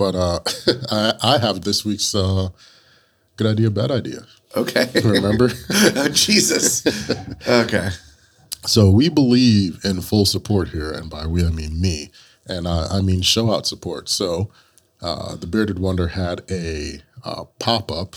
But 0.00 0.14
uh, 0.14 0.40
I, 0.90 1.12
I 1.22 1.38
have 1.40 1.60
this 1.60 1.84
week's 1.84 2.14
uh, 2.14 2.48
good 3.36 3.46
idea, 3.46 3.70
bad 3.70 3.90
idea. 3.90 4.24
Okay. 4.56 4.88
Remember? 5.04 5.50
oh, 5.70 6.08
Jesus. 6.08 6.86
Okay. 7.46 7.90
So 8.64 8.90
we 8.90 9.10
believe 9.10 9.78
in 9.84 10.00
full 10.00 10.24
support 10.24 10.68
here, 10.68 10.90
and 10.90 11.10
by 11.10 11.26
we 11.26 11.44
I 11.44 11.50
mean 11.50 11.78
me, 11.78 12.12
and 12.46 12.66
uh, 12.66 12.88
I 12.90 13.02
mean 13.02 13.20
show 13.20 13.52
out 13.52 13.66
support. 13.66 14.08
So 14.08 14.50
uh, 15.02 15.36
the 15.36 15.46
Bearded 15.46 15.78
Wonder 15.78 16.08
had 16.08 16.50
a 16.50 17.02
uh, 17.22 17.44
pop 17.58 17.92
up 17.92 18.16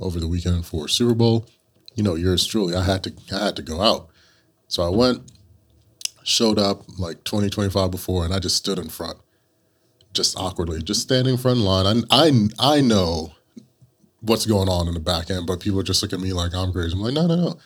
over 0.00 0.18
the 0.18 0.26
weekend 0.26 0.66
for 0.66 0.88
Super 0.88 1.14
Bowl. 1.14 1.46
You 1.94 2.02
know, 2.02 2.16
yours 2.16 2.44
truly. 2.44 2.74
I 2.74 2.82
had 2.82 3.04
to 3.04 3.12
I 3.32 3.44
had 3.44 3.54
to 3.54 3.62
go 3.62 3.80
out, 3.80 4.08
so 4.66 4.82
I 4.82 4.88
went, 4.88 5.30
showed 6.24 6.58
up 6.58 6.82
like 6.98 7.22
20, 7.22 7.50
25 7.50 7.88
before, 7.92 8.24
and 8.24 8.34
I 8.34 8.40
just 8.40 8.56
stood 8.56 8.80
in 8.80 8.88
front, 8.88 9.18
just 10.12 10.36
awkwardly, 10.36 10.82
just 10.82 11.02
standing 11.02 11.36
front 11.36 11.58
line. 11.58 12.04
I 12.10 12.28
I 12.28 12.76
I 12.76 12.80
know 12.80 13.32
what's 14.20 14.46
going 14.46 14.68
on 14.68 14.88
in 14.88 14.94
the 14.94 15.00
back 15.00 15.30
end, 15.30 15.46
but 15.46 15.60
people 15.60 15.82
just 15.82 16.02
look 16.02 16.12
at 16.12 16.20
me 16.20 16.32
like 16.32 16.54
I'm 16.54 16.72
crazy. 16.72 16.92
I'm 16.92 17.00
like, 17.00 17.14
no, 17.14 17.26
no, 17.26 17.36
no 17.36 17.58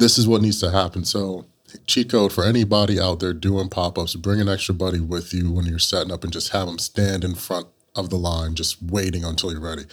this 0.00 0.18
is 0.18 0.26
what 0.26 0.42
needs 0.42 0.60
to 0.60 0.70
happen. 0.70 1.04
So, 1.04 1.46
cheat 1.86 2.10
code 2.10 2.32
for 2.32 2.44
anybody 2.44 2.98
out 2.98 3.20
there 3.20 3.32
doing 3.32 3.68
pop 3.68 3.96
ups 3.96 4.16
bring 4.16 4.40
an 4.40 4.48
extra 4.48 4.74
buddy 4.74 4.98
with 4.98 5.32
you 5.32 5.52
when 5.52 5.66
you're 5.66 5.78
setting 5.78 6.12
up 6.12 6.24
and 6.24 6.32
just 6.32 6.50
have 6.50 6.66
them 6.66 6.80
stand 6.80 7.22
in 7.22 7.36
front 7.36 7.68
of 7.94 8.10
the 8.10 8.16
line, 8.16 8.56
just 8.56 8.82
waiting 8.82 9.24
until 9.24 9.52
you're 9.52 9.60
ready. 9.60 9.84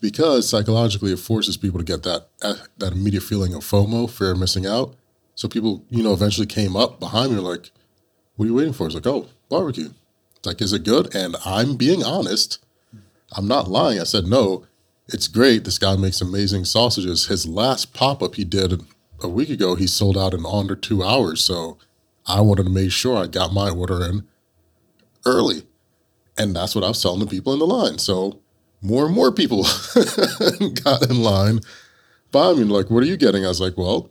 Because 0.00 0.46
psychologically, 0.46 1.12
it 1.12 1.18
forces 1.18 1.56
people 1.56 1.78
to 1.78 1.84
get 1.84 2.02
that 2.02 2.28
uh, 2.42 2.56
that 2.76 2.92
immediate 2.92 3.22
feeling 3.22 3.54
of 3.54 3.62
FOMO, 3.62 4.10
fear 4.10 4.32
of 4.32 4.38
missing 4.38 4.66
out. 4.66 4.96
So 5.34 5.48
people, 5.48 5.84
you 5.88 6.02
know, 6.02 6.12
eventually 6.12 6.46
came 6.46 6.76
up 6.76 7.00
behind 7.00 7.32
me, 7.32 7.38
like, 7.38 7.70
"What 8.36 8.44
are 8.44 8.48
you 8.48 8.54
waiting 8.54 8.74
for?" 8.74 8.86
It's 8.86 8.94
like, 8.94 9.06
"Oh, 9.06 9.28
barbecue." 9.48 9.90
Like, 10.46 10.60
"Is 10.60 10.72
it 10.72 10.84
good?" 10.84 11.14
And 11.14 11.36
I'm 11.44 11.76
being 11.76 12.02
honest. 12.02 12.58
I'm 13.36 13.48
not 13.48 13.70
lying. 13.70 14.00
I 14.00 14.04
said, 14.04 14.26
"No, 14.26 14.64
it's 15.08 15.28
great. 15.28 15.64
This 15.64 15.78
guy 15.78 15.96
makes 15.96 16.20
amazing 16.20 16.64
sausages." 16.64 17.26
His 17.26 17.46
last 17.46 17.92
pop 17.92 18.22
up 18.22 18.36
he 18.36 18.44
did 18.44 18.84
a 19.24 19.28
week 19.28 19.48
ago, 19.48 19.74
he 19.74 19.86
sold 19.86 20.16
out 20.16 20.34
in 20.34 20.44
under 20.46 20.76
two 20.76 21.02
hours. 21.02 21.42
So 21.42 21.78
I 22.26 22.40
wanted 22.40 22.64
to 22.64 22.70
make 22.70 22.92
sure 22.92 23.16
I 23.16 23.26
got 23.26 23.52
my 23.52 23.70
order 23.70 24.04
in 24.04 24.26
early. 25.24 25.66
And 26.36 26.54
that's 26.54 26.74
what 26.74 26.84
I 26.84 26.88
was 26.88 27.00
telling 27.00 27.20
the 27.20 27.26
people 27.26 27.52
in 27.52 27.58
the 27.58 27.66
line. 27.66 27.98
So 27.98 28.40
more 28.82 29.06
and 29.06 29.14
more 29.14 29.32
people 29.32 29.62
got 30.84 31.08
in 31.08 31.22
line 31.22 31.60
by 32.30 32.52
mean, 32.52 32.68
Like, 32.68 32.90
what 32.90 33.02
are 33.02 33.06
you 33.06 33.16
getting? 33.16 33.44
I 33.44 33.48
was 33.48 33.60
like, 33.60 33.78
well, 33.78 34.10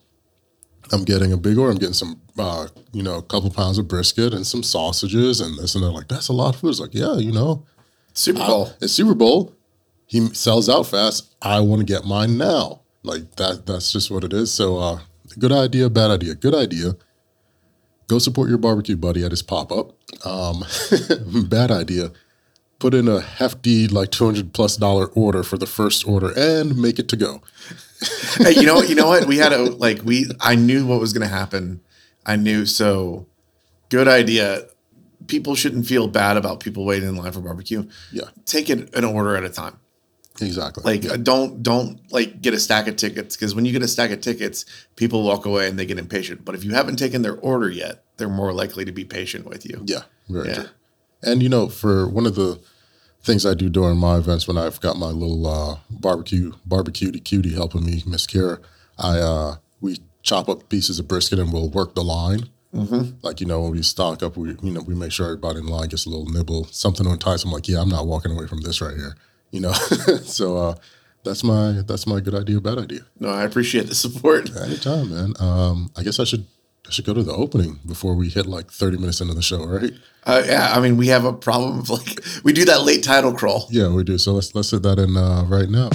I'm 0.92 1.04
getting 1.04 1.32
a 1.32 1.38
big 1.38 1.58
order. 1.58 1.72
I'm 1.72 1.78
getting 1.78 1.94
some, 1.94 2.22
uh, 2.38 2.68
you 2.92 3.04
know, 3.04 3.18
a 3.18 3.22
couple 3.22 3.50
pounds 3.50 3.78
of 3.78 3.88
brisket 3.88 4.34
and 4.34 4.46
some 4.46 4.64
sausages 4.64 5.40
and 5.40 5.58
this 5.58 5.76
and 5.76 5.84
they're 5.84 5.92
like, 5.92 6.08
that's 6.08 6.28
a 6.28 6.34
lot 6.34 6.56
of 6.56 6.62
food. 6.62 6.70
It's 6.72 6.80
like, 6.80 6.94
yeah, 6.94 7.16
you 7.16 7.32
know, 7.32 7.66
Super 8.14 8.40
Bowl. 8.40 8.68
I, 8.68 8.74
it's 8.82 8.94
Super 8.94 9.16
Bowl. 9.16 9.56
He 10.06 10.34
sells 10.34 10.70
out 10.70 10.84
fast. 10.88 11.36
I 11.42 11.60
want 11.62 11.80
to 11.80 11.86
get 11.86 12.06
mine 12.06 12.38
now. 12.38 12.82
Like 13.04 13.36
that 13.36 13.66
that's 13.66 13.92
just 13.92 14.12
what 14.12 14.24
it 14.24 14.34
is. 14.34 14.54
So 14.54 14.78
uh 14.78 15.00
good 15.40 15.52
idea, 15.52 15.90
bad 15.90 16.12
idea. 16.12 16.36
Good 16.36 16.56
idea. 16.56 16.96
Go 18.08 18.20
support 18.20 18.50
your 18.50 18.58
barbecue 18.58 18.96
buddy 18.96 19.24
at 19.24 19.32
his 19.32 19.42
pop-up. 19.42 19.94
Um 20.26 20.64
bad 21.50 21.72
idea. 21.72 22.12
Put 22.84 22.94
in 22.94 23.08
a 23.08 23.22
hefty 23.22 23.88
like 23.88 24.12
200 24.12 24.52
plus 24.52 24.76
dollar 24.76 25.06
order 25.16 25.42
for 25.42 25.58
the 25.58 25.66
first 25.66 26.06
order 26.06 26.34
and 26.36 26.76
make 26.78 27.00
it 27.00 27.08
to 27.08 27.16
go. 27.16 27.42
hey, 28.40 28.52
you 28.56 28.64
know 28.64 28.76
what? 28.76 28.90
You 28.90 28.96
know 28.96 29.08
what? 29.08 29.26
We 29.26 29.38
had 29.38 29.54
a 29.54 29.60
like 29.62 30.02
we 30.04 30.26
I 30.42 30.56
knew 30.56 30.86
what 30.86 31.00
was 31.00 31.14
going 31.14 31.26
to 31.26 31.34
happen. 31.34 31.80
I 32.26 32.36
knew 32.36 32.66
so 32.66 33.26
good 33.88 34.10
idea. 34.10 34.66
People 35.28 35.56
shouldn't 35.56 35.88
feel 35.88 36.10
bad 36.10 36.36
about 36.36 36.60
people 36.60 36.84
waiting 36.84 37.08
in 37.08 37.16
line 37.16 37.32
for 37.32 37.40
barbecue. 37.40 37.88
Yeah. 38.12 38.26
Take 38.44 38.70
it 38.70 38.94
an 38.94 39.06
order 39.06 39.38
at 39.38 39.46
a 39.46 39.50
time. 39.50 39.80
Exactly. 40.42 40.84
Like 40.84 41.10
uh, 41.10 41.16
don't 41.16 41.64
don't 41.64 42.02
like 42.12 42.42
get 42.42 42.54
a 42.54 42.60
stack 42.60 42.90
of 42.90 42.98
tickets 42.98 43.38
because 43.38 43.56
when 43.56 43.64
you 43.64 43.72
get 43.72 43.82
a 43.82 43.88
stack 43.88 44.12
of 44.12 44.20
tickets, 44.20 44.66
people 44.98 45.24
walk 45.24 45.46
away 45.46 45.70
and 45.70 45.80
they 45.80 45.86
get 45.86 45.98
impatient. 45.98 46.44
But 46.44 46.54
if 46.54 46.66
you 46.66 46.74
haven't 46.74 46.98
taken 46.98 47.22
their 47.22 47.38
order 47.38 47.70
yet, 47.70 48.04
they're 48.18 48.28
more 48.28 48.52
likely 48.52 48.84
to 48.84 48.92
be 48.92 49.06
patient 49.06 49.46
with 49.46 49.66
you. 49.66 49.84
Yeah, 49.86 50.02
very 50.28 50.50
Yeah. 50.50 50.54
true. 50.56 50.66
And 51.26 51.42
you 51.42 51.48
know, 51.48 51.70
for 51.70 52.10
one 52.10 52.26
of 52.26 52.36
the 52.36 52.60
things 53.24 53.46
I 53.46 53.54
do 53.54 53.70
during 53.70 53.98
my 53.98 54.18
events 54.18 54.48
when 54.48 54.58
I've 54.58 54.80
got 54.82 54.98
my 54.98 55.08
little 55.08 55.48
uh, 55.48 55.78
barbecue 55.90 56.54
barbecue 56.66 57.12
cutie 57.12 57.54
helping 57.54 57.86
me, 57.86 58.04
Miss 58.06 58.28
Kira, 58.28 58.60
I 58.98 59.20
uh, 59.20 59.56
we 59.82 60.00
chop 60.22 60.50
up 60.50 60.70
pieces 60.70 61.00
of 61.00 61.08
brisket 61.08 61.40
and 61.40 61.52
we'll 61.52 61.70
work 61.70 61.96
the 61.96 62.04
line. 62.04 62.50
Mm-hmm. 62.74 63.18
Like 63.22 63.40
you 63.40 63.46
know, 63.46 63.62
when 63.62 63.72
we 63.72 63.84
stock 63.84 64.24
up, 64.24 64.36
we 64.36 64.56
you 64.62 64.72
know 64.72 64.82
we 64.82 64.96
make 64.96 65.12
sure 65.12 65.28
everybody 65.28 65.60
in 65.60 65.68
line 65.68 65.90
gets 65.90 66.06
a 66.06 66.10
little 66.10 66.26
nibble, 66.26 66.66
something 66.66 67.06
to 67.06 67.12
entice 67.12 67.44
them. 67.44 67.52
Like, 67.52 67.68
yeah, 67.68 67.80
I'm 67.80 67.90
not 67.90 68.08
walking 68.08 68.32
away 68.32 68.48
from 68.48 68.62
this 68.62 68.82
right 68.82 68.96
here. 68.96 69.16
You 69.52 69.62
know, 69.62 69.72
so 70.24 70.58
uh, 70.58 70.76
that's 71.24 71.44
my 71.44 71.84
that's 71.86 72.08
my 72.08 72.20
good 72.20 72.34
idea, 72.34 72.60
bad 72.60 72.80
idea. 72.80 73.02
No, 73.20 73.30
I 73.30 73.44
appreciate 73.44 73.88
the 73.88 73.96
support. 73.96 74.50
Anytime, 74.56 75.12
man. 75.12 75.34
Um, 75.40 75.92
I 75.96 76.02
guess 76.02 76.20
I 76.20 76.24
should 76.24 76.48
I 76.86 76.92
should 76.92 77.06
go 77.06 77.14
to 77.14 77.24
the 77.24 77.32
opening 77.32 77.80
before 77.86 78.14
we 78.14 78.28
hit 78.28 78.46
like 78.46 78.70
30 78.70 78.98
minutes 78.98 79.22
into 79.22 79.34
the 79.34 79.42
show, 79.42 79.66
right? 79.66 79.94
Uh, 80.26 80.44
yeah, 80.46 80.74
I 80.76 80.82
mean, 80.82 80.98
we 80.98 81.08
have 81.08 81.24
a 81.24 81.32
problem 81.32 81.80
of 81.80 81.90
like 81.90 82.20
we 82.44 82.52
do 82.52 82.66
that 82.66 82.84
late 82.84 83.04
title 83.04 83.34
crawl. 83.34 83.68
Yeah, 83.70 83.88
we 83.88 84.04
do. 84.04 84.18
So 84.18 84.34
let's 84.34 84.54
let's 84.54 84.72
hit 84.72 84.84
that 84.84 85.00
in 85.00 85.16
uh, 85.16 85.46
right 85.48 85.70
now. 85.70 85.90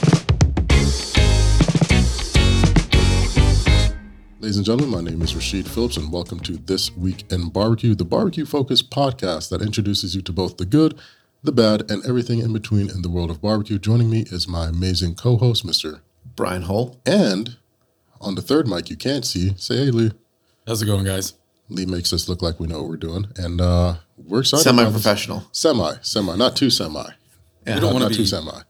Ladies 4.41 4.57
and 4.57 4.65
gentlemen, 4.65 4.89
my 4.89 5.11
name 5.11 5.21
is 5.21 5.35
Rasheed 5.35 5.69
Philips, 5.69 5.99
and 5.99 6.11
welcome 6.11 6.41
to 6.41 6.57
This 6.57 6.97
Week 6.97 7.31
in 7.31 7.51
Barbecue, 7.51 7.95
the 7.95 8.07
barbecue 8.07 8.47
focused 8.47 8.91
podcast 8.91 9.51
that 9.51 9.61
introduces 9.61 10.15
you 10.15 10.23
to 10.23 10.33
both 10.33 10.57
the 10.57 10.65
good, 10.65 10.99
the 11.43 11.53
bad, 11.53 11.91
and 11.91 12.03
everything 12.07 12.39
in 12.39 12.55
between 12.55 12.89
in 12.89 13.03
the 13.03 13.11
world 13.11 13.31
of 13.31 13.43
barbecue. 13.43 13.79
Joining 13.79 14.09
me 14.09 14.25
is 14.31 14.49
my 14.49 14.69
amazing 14.69 15.17
co 15.17 15.37
host, 15.37 15.67
Mr. 15.67 16.01
Bryan 16.35 16.63
Hull. 16.63 16.99
And 17.05 17.59
on 18.23 18.37
the 18.37 18.43
third 18.43 18.67
mic, 18.67 18.89
you 18.89 18.97
can't 18.97 19.27
see, 19.27 19.53
say, 19.59 19.85
hey, 19.85 19.91
Lee. 19.91 20.13
How's 20.69 20.83
it 20.83 20.87
going, 20.87 21.03
guys? 21.07 21.33
Lee 21.71 21.87
makes 21.87 22.13
us 22.13 22.29
look 22.29 22.43
like 22.43 22.61
we 22.61 22.67
know 22.67 22.81
what 22.81 22.91
we're 22.91 22.97
doing, 22.99 23.27
and 23.37 23.59
uh, 23.59 23.95
we're 24.19 24.41
excited. 24.41 24.65
Semi 24.65 24.83
about 24.83 24.93
this. 24.93 25.03
professional. 25.03 25.49
Semi, 25.51 25.95
semi, 26.03 26.37
not 26.37 26.57
too 26.57 26.69
semi. 26.69 27.05
Yeah. 27.67 27.77
We 27.77 27.81
don't 27.81 27.95
want 27.95 28.05
to 28.07 28.15
too 28.15 28.25
be 28.25 28.27
semi. 28.27 28.61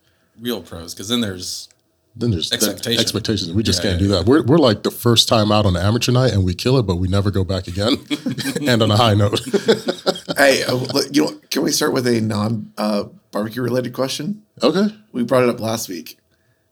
real 0.40 0.62
pros 0.62 0.94
because 0.94 1.08
then 1.08 1.20
there's 1.22 1.68
Then 2.14 2.30
there's 2.30 2.52
Expectation. 2.52 3.00
expectations. 3.00 3.52
We 3.52 3.64
just 3.64 3.82
Yeah, 3.82 3.90
can't 3.90 4.00
yeah, 4.00 4.06
do 4.06 4.12
that. 4.14 4.26
We're, 4.26 4.44
we're 4.44 4.58
like 4.58 4.84
the 4.84 4.92
first 4.92 5.26
time 5.28 5.50
out 5.50 5.66
on 5.66 5.72
the 5.72 5.82
amateur 5.82 6.12
night 6.12 6.32
and 6.32 6.44
we 6.44 6.54
kill 6.54 6.78
it, 6.78 6.84
but 6.84 6.96
we 6.96 7.08
never 7.08 7.32
go 7.32 7.42
back 7.42 7.66
again. 7.66 7.96
and 8.68 8.80
on 8.80 8.92
a 8.92 8.96
high 8.96 9.14
note. 9.14 9.40
hey, 10.36 10.62
uh, 10.64 10.78
you 11.10 11.24
know, 11.24 11.40
can 11.50 11.62
we 11.64 11.72
start 11.72 11.92
with 11.92 12.06
a 12.06 12.20
non 12.20 12.72
uh, 12.78 13.04
barbecue 13.32 13.60
related 13.62 13.92
question? 13.92 14.44
okay. 14.62 14.94
We 15.10 15.24
brought 15.24 15.42
it 15.42 15.48
up 15.48 15.58
last 15.58 15.88
week. 15.88 16.16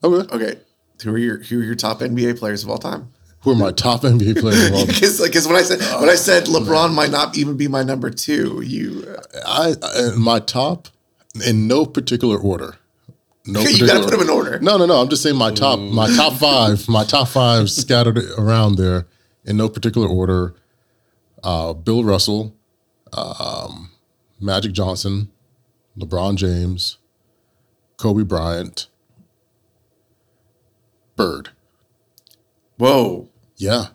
Okay. 0.04 0.32
Okay, 0.36 0.60
who 1.02 1.12
are 1.14 1.18
your 1.18 1.38
who 1.42 1.60
are 1.60 1.64
your 1.64 1.74
top 1.74 1.98
NBA 1.98 2.38
players 2.38 2.62
of 2.62 2.70
all 2.70 2.78
time? 2.78 3.12
Who 3.46 3.52
are 3.52 3.54
my 3.54 3.70
top 3.70 4.00
NBA 4.02 4.40
players 4.40 4.66
of 4.66 4.72
all 4.72 4.78
time? 4.80 4.86
Because 4.88 5.20
because 5.20 5.46
when 5.46 5.54
I 5.54 5.62
said 5.62 5.78
when 6.00 6.10
I 6.10 6.16
said 6.16 6.46
LeBron 6.46 6.92
might 6.92 7.12
not 7.12 7.38
even 7.38 7.56
be 7.56 7.68
my 7.68 7.84
number 7.84 8.10
two, 8.10 8.60
you 8.60 9.06
I, 9.46 9.74
I 9.80 10.10
my 10.18 10.40
top 10.40 10.88
in 11.46 11.68
no 11.68 11.86
particular 11.86 12.38
order. 12.38 12.74
No 13.46 13.60
you 13.62 13.66
particular 13.66 13.92
got 13.92 13.98
to 13.98 14.02
put 14.02 14.10
them 14.10 14.20
in 14.22 14.30
order. 14.30 14.58
No, 14.58 14.76
no, 14.76 14.84
no. 14.86 15.00
I'm 15.00 15.08
just 15.08 15.22
saying 15.22 15.36
my 15.36 15.52
top, 15.52 15.78
my 15.78 16.08
top 16.16 16.32
five, 16.32 16.88
my 16.88 17.04
top 17.04 17.28
five 17.28 17.70
scattered 17.82 18.18
around 18.36 18.78
there 18.78 19.06
in 19.44 19.56
no 19.56 19.68
particular 19.68 20.08
order. 20.08 20.56
Uh, 21.44 21.72
Bill 21.72 22.02
Russell, 22.02 22.52
um, 23.12 23.92
Magic 24.40 24.72
Johnson, 24.72 25.30
LeBron 25.96 26.34
James, 26.34 26.98
Kobe 27.96 28.24
Bryant, 28.24 28.88
Bird. 31.14 31.50
Whoa, 32.78 33.28
Yeah. 33.56 33.86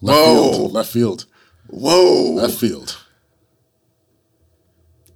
Left 0.00 0.18
Whoa. 0.18 0.52
field. 0.52 0.72
Left 0.72 0.92
field. 0.92 1.26
whoa, 1.68 2.32
Left 2.34 2.54
field. 2.58 2.98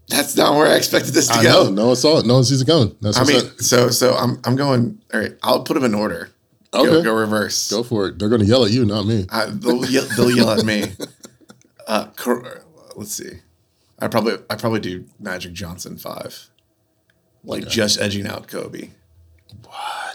that's 0.08 0.36
not 0.36 0.54
where 0.56 0.68
I 0.68 0.76
expected 0.76 1.12
this 1.14 1.26
to 1.28 1.34
I 1.34 1.42
go. 1.42 1.64
know. 1.64 1.70
No 1.70 1.86
one 1.88 1.96
saw 1.96 2.18
it. 2.18 2.26
No 2.26 2.34
one 2.34 2.44
sees 2.44 2.60
it 2.62 2.66
coming. 2.66 2.96
That's 3.00 3.18
I 3.18 3.24
mean, 3.24 3.44
up. 3.46 3.60
so 3.60 3.88
so 3.90 4.14
I'm 4.14 4.40
I'm 4.44 4.54
going. 4.56 5.00
All 5.12 5.20
right, 5.20 5.32
I'll 5.42 5.62
put 5.64 5.74
them 5.74 5.84
in 5.84 5.94
order. 5.94 6.30
Go, 6.72 6.80
Okay. 6.86 7.02
go 7.04 7.14
reverse. 7.14 7.70
Go 7.70 7.82
for 7.82 8.08
it. 8.08 8.18
They're 8.18 8.28
going 8.28 8.40
to 8.42 8.46
yell 8.46 8.64
at 8.64 8.70
you, 8.70 8.84
not 8.84 9.06
me. 9.06 9.24
I, 9.30 9.46
they'll, 9.46 9.84
yell, 9.86 10.04
they'll 10.16 10.30
yell 10.30 10.50
at 10.50 10.64
me. 10.64 10.84
Uh, 11.88 12.08
cor- 12.16 12.64
let's 12.96 13.12
see. 13.12 13.30
I 14.00 14.08
probably 14.08 14.34
I 14.50 14.56
probably 14.56 14.80
do 14.80 15.04
Magic 15.20 15.52
Johnson 15.52 15.96
five, 15.96 16.50
like 17.44 17.68
just 17.68 18.00
edging 18.00 18.26
out 18.26 18.48
Kobe. 18.48 18.90
What? 19.64 20.05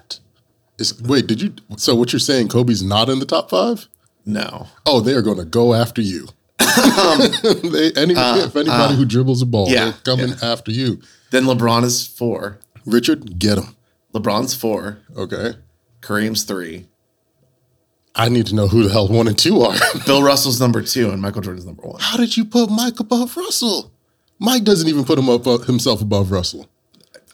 Is, 0.82 1.02
wait, 1.02 1.28
did 1.28 1.42
you? 1.42 1.54
So 1.78 1.96
what 1.96 2.12
you're 2.12 2.20
saying? 2.20 2.50
Kobe's 2.50 2.84
not 2.84 3.08
in 3.10 3.20
the 3.20 3.26
top 3.26 3.50
five? 3.50 3.88
No, 4.26 4.68
Oh, 4.86 5.00
they 5.00 5.14
are 5.14 5.22
going 5.22 5.38
to 5.38 5.46
go 5.46 5.74
after 5.74 6.02
you. 6.02 6.28
they, 6.60 7.92
any, 7.96 8.14
if 8.16 8.56
anybody 8.56 8.96
who 8.96 9.06
dribbles 9.06 9.42
a 9.42 9.46
ball, 9.46 9.68
Uh, 9.68 9.72
yeah, 9.72 9.84
they're 9.86 9.94
coming 10.16 10.34
after 10.44 10.72
you. 10.72 11.02
then 11.32 11.46
LeBron 11.46 11.84
is 11.84 12.06
four. 12.06 12.60
Richard, 12.86 13.40
get 13.40 13.58
him. 13.58 13.76
LeBron's 14.14 14.54
four. 14.54 15.00
Okay. 15.16 15.54
Kareem's 16.02 16.44
three. 16.44 16.88
I 18.14 18.28
need 18.30 18.46
to 18.48 18.56
know 18.56 18.68
who 18.68 18.84
the 18.84 18.92
hell 18.92 19.08
one 19.08 19.28
and 19.28 19.38
two 19.38 19.62
are. 19.62 19.76
Bill 20.06 20.22
Russell's 20.22 20.60
number 20.60 20.82
two, 20.82 21.10
and 21.12 21.22
Michael 21.22 21.42
Jordan's 21.42 21.66
number 21.66 21.84
one. 21.84 22.00
How 22.02 22.18
did 22.18 22.36
you 22.36 22.44
put 22.46 22.70
Mike 22.70 23.00
above 23.00 23.38
Russell? 23.38 23.92
Mike 24.38 24.64
doesn't 24.64 24.88
even 24.90 25.06
put 25.06 25.18
him 25.18 25.30
up 25.30 25.48
uh, 25.48 25.58
himself 25.60 26.02
above 26.02 26.32
Russell. 26.32 26.68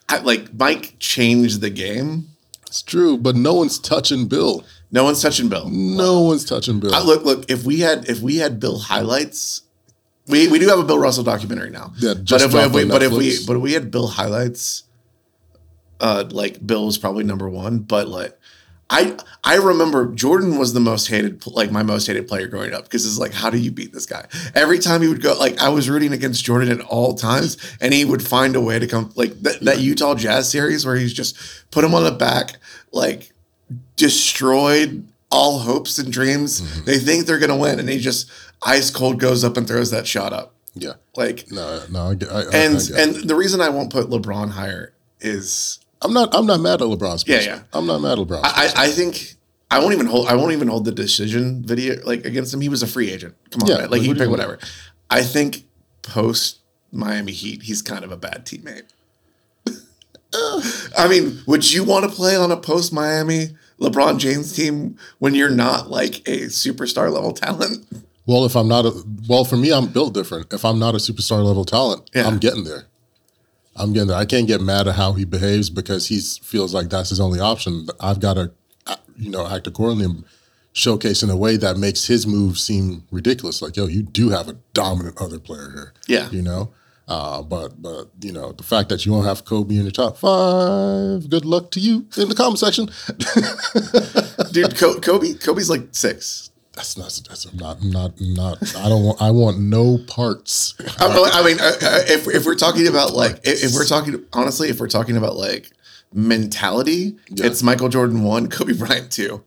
I, 0.08 0.20
like 0.20 0.54
Mike 0.54 0.96
changed 1.00 1.62
the 1.62 1.70
game. 1.70 2.28
It's 2.68 2.82
true, 2.82 3.18
but 3.18 3.36
no 3.36 3.54
one's 3.54 3.80
touching 3.80 4.28
Bill. 4.28 4.64
No 4.92 5.04
one's 5.04 5.22
touching 5.22 5.50
Bill. 5.50 5.70
No 5.70 6.22
one's 6.22 6.46
touching 6.46 6.80
Bill. 6.80 6.94
I, 6.94 7.02
look, 7.02 7.24
look. 7.24 7.50
If 7.50 7.64
we 7.64 7.80
had, 7.80 8.08
if 8.10 8.22
we 8.22 8.38
had 8.38 8.60
Bill 8.60 8.78
highlights, 8.80 9.64
we 10.28 10.48
we 10.48 10.60
do 10.60 10.68
have 10.68 10.80
a 10.80 10.84
Bill 10.84 11.00
Russell 11.00 11.24
documentary 11.24 11.70
now. 11.70 11.94
Yeah, 11.98 12.14
but 12.14 12.24
just 12.26 12.46
if, 12.46 12.54
we, 12.54 12.60
if 12.60 12.74
we 12.74 12.86
but 12.86 13.04
if 13.04 13.12
we 13.12 13.38
but 13.46 13.56
if 13.56 13.62
we 13.62 13.74
had 13.74 13.92
Bill 13.92 14.08
highlights, 14.08 14.84
uh, 16.00 16.26
like 16.30 16.66
Bill 16.66 16.86
was 16.86 16.98
probably 16.98 17.24
number 17.24 17.50
one. 17.50 17.80
But 17.80 18.08
like, 18.08 18.38
I 18.90 19.18
I 19.44 19.56
remember 19.56 20.08
Jordan 20.14 20.58
was 20.58 20.74
the 20.74 20.80
most 20.80 21.08
hated, 21.08 21.46
like 21.46 21.72
my 21.72 21.84
most 21.84 22.08
hated 22.08 22.28
player 22.28 22.48
growing 22.48 22.74
up 22.74 22.84
because 22.84 23.06
it's 23.06 23.18
like, 23.18 23.34
how 23.34 23.50
do 23.50 23.58
you 23.58 23.72
beat 23.72 23.94
this 23.94 24.06
guy? 24.06 24.26
Every 24.56 24.80
time 24.80 25.02
he 25.02 25.10
would 25.10 25.22
go, 25.22 25.38
like 25.38 25.62
I 25.62 25.70
was 25.70 25.90
rooting 25.90 26.14
against 26.14 26.46
Jordan 26.46 26.70
at 26.70 26.86
all 26.86 27.14
times, 27.14 27.58
and 27.82 27.94
he 27.94 28.06
would 28.06 28.26
find 28.26 28.56
a 28.56 28.62
way 28.62 28.80
to 28.80 28.88
come, 28.88 29.12
like 29.16 29.34
that, 29.42 29.60
that 29.62 29.80
Utah 29.80 30.16
Jazz 30.16 30.50
series 30.50 30.86
where 30.86 30.96
he's 30.96 31.14
just 31.14 31.38
put 31.72 31.84
him 31.84 31.94
on 31.94 32.06
the 32.06 32.12
back, 32.12 32.58
like 32.94 33.34
destroyed 33.98 35.06
all 35.30 35.60
hopes 35.60 35.98
and 35.98 36.12
dreams. 36.12 36.62
Mm-hmm. 36.62 36.86
They 36.86 36.98
think 37.00 37.26
they're 37.26 37.40
gonna 37.40 37.58
win, 37.58 37.80
and 37.80 37.90
he 37.90 38.00
just 38.00 38.30
ice 38.64 38.90
cold 38.90 39.20
goes 39.20 39.44
up 39.44 39.58
and 39.58 39.68
throws 39.68 39.92
that 39.92 40.08
shot 40.08 40.32
up. 40.32 40.54
yeah. 40.76 40.94
Like, 41.18 41.52
No, 41.52 41.84
no. 41.90 42.00
I, 42.00 42.12
I, 42.12 42.42
and 42.54 42.78
I 42.96 43.02
and 43.02 43.16
the 43.28 43.36
reason 43.36 43.60
I 43.60 43.70
won't 43.70 43.92
put 43.92 44.10
LeBron 44.10 44.52
higher 44.52 44.94
is 45.20 45.80
I'm 46.02 46.14
not. 46.14 46.34
I'm 46.36 46.46
not 46.46 46.60
mad 46.60 46.82
at 46.82 46.88
LeBron's. 46.88 47.24
Yeah, 47.28 47.40
yeah. 47.42 47.60
I'm 47.74 47.86
not 47.88 48.00
mad 48.02 48.14
at 48.20 48.28
LeBron. 48.28 48.42
I, 48.44 48.68
I 48.76 48.86
I 48.86 48.88
think 48.90 49.34
I 49.72 49.80
won't 49.80 49.94
even 49.94 50.06
hold 50.06 50.28
I 50.28 50.36
won't 50.36 50.52
even 50.54 50.68
hold 50.68 50.86
the 50.86 50.92
decision 50.92 51.64
video 51.64 52.02
like 52.06 52.26
against 52.26 52.54
him. 52.54 52.62
He 52.62 52.70
was 52.70 52.84
a 52.84 52.88
free 52.88 53.12
agent. 53.12 53.36
Come 53.52 53.64
on, 53.64 53.68
Yeah, 53.70 53.78
man. 53.80 53.90
like, 53.90 54.02
he 54.02 54.08
what 54.10 54.18
can 54.18 54.18
do 54.18 54.24
pick 54.26 54.32
whatever. 54.32 54.60
I 55.10 55.24
think 55.24 55.66
post 56.04 56.60
Miami 56.92 57.32
Heat, 57.32 57.64
he's 57.64 57.82
kind 57.82 58.04
of 58.06 58.12
a 58.12 58.18
bad 58.18 58.46
teammate. 58.46 58.84
Uh. 60.34 60.62
I 60.98 61.08
mean, 61.08 61.40
would 61.48 61.72
you 61.72 61.84
want 61.84 62.04
to 62.04 62.12
play 62.12 62.36
on 62.36 62.52
a 62.52 62.58
post 62.58 62.92
Miami 62.92 63.56
LeBron 63.80 64.20
James 64.20 64.54
team 64.54 64.98
when 65.20 65.34
you're 65.34 65.50
not 65.50 65.90
like 65.90 66.18
a 66.28 66.48
superstar 66.48 67.12
level 67.12 67.32
talent? 67.32 67.86
Well, 68.26 68.44
if 68.46 68.56
I'm 68.58 68.68
not 68.68 68.86
a 68.86 68.92
well, 69.30 69.46
for 69.46 69.56
me, 69.56 69.72
I'm 69.72 69.88
built 69.88 70.14
different. 70.14 70.52
If 70.52 70.66
I'm 70.66 70.80
not 70.80 70.94
a 70.96 70.98
superstar 70.98 71.44
level 71.44 71.64
talent, 71.66 72.10
Yeah. 72.14 72.28
I'm 72.28 72.40
getting 72.40 72.66
there. 72.66 72.86
I'm 73.78 73.94
getting 73.94 74.10
there. 74.10 74.18
I 74.18 74.26
can't 74.26 74.48
get 74.48 74.62
mad 74.62 74.88
at 74.88 74.96
how 74.96 75.14
he 75.14 75.26
behaves 75.26 75.70
because 75.70 76.08
he 76.08 76.20
feels 76.20 76.74
like 76.74 76.90
that's 76.90 77.10
his 77.10 77.20
only 77.20 77.40
option. 77.40 77.88
I've 78.00 78.20
got 78.20 78.36
to, 78.36 78.52
you 79.18 79.30
know, 79.30 79.48
act 79.48 79.68
accordingly 79.68 80.06
and 80.06 80.26
showcase 80.74 81.24
in 81.24 81.30
a 81.30 81.38
way 81.38 81.58
that 81.58 81.78
makes 81.78 82.06
his 82.06 82.28
move 82.28 82.60
seem 82.60 83.04
ridiculous. 83.12 83.62
Like, 83.62 83.76
yo, 83.78 83.88
you 83.88 84.04
do 84.04 84.30
have 84.30 84.48
a 84.48 84.58
dominant 84.74 85.20
other 85.20 85.40
player 85.40 85.72
here. 85.74 85.94
Yeah. 86.08 86.30
you 86.30 86.42
know. 86.42 86.72
Uh, 87.08 87.42
but 87.42 87.82
but 87.82 88.10
you 88.20 88.34
know 88.34 88.52
the 88.52 88.64
fact 88.64 88.90
that 88.90 89.06
you 89.06 89.14
won't 89.14 89.26
have 89.26 89.46
Kobe 89.46 89.76
in 89.78 89.84
your 89.84 89.92
top 89.92 90.18
five. 90.18 91.30
Good 91.30 91.46
luck 91.46 91.72
to 91.72 91.80
you 91.80 92.06
in 92.18 92.28
the 92.28 92.36
comment 92.36 92.60
section. 92.60 92.88
Dude, 94.52 94.78
Kobe 94.78 95.36
Kobe's 95.36 95.70
like 95.70 95.88
six. 95.92 96.47
That's 96.78 96.96
not. 96.96 97.20
That's 97.28 97.46
I'm 97.46 97.58
not. 97.58 97.84
Not. 97.84 98.22
Not. 98.22 98.76
I 98.76 98.88
don't 98.88 99.04
want. 99.04 99.20
I 99.20 99.32
want 99.32 99.60
no 99.60 99.98
parts. 100.08 100.76
I, 101.00 101.08
I 101.34 101.44
mean, 101.44 101.60
uh, 101.60 101.64
uh, 101.82 102.00
if 102.08 102.28
if 102.28 102.46
we're 102.46 102.54
talking 102.54 102.88
about 102.88 103.14
like, 103.14 103.40
if, 103.44 103.64
if 103.64 103.74
we're 103.74 103.88
talking 103.88 104.24
honestly, 104.32 104.70
if 104.70 104.80
we're 104.80 104.88
talking 104.88 105.18
about 105.18 105.36
like 105.36 105.72
mentality, 106.14 107.16
Yeah. 107.30 107.48
it's 107.48 107.64
Michael 107.64 107.90
Jordan 107.90 108.22
one, 108.24 108.48
Kobe 108.50 108.74
Bryant 108.74 109.12
two. 109.12 109.44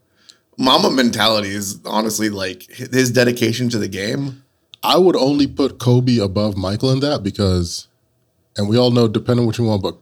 Mama 0.59 0.91
mentality 0.91 1.51
is 1.51 1.79
honestly 1.85 2.31
like 2.31 2.65
his 2.65 3.13
dedication 3.13 3.69
to 3.71 3.79
the 3.79 3.89
game. 3.89 4.43
I 4.83 4.99
would 4.99 5.15
only 5.15 5.47
put 5.47 5.79
Kobe 5.79 6.19
above 6.19 6.57
Michael 6.57 6.91
in 6.91 6.99
that 7.01 7.23
because, 7.23 7.87
and 8.57 8.69
we 8.69 8.77
all 8.77 8.91
know, 8.91 9.07
depending 9.07 9.43
on 9.43 9.47
what 9.47 9.57
you 9.59 9.65
want, 9.65 9.83
but 9.83 9.97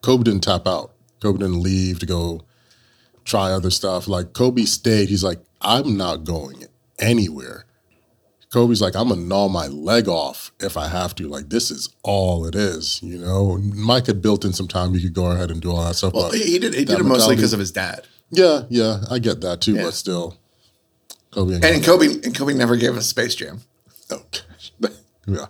Kobe 0.00 0.24
didn't 0.24 0.42
tap 0.44 0.66
out. 0.66 0.92
Kobe 1.20 1.38
didn't 1.38 1.60
leave 1.62 1.98
to 1.98 2.06
go 2.06 2.40
try 3.24 3.52
other 3.52 3.70
stuff. 3.70 4.08
Like 4.08 4.32
Kobe 4.32 4.64
stayed. 4.64 5.08
He's 5.08 5.24
like, 5.24 5.40
I'm 5.60 5.96
not 5.96 6.24
going 6.24 6.66
anywhere. 6.98 7.66
Kobe's 8.52 8.82
like, 8.82 8.94
I'm 8.94 9.08
gonna 9.08 9.22
gnaw 9.22 9.48
my 9.48 9.66
leg 9.66 10.08
off 10.08 10.52
if 10.60 10.76
I 10.76 10.88
have 10.88 11.14
to. 11.14 11.26
Like, 11.26 11.48
this 11.48 11.70
is 11.70 11.88
all 12.02 12.44
it 12.44 12.54
is, 12.54 13.02
you 13.02 13.16
know. 13.16 13.56
Mike 13.56 14.06
had 14.06 14.20
built 14.20 14.44
in 14.44 14.52
some 14.52 14.68
time. 14.68 14.94
You 14.94 15.00
could 15.00 15.14
go 15.14 15.30
ahead 15.30 15.50
and 15.50 15.60
do 15.60 15.70
all 15.70 15.82
that 15.84 15.94
stuff. 15.94 16.12
Well, 16.12 16.32
he 16.32 16.58
did 16.58 16.74
he 16.74 16.84
did 16.84 17.00
it 17.00 17.04
mostly 17.04 17.34
because 17.34 17.54
of 17.54 17.60
his 17.60 17.72
dad. 17.72 18.06
Yeah, 18.30 18.64
yeah, 18.68 19.04
I 19.10 19.18
get 19.20 19.40
that 19.40 19.62
too. 19.62 19.74
Yeah. 19.74 19.84
But 19.84 19.94
still, 19.94 20.36
Kobe 21.30 21.54
ain't 21.54 21.64
And 21.64 21.82
Kobe 21.82 22.06
and 22.06 22.36
Kobe 22.36 22.52
never 22.52 22.76
gave 22.76 22.94
us 22.94 23.06
Space 23.06 23.34
Jam. 23.34 23.62
Oh, 24.10 24.22
yeah, 25.26 25.46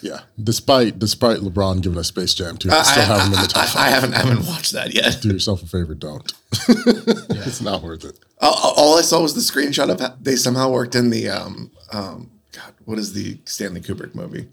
yeah. 0.00 0.20
Despite 0.40 1.00
despite 1.00 1.38
LeBron 1.38 1.82
giving 1.82 1.98
us 1.98 2.06
Space 2.06 2.34
Jam 2.34 2.56
too, 2.56 2.70
I 2.70 2.82
still 2.84 3.04
have 3.04 3.22
him 3.26 3.34
in 3.34 3.40
the 3.40 3.48
top 3.48 3.74
I. 3.74 3.86
I 3.86 3.90
haven't 3.90 4.14
I 4.14 4.18
haven't 4.18 4.46
watched 4.46 4.72
that 4.72 4.94
yet. 4.94 5.18
Do 5.22 5.30
yourself 5.30 5.64
a 5.64 5.66
favor, 5.66 5.94
don't. 5.96 6.32
It's 6.68 7.60
not 7.60 7.82
worth 7.82 8.04
it. 8.04 8.18
All, 8.40 8.74
all 8.76 8.98
I 8.98 9.02
saw 9.02 9.20
was 9.22 9.34
the 9.34 9.40
screenshot 9.40 9.90
of 9.90 10.00
how 10.00 10.16
they 10.20 10.36
somehow 10.36 10.70
worked 10.70 10.94
in 10.94 11.10
the 11.10 11.28
um 11.28 11.70
um 11.92 12.30
God, 12.52 12.74
what 12.84 12.98
is 12.98 13.12
the 13.14 13.40
Stanley 13.44 13.80
Kubrick 13.80 14.14
movie 14.14 14.48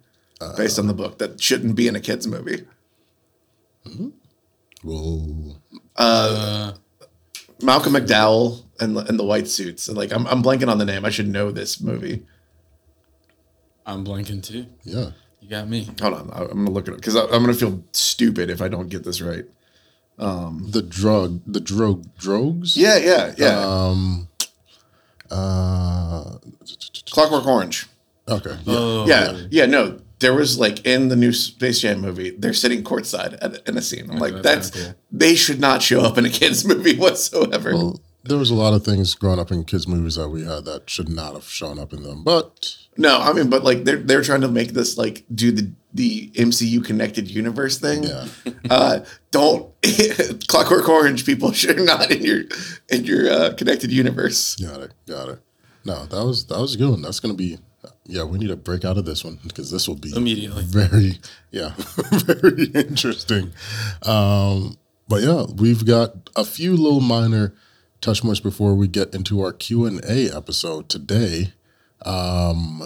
based 0.58 0.80
on 0.80 0.88
the 0.88 0.94
book 0.94 1.18
that 1.18 1.42
shouldn't 1.42 1.76
be 1.76 1.88
in 1.88 1.96
a 1.96 2.00
kids 2.00 2.26
movie? 2.28 2.66
Well, 4.84 5.58
Malcolm 7.62 7.94
McDowell 7.94 8.64
and 8.80 8.98
and 8.98 9.20
the 9.20 9.26
white 9.26 9.48
suits. 9.48 9.88
And 9.88 9.98
like 9.98 10.12
I'm 10.14 10.26
I'm 10.28 10.42
blanking 10.44 10.70
on 10.70 10.78
the 10.78 10.86
name. 10.86 11.04
I 11.06 11.10
should 11.10 11.28
know 11.28 11.52
this 11.52 11.82
movie. 11.82 12.26
I'm 13.86 14.06
blanking 14.06 14.44
too. 14.44 14.68
yeah. 14.84 15.12
You 15.42 15.50
got 15.50 15.68
me. 15.70 15.88
Hold 16.02 16.14
on, 16.14 16.30
I- 16.32 16.44
I'm 16.44 16.50
gonna 16.66 16.70
look 16.72 16.88
at 16.88 16.90
it 16.90 16.94
up 16.96 17.00
because 17.00 17.16
I'm 17.16 17.30
gonna 17.30 17.54
feel 17.54 17.82
stupid 17.94 18.50
if 18.50 18.62
I 18.62 18.68
don't 18.68 18.90
get 18.90 19.04
this 19.04 19.22
right. 19.22 19.46
The 20.20 20.82
drug, 20.82 21.42
the 21.48 21.60
drug, 21.60 22.06
droogs. 22.18 22.76
Yeah, 22.76 22.98
yeah, 22.98 23.34
yeah. 23.38 23.60
Um. 23.60 24.28
Uh. 25.32 26.38
Clockwork 27.12 27.46
Orange. 27.46 27.88
Okay. 28.28 28.52
Yeah. 28.66 28.76
Oh, 28.78 29.06
Yeah, 29.08 29.42
yeah. 29.50 29.66
No, 29.66 30.00
there 30.20 30.34
was 30.34 30.60
like 30.60 30.86
in 30.86 31.08
the 31.08 31.16
new 31.16 31.32
Space 31.34 31.80
Jam 31.80 32.02
movie, 32.02 32.32
they're 32.38 32.54
sitting 32.54 32.84
courtside 32.84 33.38
at, 33.42 33.68
in 33.68 33.78
a 33.78 33.82
scene. 33.82 34.10
I'm 34.12 34.18
like, 34.18 34.34
that's 34.44 34.70
that's 34.70 34.70
cool. 34.72 34.96
they 35.12 35.36
should 35.36 35.60
not 35.60 35.82
show 35.82 36.02
up 36.02 36.18
in 36.18 36.26
a 36.26 36.30
kids 36.30 36.64
movie 36.72 36.96
whatsoever. 36.98 37.74
Well, 37.74 38.00
there 38.24 38.38
was 38.38 38.50
a 38.50 38.56
lot 38.56 38.74
of 38.74 38.84
things 38.84 39.14
growing 39.16 39.40
up 39.40 39.52
in 39.52 39.64
kids' 39.64 39.88
movies 39.88 40.16
that 40.16 40.30
we 40.30 40.44
had 40.44 40.66
that 40.66 40.90
should 40.90 41.10
not 41.10 41.34
have 41.34 41.46
shown 41.46 41.80
up 41.80 41.94
in 41.94 42.04
them, 42.04 42.24
but 42.24 42.76
No, 42.98 43.18
I 43.20 43.34
mean, 43.34 43.50
but 43.50 43.64
like 43.64 43.84
they're 43.86 43.98
they're 43.98 44.22
trying 44.24 44.42
to 44.42 44.48
make 44.50 44.74
this 44.74 44.98
like 44.98 45.24
do 45.34 45.52
the 45.52 45.72
the 45.94 46.30
MCU 46.36 46.84
connected 46.86 47.30
universe 47.32 47.78
thing. 47.80 48.04
Yeah. 48.04 48.28
Uh, 48.70 49.04
don't 49.32 49.72
Clockwork 50.48 50.88
Orange 50.88 51.26
people 51.26 51.52
should 51.54 51.80
not 51.80 52.12
in 52.12 52.22
your 52.22 52.42
in 52.90 53.06
your 53.06 53.30
uh, 53.32 53.54
connected 53.54 53.92
universe. 53.92 54.56
got 54.58 54.82
it, 54.82 54.92
got 55.08 55.30
it. 55.30 55.40
No, 55.86 56.06
that 56.06 56.24
was 56.26 56.46
that 56.48 56.60
was 56.60 56.76
a 56.76 56.78
good 56.78 56.90
one. 56.92 57.02
That's 57.02 57.20
gonna 57.20 57.34
be. 57.34 57.58
Yeah, 58.06 58.24
we 58.26 58.38
need 58.38 58.48
to 58.50 58.56
break 58.56 58.84
out 58.86 58.98
of 58.98 59.06
this 59.06 59.24
one 59.24 59.40
because 59.48 59.72
this 59.72 59.88
will 59.88 59.96
be 59.96 60.12
Immediately. 60.16 60.64
very 60.66 61.20
yeah 61.52 61.74
very 62.12 62.66
interesting 62.74 63.54
um 64.04 64.78
but 65.08 65.22
yeah 65.22 65.46
we've 65.56 65.86
got 65.86 66.16
a 66.36 66.44
few 66.44 66.76
little 66.76 67.02
minor 67.02 67.54
touch 68.02 68.22
points 68.22 68.40
before 68.40 68.74
we 68.76 68.88
get 68.88 69.14
into 69.14 69.42
our 69.42 69.54
q&a 69.54 70.30
episode 70.36 70.90
today. 70.90 71.54
Um 72.04 72.84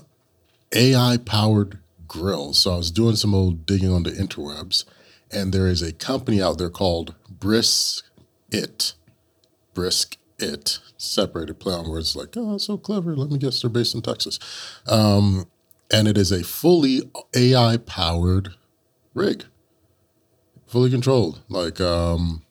ai 0.75 1.17
powered 1.17 1.77
grills 2.08 2.60
so 2.60 2.74
i 2.74 2.77
was 2.77 2.89
doing 2.89 3.15
some 3.15 3.36
old 3.36 3.63
digging 3.65 3.91
on 3.91 4.01
the 4.03 4.10
interwebs 4.10 4.86
and 5.32 5.53
there 5.53 5.67
is 5.67 5.84
a 5.84 5.93
company 5.93 6.41
out 6.41 6.58
there 6.58 6.70
called 6.70 7.13
brisk 7.29 8.05
it 8.51 8.93
brisk 9.75 10.17
it 10.39 10.79
separated 10.98 11.60
play 11.60 11.74
on 11.74 11.89
words 11.89 12.15
like 12.15 12.36
oh 12.36 12.58
so 12.58 12.77
clever. 12.77 13.15
Let 13.15 13.29
me 13.29 13.38
guess 13.38 13.62
they're 13.62 13.70
based 13.70 13.96
in 13.96 14.01
texas. 14.01 14.39
Um, 14.88 15.46
and 15.91 16.08
it 16.08 16.17
is 16.17 16.32
a 16.32 16.43
fully 16.43 17.01
AI 17.36 17.77
powered 17.77 18.55
rig, 19.13 19.46
fully 20.65 20.89
controlled. 20.89 21.41
Like, 21.50 21.79
um, 21.79 22.43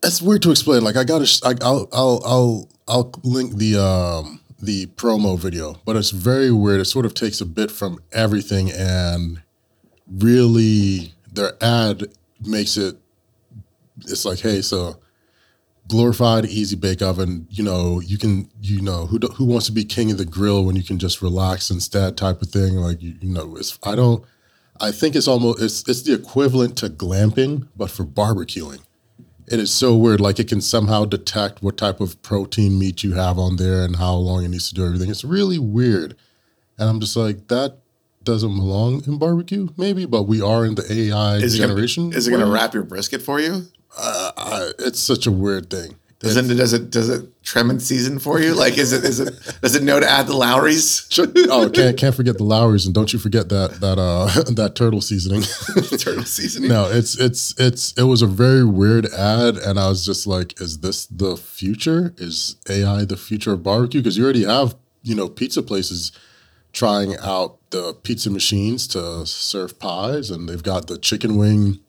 That's 0.00 0.20
weird 0.20 0.42
to 0.42 0.50
explain. 0.50 0.82
Like, 0.84 0.96
I 0.96 1.04
gotta, 1.04 1.40
I, 1.44 1.54
I'll, 1.64 1.88
I'll, 1.92 2.22
I'll, 2.24 2.68
I'll 2.88 3.12
link 3.22 3.56
the 3.56 3.78
um, 3.82 4.40
the 4.60 4.86
promo 4.86 5.38
video, 5.38 5.80
but 5.84 5.96
it's 5.96 6.10
very 6.10 6.50
weird. 6.50 6.80
It 6.80 6.84
sort 6.84 7.06
of 7.06 7.14
takes 7.14 7.40
a 7.40 7.46
bit 7.46 7.70
from 7.70 7.98
everything, 8.12 8.70
and 8.70 9.42
really, 10.08 11.14
their 11.32 11.52
ad 11.60 12.04
makes 12.40 12.76
it. 12.76 12.96
It's 14.02 14.24
like, 14.24 14.40
hey, 14.40 14.60
so 14.60 15.00
glorified 15.88 16.44
easy 16.46 16.74
bake 16.74 17.00
oven 17.00 17.46
you 17.48 17.62
know 17.62 18.00
you 18.00 18.18
can 18.18 18.50
you 18.60 18.80
know 18.80 19.06
who 19.06 19.18
who 19.34 19.44
wants 19.44 19.66
to 19.66 19.72
be 19.72 19.84
king 19.84 20.10
of 20.10 20.18
the 20.18 20.24
grill 20.24 20.64
when 20.64 20.74
you 20.74 20.82
can 20.82 20.98
just 20.98 21.22
relax 21.22 21.70
instead 21.70 22.16
type 22.16 22.42
of 22.42 22.48
thing 22.48 22.74
like 22.74 23.00
you, 23.00 23.14
you 23.20 23.28
know 23.28 23.56
it's 23.56 23.78
i 23.84 23.94
don't 23.94 24.24
i 24.80 24.90
think 24.90 25.14
it's 25.14 25.28
almost 25.28 25.62
it's 25.62 25.88
it's 25.88 26.02
the 26.02 26.12
equivalent 26.12 26.76
to 26.76 26.88
glamping 26.88 27.68
but 27.76 27.88
for 27.88 28.04
barbecuing 28.04 28.80
it 29.48 29.58
is 29.60 29.70
so 29.72 29.96
weird 29.96 30.20
like 30.20 30.38
it 30.38 30.48
can 30.48 30.60
somehow 30.60 31.04
detect 31.04 31.62
what 31.62 31.76
type 31.76 32.00
of 32.00 32.20
protein 32.22 32.78
meat 32.78 33.02
you 33.04 33.14
have 33.14 33.38
on 33.38 33.56
there 33.56 33.84
and 33.84 33.96
how 33.96 34.14
long 34.14 34.44
it 34.44 34.48
needs 34.48 34.68
to 34.68 34.74
do 34.74 34.84
everything 34.86 35.08
it's 35.10 35.24
really 35.24 35.58
weird 35.58 36.16
and 36.78 36.88
i'm 36.88 37.00
just 37.00 37.16
like 37.16 37.48
that 37.48 37.78
doesn't 38.24 38.56
belong 38.56 39.04
in 39.06 39.18
barbecue, 39.18 39.68
maybe, 39.76 40.04
but 40.04 40.24
we 40.24 40.42
are 40.42 40.66
in 40.66 40.74
the 40.74 40.82
AI 40.92 41.36
Is 41.36 41.54
it 41.54 41.58
generation. 41.58 42.06
Gonna, 42.10 42.16
is 42.18 42.26
it 42.26 42.32
going 42.32 42.44
to 42.44 42.50
wrap 42.50 42.74
your 42.74 42.82
brisket 42.82 43.22
for 43.22 43.38
you? 43.38 43.66
uh, 43.96 44.32
I- 44.36 44.72
it's 44.80 44.98
such 44.98 45.28
a 45.28 45.30
weird 45.30 45.70
thing. 45.70 45.94
Does 46.18 46.36
it 46.36 46.56
does 46.56 46.72
it 46.72 46.90
does 46.90 47.10
it 47.10 47.42
trim 47.42 47.68
and 47.68 47.80
season 47.80 48.18
for 48.18 48.40
you? 48.40 48.54
Like 48.54 48.78
is 48.78 48.92
it 48.92 49.04
is 49.04 49.20
it 49.20 49.34
does 49.60 49.74
it 49.76 49.82
know 49.82 50.00
to 50.00 50.08
add 50.08 50.26
the 50.26 50.34
Lawry's 50.34 51.06
oh, 51.18 51.68
can't 51.68 51.98
can't 51.98 52.14
forget 52.14 52.38
the 52.38 52.44
Lawry's, 52.44 52.86
and 52.86 52.94
don't 52.94 53.12
you 53.12 53.18
forget 53.18 53.50
that 53.50 53.80
that 53.80 53.98
uh 53.98 54.26
that 54.52 54.74
turtle 54.74 55.02
seasoning. 55.02 55.42
turtle 55.98 56.24
seasoning? 56.24 56.70
no, 56.70 56.90
it's 56.90 57.18
it's 57.18 57.54
it's 57.60 57.92
it 57.98 58.04
was 58.04 58.22
a 58.22 58.26
very 58.26 58.64
weird 58.64 59.06
ad, 59.12 59.58
and 59.58 59.78
I 59.78 59.88
was 59.88 60.06
just 60.06 60.26
like, 60.26 60.58
is 60.58 60.78
this 60.78 61.04
the 61.04 61.36
future? 61.36 62.14
Is 62.16 62.56
AI 62.70 63.04
the 63.04 63.18
future 63.18 63.52
of 63.52 63.62
barbecue? 63.62 64.00
Because 64.00 64.16
you 64.16 64.24
already 64.24 64.44
have 64.44 64.74
you 65.02 65.14
know 65.14 65.28
pizza 65.28 65.62
places 65.62 66.12
trying 66.72 67.16
out 67.18 67.58
the 67.70 67.92
pizza 67.92 68.30
machines 68.30 68.88
to 68.88 69.26
serve 69.26 69.78
pies, 69.78 70.30
and 70.30 70.48
they've 70.48 70.62
got 70.62 70.86
the 70.86 70.96
chicken 70.96 71.36
wing 71.36 71.80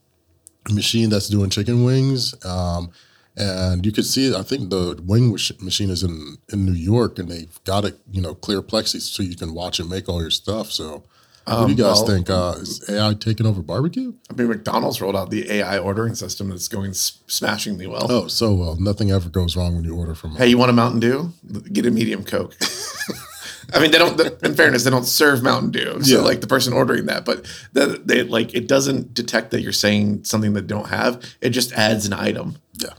machine 0.69 1.09
that's 1.09 1.29
doing 1.29 1.49
chicken 1.49 1.85
wings. 1.85 2.35
Um, 2.45 2.91
and 3.37 3.85
you 3.85 3.91
could 3.91 4.05
see, 4.05 4.35
I 4.35 4.41
think 4.43 4.69
the 4.69 4.99
wing 5.05 5.31
machine 5.31 5.89
is 5.89 6.03
in, 6.03 6.37
in 6.51 6.65
New 6.65 6.73
York, 6.73 7.19
and 7.19 7.29
they've 7.29 7.59
got 7.63 7.85
it, 7.85 7.97
you 8.11 8.21
know, 8.21 8.33
clear 8.35 8.61
plexi 8.61 8.99
so 8.99 9.23
you 9.23 9.35
can 9.35 9.53
watch 9.53 9.79
and 9.79 9.89
make 9.89 10.09
all 10.09 10.21
your 10.21 10.31
stuff. 10.31 10.71
So, 10.71 11.03
what 11.45 11.67
do 11.67 11.71
you 11.71 11.77
guys 11.77 11.97
well- 11.97 12.07
think? 12.07 12.29
Uh, 12.29 12.55
is 12.57 12.83
AI 12.89 13.13
taking 13.13 13.45
over 13.45 13.61
barbecue? 13.61 14.13
I 14.29 14.33
mean, 14.33 14.47
McDonald's 14.49 14.99
rolled 14.99 15.15
out 15.15 15.29
the 15.29 15.49
AI 15.51 15.77
ordering 15.77 16.15
system 16.15 16.49
that's 16.49 16.67
going 16.67 16.89
s- 16.91 17.19
smashingly 17.27 17.87
well. 17.87 18.07
Oh, 18.09 18.27
so 18.27 18.53
well. 18.53 18.75
Nothing 18.79 19.11
ever 19.11 19.29
goes 19.29 19.55
wrong 19.55 19.75
when 19.75 19.85
you 19.85 19.95
order 19.95 20.13
from. 20.15 20.35
Hey, 20.35 20.47
you 20.47 20.57
want 20.57 20.71
a 20.71 20.73
Mountain 20.73 20.99
Dew? 20.99 21.31
Get 21.71 21.85
a 21.85 21.91
medium 21.91 22.23
Coke. 22.25 22.55
I 23.73 23.79
mean, 23.81 23.91
they 23.91 23.97
don't. 23.97 24.19
In 24.43 24.55
fairness, 24.55 24.85
they 24.85 24.89
don't 24.89 25.03
serve 25.05 25.43
Mountain 25.43 25.71
Dew, 25.71 26.01
so 26.01 26.17
Yeah. 26.19 26.21
like 26.23 26.39
the 26.39 26.47
person 26.47 26.71
ordering 26.71 27.05
that, 27.07 27.25
but 27.25 27.45
the, 27.73 28.01
they 28.03 28.23
like 28.23 28.53
it 28.55 28.65
doesn't 28.67 29.13
detect 29.13 29.51
that 29.51 29.61
you're 29.61 29.73
saying 29.73 30.23
something 30.23 30.53
that 30.53 30.61
they 30.61 30.67
don't 30.67 30.87
have. 30.87 31.21
It 31.41 31.49
just 31.49 31.73
adds 31.73 32.05
an 32.05 32.13
item. 32.13 32.55
Yeah, 32.81 32.93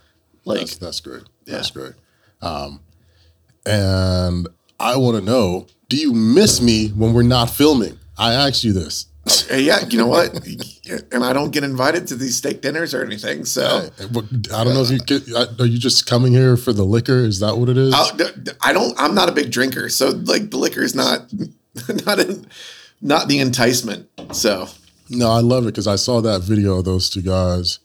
Like 0.49 0.61
that's 0.61 0.76
that's 0.76 1.00
great. 1.00 1.23
That's 1.47 1.71
great. 1.71 1.93
Um, 2.43 2.81
and 3.67 4.49
I 4.81 4.97
want 4.97 5.17
to 5.19 5.23
know: 5.23 5.67
Do 5.88 5.97
you 5.97 6.12
miss 6.12 6.61
me 6.61 6.88
when 6.88 7.12
we're 7.12 7.23
not 7.23 7.50
filming? 7.50 7.99
I 8.17 8.33
asked 8.35 8.64
you 8.64 8.73
this. 8.73 9.07
Hey, 9.49 9.61
yeah, 9.61 9.85
you 9.90 9.99
know 9.99 10.07
what? 10.07 10.33
and 11.12 11.23
I 11.23 11.35
don't 11.35 11.50
get 11.50 11.62
invited 11.62 12.07
to 12.09 12.17
these 12.17 12.37
steak 12.37 12.62
dinners 12.62 12.95
or 12.95 13.05
anything. 13.05 13.45
So 13.45 13.90
Hey, 13.99 14.05
I 14.55 14.64
don't 14.64 14.73
know 14.75 14.83
if 14.83 14.90
you 14.90 14.99
get. 15.00 15.61
Are 15.61 15.67
you 15.67 15.78
just 15.78 16.07
coming 16.07 16.33
here 16.33 16.57
for 16.57 16.73
the 16.73 16.85
liquor? 16.85 17.19
Is 17.19 17.40
that 17.40 17.59
what 17.59 17.69
it 17.69 17.76
is? 17.76 17.93
I'll- 17.93 18.17
I 18.62 18.73
don't. 18.73 18.99
I'm 18.99 19.14
not 19.14 19.28
a 19.28 19.33
big 19.33 19.50
drinker, 19.50 19.88
so 19.90 20.09
like 20.11 20.50
the 20.50 20.57
liquor 20.57 20.83
is 20.83 20.95
not 20.95 21.31
not 22.07 22.19
in, 22.21 22.47
not 23.02 23.28
the 23.28 23.40
enticement. 23.40 24.09
So 24.33 24.69
No, 25.11 25.31
I 25.31 25.40
love 25.40 25.64
it 25.64 25.73
because 25.73 25.87
I 25.87 25.97
saw 25.97 26.23
that 26.23 26.40
video 26.43 26.78
of 26.78 26.87
those 26.87 27.11
two 27.11 27.23
guys, 27.23 27.81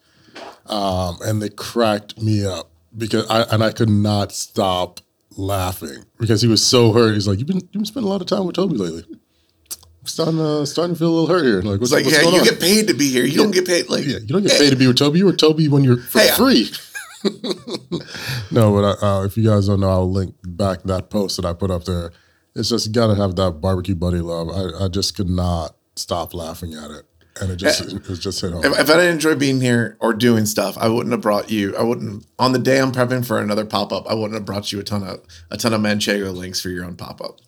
um, 0.67 1.17
and 1.23 1.41
they 1.41 1.49
cracked 1.49 2.21
me 2.21 2.45
up 2.45 2.69
because 2.97 3.29
I 3.29 3.43
and 3.43 3.63
I 3.63 3.71
could 3.71 3.89
not 3.89 4.31
stop 4.31 4.99
laughing 5.37 6.05
because 6.19 6.41
he 6.41 6.47
was 6.47 6.65
so 6.65 6.93
hurt. 6.93 7.13
He's 7.13 7.27
like, 7.27 7.39
"You've 7.39 7.47
been 7.47 7.57
you've 7.57 7.71
been 7.71 7.85
spending 7.85 8.07
a 8.07 8.11
lot 8.11 8.21
of 8.21 8.27
time 8.27 8.45
with 8.45 8.55
Toby 8.55 8.77
lately. 8.77 9.03
I'm 9.09 10.07
starting 10.07 10.37
to 10.37 10.65
starting 10.65 10.95
to 10.95 10.99
feel 10.99 11.09
a 11.09 11.15
little 11.19 11.35
hurt 11.35 11.45
here." 11.45 11.61
Like, 11.61 11.79
what's, 11.79 11.91
like, 11.91 12.05
what's 12.05 12.15
yeah, 12.15 12.23
going 12.23 12.35
you 12.35 12.41
on? 12.41 12.47
get 12.47 12.59
paid 12.59 12.87
to 12.87 12.93
be 12.93 13.09
here. 13.09 13.25
You 13.25 13.37
don't 13.37 13.51
get 13.51 13.65
paid 13.65 13.89
like 13.89 14.05
yeah, 14.05 14.19
you 14.19 14.27
don't 14.27 14.43
get 14.43 14.51
paid 14.59 14.69
to 14.69 14.75
be 14.75 14.87
with 14.87 14.97
Toby. 14.97 15.19
You 15.19 15.25
were 15.25 15.33
Toby 15.33 15.67
when 15.67 15.83
you're 15.83 15.97
for 15.97 16.19
Hey, 16.19 16.29
free. 16.31 16.69
no, 18.51 18.73
but 18.73 18.83
I, 19.01 19.07
uh, 19.07 19.23
if 19.25 19.37
you 19.37 19.45
guys 19.45 19.67
don't 19.67 19.79
know, 19.79 19.89
I'll 19.89 20.11
link 20.11 20.35
back 20.43 20.83
that 20.83 21.09
post 21.09 21.37
that 21.37 21.45
I 21.45 21.53
put 21.53 21.71
up 21.71 21.85
there. 21.85 22.11
It's 22.55 22.69
just 22.69 22.91
gotta 22.91 23.15
have 23.15 23.35
that 23.37 23.61
barbecue 23.61 23.95
buddy 23.95 24.19
love. 24.19 24.49
I, 24.49 24.85
I 24.85 24.87
just 24.89 25.15
could 25.15 25.29
not 25.29 25.75
stop 25.95 26.33
laughing 26.33 26.73
at 26.73 26.91
it, 26.91 27.05
and 27.41 27.51
it 27.51 27.55
just 27.57 27.81
it 27.81 28.03
just 28.19 28.41
hit 28.41 28.51
home. 28.53 28.63
If, 28.63 28.71
if 28.79 28.89
I 28.89 28.93
didn't 28.95 29.13
enjoy 29.13 29.35
being 29.35 29.59
here 29.61 29.97
or 29.99 30.13
doing 30.13 30.45
stuff, 30.45 30.77
I 30.77 30.87
wouldn't 30.87 31.11
have 31.11 31.21
brought 31.21 31.49
you. 31.49 31.75
I 31.75 31.83
wouldn't 31.83 32.25
on 32.39 32.51
the 32.53 32.59
day 32.59 32.79
I'm 32.79 32.91
prepping 32.91 33.25
for 33.25 33.39
another 33.39 33.65
pop 33.65 33.91
up. 33.91 34.05
I 34.07 34.13
wouldn't 34.13 34.33
have 34.35 34.45
brought 34.45 34.71
you 34.71 34.79
a 34.79 34.83
ton 34.83 35.03
of 35.03 35.21
a 35.49 35.57
ton 35.57 35.73
of 35.73 35.81
Manchego 35.81 36.33
links 36.35 36.61
for 36.61 36.69
your 36.69 36.85
own 36.85 36.95
pop 36.95 37.21
up. 37.21 37.39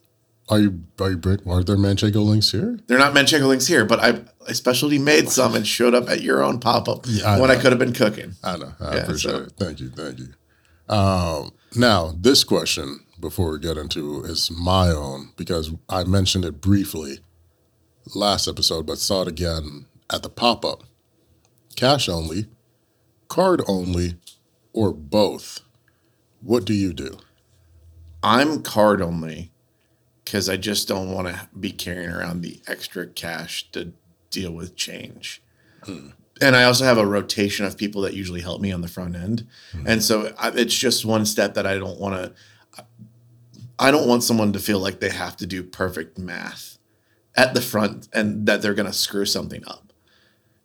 Are 0.48 0.60
you 0.60 0.84
are 1.00 1.10
you 1.12 1.18
bring, 1.18 1.40
are 1.50 1.64
there 1.64 1.76
Manchego 1.78 2.24
links 2.26 2.52
here? 2.52 2.80
They're 2.88 2.98
not 3.00 3.14
Manchego 3.14 3.48
links 3.48 3.68
here, 3.68 3.86
but 3.86 4.00
I 4.00 4.22
I 4.48 4.54
specialty 4.54 5.00
made 5.00 5.30
some 5.30 5.56
and 5.56 5.66
showed 5.68 5.94
up 5.96 6.10
at 6.10 6.22
your 6.22 6.44
own 6.44 6.60
pop 6.60 6.88
up 6.88 7.06
I 7.26 7.40
when 7.40 7.50
I 7.52 7.56
could 7.56 7.72
have 7.72 7.80
been 7.80 7.94
cooking. 7.94 8.34
I 8.44 8.58
know. 8.58 8.74
I 8.80 8.96
Yeah, 8.96 9.02
appreciate 9.04 9.32
so- 9.32 9.38
it. 9.44 9.54
Thank 9.58 9.80
you. 9.80 9.90
Thank 9.90 10.20
you. 10.20 10.28
Um, 10.88 11.52
now, 11.76 12.14
this 12.20 12.44
question 12.44 13.00
before 13.20 13.52
we 13.52 13.60
get 13.60 13.76
into 13.78 14.24
is 14.24 14.52
my 14.52 14.90
own 14.90 15.32
because 15.36 15.72
I 15.90 16.04
mentioned 16.04 16.46
it 16.46 16.62
briefly 16.62 17.20
last 18.14 18.48
episode, 18.48 18.86
but 18.86 18.98
saw 18.98 19.24
it 19.24 19.28
again 19.28 19.86
at 20.12 20.24
the 20.24 20.30
pop 20.30 20.64
up. 20.64 20.84
Cash 21.76 22.08
only, 22.08 22.48
card 23.28 23.62
only, 23.68 24.16
or 24.74 24.94
both. 24.94 25.62
What 26.42 26.66
do 26.66 26.74
you 26.74 26.94
do? 26.94 27.18
I'm 28.22 28.62
card 28.62 29.02
only 29.02 29.52
because 30.24 30.50
I 30.50 30.58
just 30.58 30.88
don't 30.88 31.12
want 31.12 31.28
to 31.28 31.50
be 31.60 31.72
carrying 31.72 32.10
around 32.10 32.42
the 32.42 32.62
extra 32.68 33.08
cash 33.08 33.70
to 33.72 33.94
deal 34.30 34.52
with 34.52 34.76
change. 34.76 35.42
Hmm. 35.84 36.10
And 36.42 36.56
I 36.56 36.64
also 36.64 36.84
have 36.84 36.98
a 36.98 37.06
rotation 37.06 37.66
of 37.66 37.78
people 37.78 38.02
that 38.02 38.14
usually 38.14 38.42
help 38.42 38.60
me 38.60 38.72
on 38.72 38.82
the 38.82 38.88
front 38.88 39.16
end. 39.16 39.48
Hmm. 39.72 39.88
And 39.88 40.04
so 40.04 40.34
I, 40.38 40.50
it's 40.50 40.76
just 40.76 41.06
one 41.06 41.26
step 41.26 41.54
that 41.54 41.66
I 41.66 41.78
don't 41.78 42.00
want 42.00 42.16
to, 42.16 42.86
I 43.78 43.92
don't 43.92 44.08
want 44.08 44.24
someone 44.24 44.54
to 44.54 44.60
feel 44.60 44.80
like 44.80 45.00
they 45.00 45.10
have 45.10 45.38
to 45.38 45.46
do 45.46 45.64
perfect 45.64 46.18
math 46.18 46.75
at 47.36 47.54
the 47.54 47.62
front 47.62 48.08
and 48.14 48.46
that 48.46 48.62
they're 48.62 48.74
going 48.74 48.86
to 48.86 48.94
screw 48.94 49.26
something 49.26 49.64
up. 49.68 49.94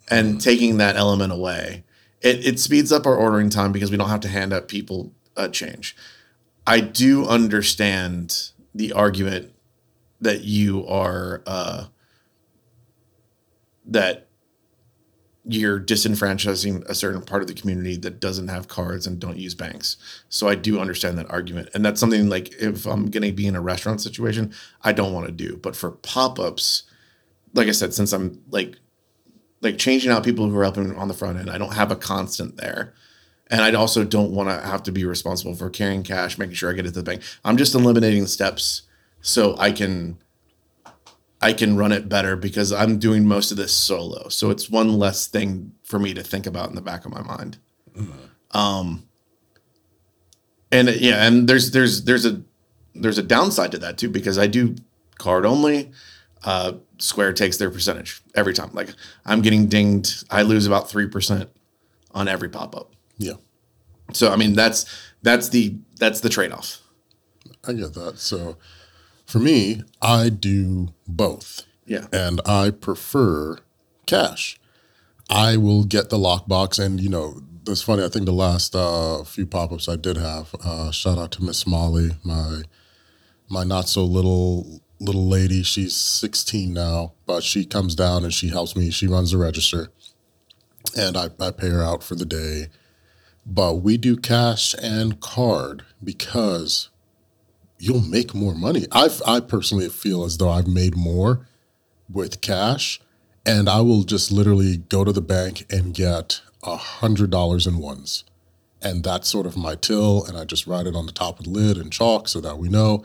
And 0.09 0.41
taking 0.41 0.79
that 0.79 0.97
element 0.97 1.33
away, 1.33 1.85
it, 2.21 2.45
it 2.45 2.59
speeds 2.59 2.91
up 2.91 3.07
our 3.07 3.15
ordering 3.15 3.49
time 3.49 3.71
because 3.71 3.91
we 3.93 3.97
don't 3.97 4.09
have 4.09 4.21
to 4.21 4.29
hand 4.29 4.53
up 4.53 4.67
people 4.67 5.13
a 5.37 5.49
change. 5.49 5.97
I 6.67 6.81
do 6.81 7.27
understand 7.27 8.51
the 8.75 8.93
argument 8.93 9.53
that 10.21 10.43
you 10.43 10.87
are 10.87 11.43
uh, 11.47 11.87
that 13.87 14.29
you're 15.53 15.81
disenfranchising 15.81 16.85
a 16.87 16.95
certain 16.95 17.23
part 17.23 17.43
of 17.43 17.49
the 17.49 17.55
community 17.55 17.97
that 17.97 18.21
doesn't 18.21 18.49
have 18.49 18.69
cards 18.69 19.07
and 19.07 19.19
don't 19.19 19.37
use 19.37 19.55
banks. 19.55 19.97
So 20.29 20.49
I 20.49 20.55
do 20.55 20.79
understand 20.79 21.19
that 21.19 21.31
argument, 21.31 21.71
and 21.75 21.85
that's 21.85 21.99
something 21.99 22.29
like 22.29 22.53
if 22.61 22.87
I'm 22.87 23.11
going 23.11 23.25
to 23.25 23.33
be 23.33 23.47
in 23.47 23.57
a 23.57 23.61
restaurant 23.61 24.01
situation, 24.01 24.53
I 24.83 24.93
don't 24.93 25.13
want 25.13 25.27
to 25.27 25.33
do. 25.33 25.57
But 25.57 25.77
for 25.77 25.91
pop 25.91 26.39
ups, 26.39 26.85
like 27.55 27.69
I 27.69 27.73
said, 27.73 27.95
since 27.95 28.13
I'm 28.13 28.43
like 28.51 28.77
like 29.61 29.77
changing 29.77 30.11
out 30.11 30.25
people 30.25 30.49
who 30.49 30.57
are 30.57 30.63
helping 30.63 30.97
on 30.97 31.09
the 31.09 31.15
front 31.15 31.39
end, 31.39 31.51
I 31.51 31.59
don't 31.59 31.75
have 31.75 31.91
a 31.91 31.97
constant 31.97 32.57
there. 32.57 32.95
And 33.49 33.63
I 33.63 33.73
also 33.73 34.05
don't 34.05 34.31
want 34.31 34.49
to 34.49 34.67
have 34.67 34.83
to 34.85 34.93
be 34.93 35.05
responsible 35.05 35.55
for 35.55 35.69
carrying 35.69 36.05
cash, 36.05 36.39
making 36.39 36.55
sure 36.55 36.71
I 36.71 36.75
get 36.75 36.87
it 36.87 36.95
to 36.95 37.01
the 37.01 37.03
bank. 37.03 37.23
I'm 37.45 37.57
just 37.57 37.75
eliminating 37.75 38.23
the 38.23 38.29
steps 38.29 38.83
so 39.21 39.57
I 39.59 39.73
can 39.73 40.19
I 41.41 41.53
can 41.55 41.77
run 41.77 41.93
it 41.93 42.09
better 42.09 42.37
because 42.37 42.73
I'm 42.73 42.99
doing 42.99 43.27
most 43.27 43.51
of 43.51 43.57
this 43.57 43.73
solo. 43.73 44.29
So 44.29 44.51
it's 44.51 44.69
one 44.69 44.99
less 44.99 45.27
thing 45.27 45.73
for 45.85 45.99
me 45.99 46.13
to 46.15 46.23
think 46.23 46.47
about 46.47 46.69
in 46.69 46.75
the 46.75 46.83
back 46.83 47.05
of 47.07 47.13
my 47.13 47.23
mind. 47.23 47.59
Um 48.53 49.09
and 50.73 50.89
yeah, 50.89 51.27
and 51.27 51.49
there's 51.49 51.71
there's 51.73 52.05
there's 52.05 52.25
a 52.27 52.43
there's 52.95 53.19
a 53.19 53.23
downside 53.23 53.73
to 53.73 53.79
that 53.79 53.99
too 53.99 54.09
because 54.09 54.39
I 54.39 54.47
do 54.47 54.77
card 55.19 55.45
only. 55.47 55.91
Uh, 56.43 56.73
Square 56.99 57.35
takes 57.35 57.59
their 57.59 57.71
percentage 57.71 58.23
every 58.35 58.55
time. 58.55 58.71
Like 58.73 58.91
I'm 59.27 59.43
getting 59.43 59.67
dinged. 59.67 60.25
I 60.31 60.43
lose 60.43 60.67
about 60.67 60.89
three 60.89 61.07
percent 61.09 61.51
on 62.13 62.29
every 62.29 62.49
pop 62.49 62.75
up. 62.77 62.93
Yeah, 63.19 63.35
So 64.13 64.31
I 64.33 64.37
mean 64.37 64.55
that's 64.55 64.87
that's 65.23 65.49
the 65.51 65.77
that's 65.99 66.21
the 66.21 66.29
trade 66.29 66.53
off. 66.53 66.79
I 67.67 67.73
get 67.75 67.93
that. 67.95 68.19
So 68.19 68.57
for 69.31 69.39
me, 69.39 69.83
I 70.03 70.29
do 70.29 70.89
both. 71.07 71.63
Yeah. 71.87 72.07
and 72.13 72.41
I 72.47 72.71
prefer 72.71 73.59
cash. 74.07 74.61
I 75.29 75.57
will 75.57 75.83
get 75.85 76.09
the 76.09 76.19
lockbox, 76.19 76.79
and 76.79 77.01
you 77.01 77.09
know, 77.09 77.43
it's 77.67 77.83
funny. 77.83 78.05
I 78.05 78.09
think 78.09 78.27
the 78.27 78.33
last 78.33 78.77
uh, 78.77 79.25
few 79.25 79.47
pop 79.47 79.73
ups 79.73 79.89
I 79.89 79.97
did 79.97 80.17
have. 80.17 80.55
Uh, 80.65 80.91
shout 80.93 81.19
out 81.19 81.33
to 81.33 81.45
Miss 81.45 81.67
Molly, 81.67 82.11
my 82.25 82.63
my 83.49 83.65
not 83.65 83.89
so 83.89 84.05
little 84.05 84.83
little 85.01 85.27
lady. 85.27 85.63
She's 85.63 85.97
16 85.97 86.73
now, 86.73 87.15
but 87.27 87.43
she 87.43 87.65
comes 87.65 87.95
down 87.95 88.23
and 88.23 88.33
she 88.33 88.49
helps 88.51 88.77
me. 88.77 88.91
She 88.91 89.09
runs 89.09 89.33
the 89.33 89.39
register, 89.39 89.89
and 90.97 91.17
I, 91.17 91.31
I 91.41 91.51
pay 91.51 91.71
her 91.71 91.83
out 91.83 92.03
for 92.05 92.15
the 92.15 92.27
day. 92.27 92.69
But 93.47 93.77
we 93.77 93.97
do 93.97 94.17
cash 94.17 94.75
and 94.81 95.19
card 95.21 95.83
because 96.05 96.90
you'll 97.81 98.03
make 98.03 98.35
more 98.35 98.55
money. 98.55 98.87
I 98.93 99.09
I 99.27 99.41
personally 99.41 99.89
feel 99.89 100.25
as 100.25 100.37
though 100.39 100.51
I've 100.51 100.69
made 100.69 100.97
more 100.97 101.49
with 102.09 102.41
cash, 102.41 103.01
and 103.47 103.69
I 103.69 103.81
will 103.81 104.03
just 104.05 104.31
literally 104.31 104.77
go 104.77 105.05
to 105.05 105.13
the 105.13 105.21
bank 105.23 105.67
and 105.71 105.95
get 105.95 106.41
a 106.63 106.77
hundred 106.77 107.31
dollars 107.31 107.67
in 107.67 107.79
ones, 107.79 108.25
and 108.83 109.03
that's 109.03 109.29
sort 109.29 109.47
of 109.47 109.57
my 109.57 109.75
till, 109.77 110.25
and 110.25 110.37
I 110.37 110.45
just 110.45 110.67
write 110.67 110.87
it 110.87 110.95
on 110.97 111.07
the 111.07 111.13
top 111.13 111.39
of 111.39 111.45
the 111.47 111.51
lid 111.51 111.77
in 111.79 111.91
chalk 111.91 112.29
so 112.29 112.41
that 112.41 112.59
we 112.59 112.69
know. 112.69 113.05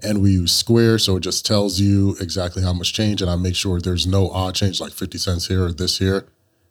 and 0.00 0.22
we 0.22 0.30
use 0.30 0.52
Square, 0.54 0.98
so 1.00 1.16
it 1.16 1.20
just 1.20 1.44
tells 1.44 1.80
you 1.80 2.16
exactly 2.20 2.62
how 2.62 2.72
much 2.72 2.92
change, 2.92 3.20
and 3.20 3.28
I 3.30 3.34
make 3.36 3.56
sure 3.56 3.80
there's 3.80 4.06
no 4.06 4.30
odd 4.30 4.54
change 4.54 4.80
like 4.80 4.92
50 4.92 5.18
cents 5.18 5.48
here 5.48 5.64
or 5.64 5.72
this 5.72 5.98
here. 5.98 6.28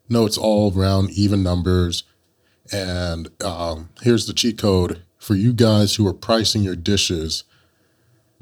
No, 0.08 0.24
it's 0.24 0.38
all 0.38 0.70
round 0.72 1.10
even 1.10 1.42
numbers. 1.42 2.04
And 2.72 3.28
um, 3.44 3.90
here's 4.02 4.26
the 4.26 4.32
cheat 4.32 4.56
code 4.58 5.02
for 5.28 5.34
you 5.34 5.52
guys 5.52 5.96
who 5.96 6.06
are 6.06 6.14
pricing 6.14 6.62
your 6.62 6.74
dishes. 6.74 7.44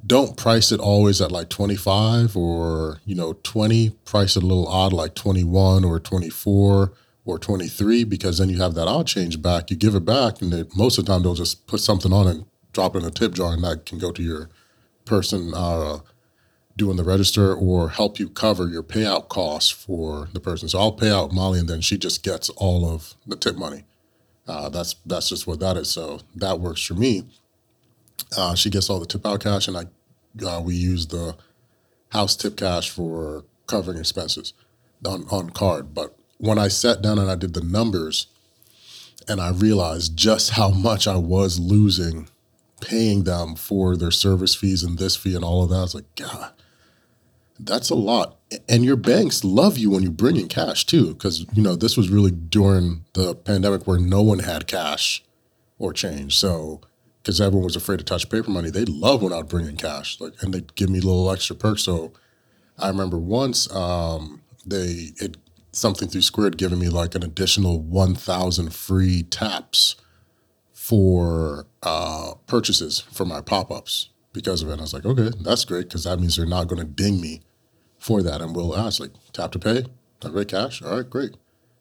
Don't 0.07 0.37
price 0.37 0.71
it 0.71 0.79
always 0.79 1.21
at 1.21 1.33
like 1.33 1.49
25 1.49 2.37
or, 2.37 3.01
you 3.05 3.17
know, 3.17 3.33
20. 3.43 3.91
Price 4.05 4.37
it 4.37 4.45
a 4.45 4.47
little 4.47 4.69
odd, 4.69 4.93
like 4.93 5.17
21 5.17 5.85
or 5.85 5.99
24 5.99 6.93
or 7.25 7.39
23, 7.41 8.05
because 8.05 8.39
then 8.39 8.49
you 8.49 8.59
have 8.59 8.75
that 8.75 8.87
odd 8.87 9.09
change 9.09 9.43
back. 9.43 9.69
You 9.69 9.77
give 9.77 9.97
it 9.97 10.05
back, 10.05 10.41
and 10.41 10.53
they, 10.53 10.65
most 10.77 10.97
of 10.97 11.05
the 11.05 11.13
time 11.13 11.25
they'll 11.25 11.35
just 11.35 11.67
put 11.67 11.81
something 11.81 12.13
on 12.13 12.29
and 12.29 12.47
drop 12.73 12.95
it 12.95 13.01
in 13.01 13.05
a 13.05 13.11
tip 13.11 13.35
jar, 13.35 13.55
and 13.55 13.65
that 13.65 13.85
can 13.85 13.99
go 13.99 14.13
to 14.13 14.23
your 14.23 14.49
person 15.05 15.55
uh, 15.57 15.99
doing 16.77 16.97
the 16.97 17.03
register 17.03 17.53
or 17.53 17.89
help 17.89 18.21
you 18.21 18.29
cover 18.29 18.69
your 18.69 18.85
payout 18.85 19.29
costs 19.29 19.71
for 19.71 20.29
the 20.33 20.39
person. 20.39 20.69
So 20.69 20.79
I'll 20.79 20.93
pay 20.93 21.11
out 21.11 21.33
Molly, 21.33 21.59
and 21.59 21.69
then 21.69 21.81
she 21.81 21.99
just 21.99 22.23
gets 22.23 22.49
all 22.51 22.89
of 22.89 23.15
the 23.27 23.35
tip 23.35 23.57
money. 23.57 23.83
Uh, 24.47 24.69
that's 24.69 24.95
that's 25.05 25.29
just 25.29 25.47
what 25.47 25.61
that 25.61 25.77
is. 25.77 25.91
So 25.91 26.21
that 26.37 26.61
works 26.61 26.83
for 26.83 26.95
me. 26.95 27.25
Uh, 28.37 28.55
she 28.55 28.71
gets 28.71 28.89
all 28.89 29.01
the 29.01 29.07
tip 29.07 29.27
out 29.27 29.41
cash, 29.41 29.69
and 29.69 29.77
I 29.77 29.85
uh, 30.45 30.61
we 30.61 30.75
use 30.75 31.07
the 31.07 31.37
house 32.11 32.37
tip 32.37 32.57
cash 32.57 32.91
for 32.91 33.45
covering 33.67 33.99
expenses 33.99 34.53
on 35.05 35.27
on 35.31 35.51
card. 35.51 35.95
But 35.95 36.17
when 36.39 36.59
I 36.59 36.69
sat 36.69 37.03
down 37.03 37.19
and 37.19 37.31
I 37.31 37.35
did 37.35 37.55
the 37.55 37.65
numbers, 37.65 38.29
and 39.29 39.41
I 39.41 39.51
realized 39.51 40.17
just 40.17 40.51
how 40.51 40.71
much 40.71 41.07
I 41.07 41.17
was 41.17 41.59
losing 41.59 42.29
paying 42.81 43.25
them 43.25 43.55
for 43.55 43.97
their 43.97 44.11
service 44.11 44.55
fees 44.55 44.83
and 44.83 44.99
this 44.99 45.17
fee 45.17 45.35
and 45.35 45.45
all 45.45 45.63
of 45.63 45.71
that. 45.71 45.77
I 45.77 45.83
was 45.83 45.95
like, 45.95 46.15
God, 46.15 46.53
that's 47.59 47.91
a 47.91 47.95
lot. 47.95 48.39
And 48.69 48.85
your 48.85 48.97
banks 48.97 49.45
love 49.45 49.77
you 49.77 49.91
when 49.91 50.03
you 50.03 50.11
bring 50.11 50.37
in 50.37 50.49
cash 50.49 50.87
too, 50.87 51.15
because 51.15 51.47
you 51.53 51.63
know 51.63 51.75
this 51.75 51.97
was 51.97 52.09
really 52.11 52.31
during 52.31 53.05
the 53.15 53.35
pandemic 53.35 53.87
where 53.87 53.99
no 53.99 54.23
one 54.23 54.41
had 54.41 54.67
cash 54.67 55.25
or 55.79 55.93
change. 55.93 56.37
So 56.37 56.81
because 57.23 57.41
everyone 57.41 57.65
was 57.65 57.77
afraid 57.77 57.99
to 57.99 58.05
touch 58.05 58.29
paper 58.31 58.51
money, 58.51 58.71
they 58.71 58.85
love 58.85 59.23
when 59.23 59.33
I'd 59.33 59.49
bring 59.49 59.67
in 59.67 59.77
cash, 59.77 60.21
like, 60.21 60.35
and 60.43 60.55
they'd 60.55 60.75
give 60.77 60.89
me 60.91 61.01
little 61.01 61.31
extra 61.31 61.57
perks. 61.57 61.83
So 61.83 62.13
I 62.79 62.89
remember 62.89 63.19
once 63.19 63.73
um, 63.75 64.43
they 64.65 65.13
it 65.17 65.37
something 65.73 66.09
through 66.09 66.23
Square 66.23 66.47
had 66.47 66.59
given 66.59 66.79
me 66.79 66.89
like 66.89 67.15
an 67.15 67.23
additional 67.23 67.81
one 67.81 68.15
thousand 68.15 68.75
free 68.75 69.23
taps 69.25 69.97
for 70.73 71.67
uh, 71.83 72.35
purchases 72.47 73.01
for 73.01 73.25
my 73.25 73.41
pop 73.41 73.73
ups 73.73 74.11
because 74.33 74.63
of 74.63 74.69
it. 74.69 74.73
And 74.73 74.81
I 74.81 74.85
was 74.85 74.95
like, 74.95 75.05
okay, 75.05 75.31
that's 75.41 75.65
great 75.65 75.89
because 75.89 76.05
that 76.05 76.21
means 76.21 76.37
they're 76.37 76.47
not 76.47 76.69
going 76.69 76.79
to 76.79 76.85
ding 76.85 77.21
me 77.21 77.43
for 78.07 78.23
that. 78.23 78.41
And 78.41 78.55
we'll 78.55 78.77
ask, 78.77 79.01
like, 79.01 79.11
tap 79.33 79.53
to 79.53 79.59
pay, 79.59 79.85
pay 80.21 80.45
cash. 80.45 80.81
All 80.83 80.97
right, 80.97 81.11
great. 81.11 81.37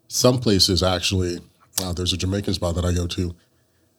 Some 0.07 0.39
places 0.39 0.81
actually, 0.81 1.39
uh, 1.81 1.93
there's 1.93 2.13
a 2.13 2.17
Jamaican 2.17 2.55
spot 2.55 2.75
that 2.75 2.85
I 2.85 2.93
go 2.93 3.07
to, 3.07 3.35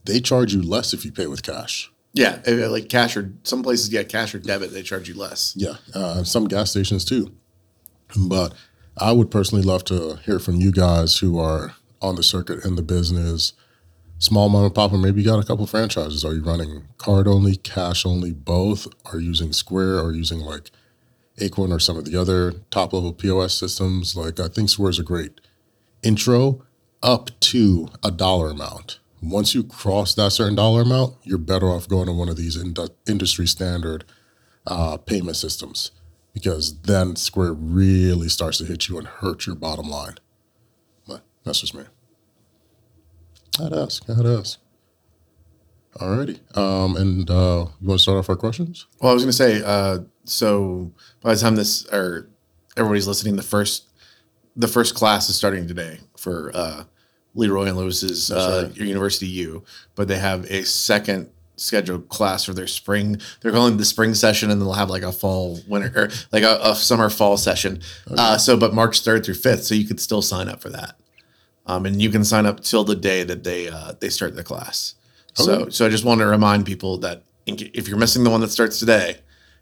they 0.04 0.20
charge 0.20 0.54
you 0.54 0.62
less 0.62 0.92
if 0.92 1.04
you 1.04 1.12
pay 1.12 1.26
with 1.26 1.42
cash. 1.42 1.90
Yeah, 2.12 2.40
eh, 2.46 2.66
like 2.68 2.88
cash 2.88 3.16
or 3.16 3.32
some 3.42 3.62
places 3.62 3.88
get 3.88 4.08
cash 4.08 4.34
or 4.34 4.38
debit, 4.38 4.72
they 4.72 4.82
charge 4.82 5.08
you 5.08 5.14
less. 5.14 5.52
Yeah, 5.56 5.74
uh, 5.94 6.24
some 6.24 6.46
gas 6.46 6.70
stations 6.70 7.04
too. 7.04 7.34
But 8.16 8.54
I 8.96 9.12
would 9.12 9.30
personally 9.30 9.64
love 9.64 9.84
to 9.84 10.16
hear 10.24 10.38
from 10.38 10.56
you 10.56 10.72
guys 10.72 11.18
who 11.18 11.38
are 11.38 11.74
on 12.00 12.14
the 12.14 12.22
circuit 12.22 12.64
in 12.64 12.76
the 12.76 12.82
business 12.82 13.52
small 14.18 14.48
mom 14.48 14.64
and 14.64 14.74
pop, 14.74 14.92
or 14.92 14.98
maybe 14.98 15.20
you 15.20 15.26
got 15.26 15.42
a 15.42 15.46
couple 15.46 15.66
franchises. 15.66 16.24
Are 16.24 16.34
you 16.34 16.42
running 16.42 16.84
card 16.98 17.28
only, 17.28 17.56
cash 17.56 18.06
only, 18.06 18.32
both? 18.32 18.86
Are 19.06 19.18
you 19.18 19.28
using 19.28 19.52
Square 19.52 20.00
or 20.00 20.12
using 20.12 20.40
like 20.40 20.70
Acorn 21.38 21.72
or 21.72 21.78
some 21.78 21.96
of 21.96 22.04
the 22.04 22.16
other 22.16 22.52
top 22.70 22.92
level 22.92 23.12
POS 23.12 23.54
systems? 23.54 24.16
Like 24.16 24.40
I 24.40 24.48
think 24.48 24.70
Square 24.70 24.90
is 24.90 24.98
a 24.98 25.04
great 25.04 25.40
intro 26.02 26.62
up 27.02 27.30
to 27.40 27.88
a 28.02 28.10
dollar 28.10 28.50
amount. 28.50 28.98
Once 29.22 29.54
you 29.54 29.62
cross 29.62 30.14
that 30.14 30.30
certain 30.30 30.54
dollar 30.54 30.82
amount, 30.82 31.14
you're 31.22 31.38
better 31.38 31.66
off 31.66 31.88
going 31.88 32.06
to 32.06 32.12
one 32.12 32.28
of 32.28 32.36
these 32.36 32.56
ind- 32.56 32.78
industry 33.08 33.46
standard 33.46 34.04
uh, 34.66 34.96
payment 34.98 35.36
systems 35.36 35.90
because 36.34 36.80
then 36.82 37.16
Square 37.16 37.54
really 37.54 38.28
starts 38.28 38.58
to 38.58 38.64
hit 38.64 38.88
you 38.88 38.98
and 38.98 39.06
hurt 39.06 39.46
your 39.46 39.56
bottom 39.56 39.88
line. 39.88 40.16
But 41.06 41.22
that's 41.44 41.60
just 41.60 41.74
me. 41.74 41.84
I'd 43.58 43.72
ask. 43.72 44.08
I'd 44.10 44.26
ask. 44.26 44.58
Alrighty. 45.96 46.56
Um, 46.56 46.96
and 46.96 47.30
uh, 47.30 47.66
you 47.80 47.88
want 47.88 47.98
to 47.98 48.02
start 48.02 48.18
off 48.18 48.28
our 48.28 48.36
questions? 48.36 48.86
Well, 49.00 49.10
I 49.10 49.14
was 49.14 49.22
going 49.22 49.30
to 49.30 49.36
say, 49.36 49.62
uh, 49.64 50.00
so 50.24 50.92
by 51.22 51.34
the 51.34 51.40
time 51.40 51.56
this 51.56 51.86
or 51.86 52.28
everybody's 52.76 53.06
listening, 53.06 53.36
the 53.36 53.42
first 53.42 53.84
the 54.56 54.68
first 54.68 54.94
class 54.94 55.28
is 55.28 55.36
starting 55.36 55.68
today 55.68 56.00
for 56.16 56.50
uh, 56.54 56.84
Leroy 57.34 57.66
and 57.66 57.76
Lewis's 57.76 58.30
uh, 58.30 58.70
University 58.74 59.26
U, 59.26 59.64
but 59.94 60.08
they 60.08 60.18
have 60.18 60.44
a 60.50 60.64
second 60.64 61.30
scheduled 61.56 62.08
class 62.08 62.44
for 62.44 62.52
their 62.52 62.66
spring. 62.66 63.20
They're 63.40 63.52
calling 63.52 63.74
it 63.74 63.76
the 63.76 63.84
spring 63.84 64.14
session, 64.14 64.50
and 64.50 64.60
they'll 64.60 64.72
have 64.72 64.90
like 64.90 65.02
a 65.02 65.12
fall 65.12 65.60
winter 65.68 65.92
or 65.94 66.08
like 66.32 66.42
a, 66.42 66.58
a 66.62 66.74
summer 66.74 67.10
fall 67.10 67.36
session. 67.36 67.80
Uh, 68.10 68.38
so, 68.38 68.56
but 68.56 68.74
March 68.74 69.00
third 69.00 69.24
through 69.24 69.34
fifth, 69.34 69.64
so 69.64 69.74
you 69.74 69.86
could 69.86 70.00
still 70.00 70.22
sign 70.22 70.48
up 70.48 70.60
for 70.60 70.70
that. 70.70 70.96
Um, 71.66 71.84
and 71.86 72.00
you 72.00 72.10
can 72.10 72.24
sign 72.24 72.46
up 72.46 72.60
till 72.60 72.84
the 72.84 72.94
day 72.94 73.24
that 73.24 73.44
they 73.44 73.68
uh, 73.68 73.92
they 74.00 74.08
start 74.08 74.36
the 74.36 74.44
class. 74.44 74.95
So 75.36 75.68
so 75.68 75.86
I 75.86 75.88
just 75.88 76.04
want 76.04 76.20
to 76.20 76.26
remind 76.26 76.66
people 76.66 76.98
that 76.98 77.22
if 77.46 77.88
you're 77.88 77.98
missing 77.98 78.24
the 78.24 78.30
one 78.30 78.40
that 78.40 78.50
starts 78.50 78.78
today, 78.78 79.18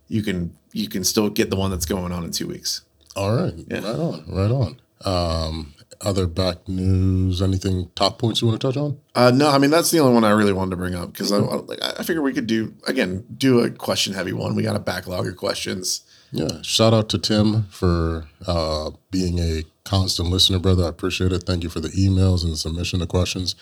you 0.09 0.23
can 0.23 0.57
you 0.73 0.89
can 0.89 1.05
still 1.05 1.29
get 1.29 1.51
the 1.51 1.57
one 1.57 1.71
that's 1.71 1.87
going 1.87 2.13
on 2.13 2.25
in 2.25 2.31
two 2.31 2.49
weeks. 2.49 2.83
All 3.17 3.35
right. 3.35 3.55
Yeah. 3.69 3.77
Right 3.79 3.99
on. 3.99 4.25
Right 4.29 4.51
on. 4.51 4.81
Um, 5.05 5.75
other 6.01 6.27
back 6.27 6.69
news? 6.69 7.43
Anything 7.43 7.91
top 7.95 8.19
points 8.19 8.41
you 8.41 8.49
want 8.49 8.61
to 8.61 8.67
touch 8.67 8.77
on? 8.77 8.99
Uh, 9.15 9.31
no, 9.35 9.51
I 9.51 9.59
mean 9.59 9.71
that's 9.71 9.91
the 9.91 10.01
only 10.01 10.15
one 10.15 10.25
I 10.25 10.31
really 10.31 10.53
wanted 10.53 10.71
to 10.71 10.77
bring 10.77 10.95
up 10.95 11.13
because 11.13 11.33
I 11.33 11.39
like, 11.39 11.83
I 11.83 12.03
figure 12.03 12.23
we 12.23 12.33
could 12.33 12.47
do 12.47 12.75
again 12.87 13.25
do 13.37 13.61
a 13.61 13.71
question 13.71 14.15
heavy 14.15 14.33
one. 14.33 14.55
We 14.55 14.63
got 14.63 14.77
a 14.77 14.81
backlog 14.81 15.27
of 15.27 15.37
questions. 15.37 16.03
Yeah. 16.33 16.63
Shout 16.63 16.93
out 16.93 17.09
to 17.11 17.19
Tim 17.19 17.65
for 17.65 18.27
uh, 18.47 18.91
being 19.11 19.39
a 19.39 19.63
constant 19.85 20.31
listener, 20.31 20.59
brother. 20.59 20.85
I 20.85 20.89
appreciate 20.89 21.33
it. 21.33 21.45
Thank 21.45 21.63
you 21.63 21.69
for 21.71 21.79
the 21.79 21.91
emails 21.91 22.43
and 22.43 22.53
the 22.53 22.57
submission 22.57 23.01
of 23.01 23.09
questions. 23.09 23.55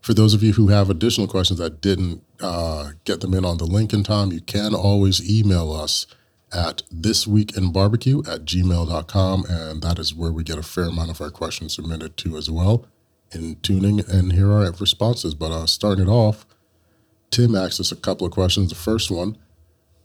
For 0.00 0.14
those 0.14 0.34
of 0.34 0.42
you 0.42 0.52
who 0.52 0.68
have 0.68 0.88
additional 0.88 1.26
questions 1.26 1.58
that 1.58 1.80
didn't 1.80 2.22
uh, 2.40 2.90
get 3.04 3.20
them 3.20 3.34
in 3.34 3.44
on 3.44 3.58
the 3.58 3.64
link 3.64 3.92
in 3.92 4.04
time, 4.04 4.32
you 4.32 4.40
can 4.40 4.74
always 4.74 5.28
email 5.28 5.72
us 5.72 6.06
at 6.52 6.82
thisweekinbarbecue 6.94 8.26
at 8.28 8.44
gmail.com. 8.44 9.44
And 9.48 9.82
that 9.82 9.98
is 9.98 10.14
where 10.14 10.32
we 10.32 10.44
get 10.44 10.58
a 10.58 10.62
fair 10.62 10.84
amount 10.84 11.10
of 11.10 11.20
our 11.20 11.30
questions 11.30 11.74
submitted 11.74 12.16
to 12.18 12.36
as 12.36 12.50
well 12.50 12.86
in 13.32 13.56
tuning. 13.62 14.00
And 14.08 14.32
here 14.32 14.50
are 14.50 14.64
our 14.64 14.72
responses. 14.72 15.34
But 15.34 15.50
uh, 15.50 15.66
starting 15.66 16.06
it 16.06 16.10
off, 16.10 16.46
Tim 17.30 17.54
asked 17.54 17.80
us 17.80 17.92
a 17.92 17.96
couple 17.96 18.26
of 18.26 18.32
questions. 18.32 18.70
The 18.70 18.76
first 18.76 19.10
one 19.10 19.36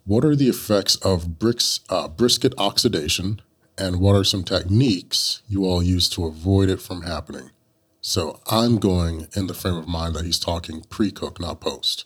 What 0.06 0.26
are 0.26 0.36
the 0.36 0.50
effects 0.50 0.96
of 0.98 1.40
bricks, 1.40 1.82
uh, 1.90 2.08
brisket 2.08 2.54
oxidation? 2.58 3.42
And 3.78 4.00
what 4.00 4.16
are 4.16 4.24
some 4.24 4.44
techniques 4.44 5.42
you 5.48 5.66
all 5.66 5.82
use 5.82 6.10
to 6.10 6.26
avoid 6.26 6.70
it 6.70 6.82
from 6.82 7.04
happening? 7.04 7.52
So 8.02 8.40
I'm 8.50 8.78
going 8.78 9.28
in 9.36 9.48
the 9.48 9.54
frame 9.54 9.76
of 9.76 9.88
mind 9.88 10.16
that 10.16 10.26
he's 10.26 10.40
talking 10.40 10.82
pre-cook, 10.90 11.40
not 11.40 11.62
post. 11.62 12.06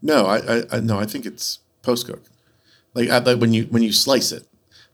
No, 0.00 0.26
I, 0.26 0.36
I, 0.58 0.62
I 0.72 0.80
no, 0.80 0.98
I 0.98 1.06
think 1.06 1.26
it's 1.26 1.58
post 1.82 2.06
cook. 2.06 2.22
Like, 2.94 3.10
I, 3.10 3.18
like 3.18 3.40
when 3.40 3.52
you 3.52 3.64
when 3.64 3.82
you 3.82 3.92
slice 3.92 4.30
it, 4.30 4.46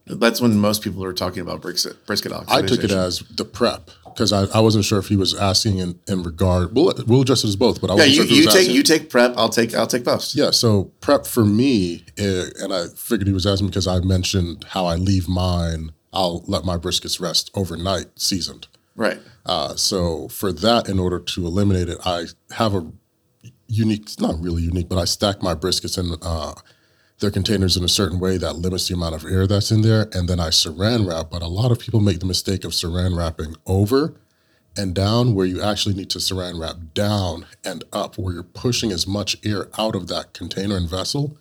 that's 0.06 0.40
when 0.40 0.58
most 0.58 0.82
people 0.82 1.04
are 1.04 1.12
talking 1.12 1.42
about 1.42 1.60
brisket 1.60 2.04
brisket 2.06 2.32
I 2.48 2.62
took 2.62 2.82
it 2.82 2.90
as 2.90 3.20
the 3.36 3.44
prep 3.44 3.90
because 4.04 4.32
I, 4.32 4.44
I 4.56 4.60
wasn't 4.60 4.84
sure 4.84 4.98
if 4.98 5.08
he 5.08 5.16
was 5.16 5.34
asking 5.34 5.78
in, 5.78 5.98
in 6.08 6.22
regard. 6.22 6.74
We'll, 6.74 6.92
we'll 7.06 7.22
address 7.22 7.44
it 7.44 7.48
as 7.48 7.56
both, 7.56 7.80
but 7.80 7.90
I 7.90 7.94
yeah. 7.94 7.98
wasn't 8.00 8.10
You, 8.10 8.14
sure 8.16 8.24
if 8.24 8.30
he 8.30 8.36
you 8.40 8.46
was 8.46 8.54
take 8.54 8.60
asking- 8.62 8.76
you 8.76 8.82
take 8.82 9.10
prep. 9.10 9.34
I'll 9.36 9.48
take 9.50 9.74
I'll 9.74 9.86
take 9.86 10.04
post. 10.04 10.34
Yeah, 10.34 10.50
so 10.50 10.84
prep 11.00 11.26
for 11.26 11.44
me, 11.44 12.04
eh, 12.16 12.44
and 12.60 12.72
I 12.72 12.86
figured 12.96 13.26
he 13.26 13.34
was 13.34 13.46
asking 13.46 13.66
because 13.68 13.86
I 13.86 14.00
mentioned 14.00 14.64
how 14.70 14.86
I 14.86 14.94
leave 14.96 15.28
mine. 15.28 15.92
I'll 16.12 16.42
let 16.46 16.64
my 16.64 16.76
briskets 16.78 17.20
rest 17.20 17.50
overnight, 17.54 18.06
seasoned. 18.18 18.66
Right. 18.94 19.20
Uh, 19.46 19.74
so 19.76 20.28
for 20.28 20.52
that, 20.52 20.88
in 20.88 20.98
order 20.98 21.18
to 21.18 21.46
eliminate 21.46 21.88
it, 21.88 21.98
I 22.04 22.26
have 22.52 22.74
a 22.74 22.92
unique, 23.66 24.02
it's 24.02 24.20
not 24.20 24.40
really 24.40 24.62
unique, 24.62 24.88
but 24.88 24.98
I 24.98 25.04
stack 25.06 25.42
my 25.42 25.54
briskets 25.54 25.98
in 25.98 26.16
uh, 26.22 26.54
their 27.20 27.30
containers 27.30 27.76
in 27.76 27.84
a 27.84 27.88
certain 27.88 28.20
way 28.20 28.36
that 28.36 28.56
limits 28.56 28.88
the 28.88 28.94
amount 28.94 29.14
of 29.14 29.24
air 29.24 29.46
that's 29.46 29.70
in 29.70 29.82
there, 29.82 30.08
and 30.12 30.28
then 30.28 30.38
I 30.40 30.48
saran 30.48 31.08
wrap. 31.08 31.30
But 31.30 31.42
a 31.42 31.48
lot 31.48 31.70
of 31.70 31.78
people 31.78 32.00
make 32.00 32.20
the 32.20 32.26
mistake 32.26 32.64
of 32.64 32.72
saran 32.72 33.16
wrapping 33.16 33.56
over 33.66 34.14
and 34.76 34.94
down, 34.94 35.34
where 35.34 35.46
you 35.46 35.62
actually 35.62 35.94
need 35.94 36.10
to 36.10 36.18
saran 36.18 36.60
wrap 36.60 36.76
down 36.94 37.46
and 37.64 37.84
up, 37.92 38.18
where 38.18 38.34
you're 38.34 38.42
pushing 38.42 38.92
as 38.92 39.06
much 39.06 39.36
air 39.44 39.68
out 39.78 39.94
of 39.94 40.08
that 40.08 40.34
container 40.34 40.76
and 40.76 40.88
vessel 40.88 41.36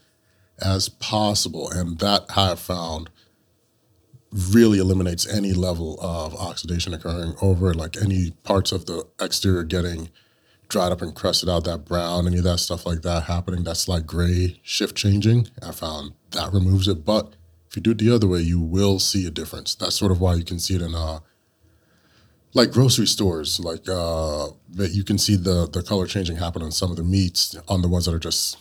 as 0.60 0.90
possible, 0.90 1.70
and 1.70 2.00
that 2.00 2.26
I 2.36 2.50
have 2.50 2.60
found 2.60 3.10
really 4.32 4.80
eliminates 4.80 5.28
any 5.28 5.54
level 5.54 6.00
of 6.02 6.36
oxidation 6.36 6.94
occurring 6.94 7.36
over 7.41 7.74
like 7.74 7.98
any 8.02 8.32
parts 8.44 8.72
of 8.72 8.86
the 8.86 9.06
exterior 9.20 9.63
getting 9.63 10.10
dried 10.70 10.91
up 10.91 11.02
and 11.02 11.13
crusted 11.13 11.50
out, 11.50 11.65
that 11.65 11.86
brown, 11.86 12.26
any 12.26 12.38
of 12.38 12.46
that 12.46 12.60
stuff 12.60 12.86
like 12.86 13.02
that 13.02 13.24
happening, 13.24 13.63
that's 13.63 13.88
like 13.88 14.06
gray 14.06 14.60
shift 14.63 14.96
changing. 14.96 15.50
I 15.62 15.72
found 15.72 16.13
that 16.32 16.54
removes 16.54 16.88
it. 16.88 17.04
But 17.04 17.34
if 17.70 17.76
you 17.76 17.82
do 17.82 17.91
it 17.91 17.98
the 17.98 18.13
other 18.13 18.28
way, 18.28 18.39
you 18.39 18.60
will 18.60 18.98
see 18.98 19.28
a 19.28 19.30
difference. 19.30 19.76
That's 19.76 19.96
sort 19.96 20.12
of 20.12 20.22
why 20.22 20.36
you 20.36 20.46
can 20.46 20.60
see 20.60 20.76
it 20.76 20.82
in 20.82 20.96
uh 20.96 21.20
like 22.54 22.72
grocery 22.72 23.08
stores, 23.08 23.60
like 23.60 23.88
uh 23.89 24.48
that 24.70 24.91
you 24.91 25.04
can 25.04 25.17
see 25.17 25.36
the 25.36 25.67
the 25.67 25.84
color 25.84 26.08
changing 26.08 26.38
happen 26.38 26.62
on 26.62 26.72
some 26.72 26.89
of 26.89 26.98
the 26.98 27.04
meats 27.04 27.56
on 27.67 27.82
the 27.82 27.89
ones 27.89 28.06
that 28.06 28.15
are 28.15 28.20
just 28.20 28.58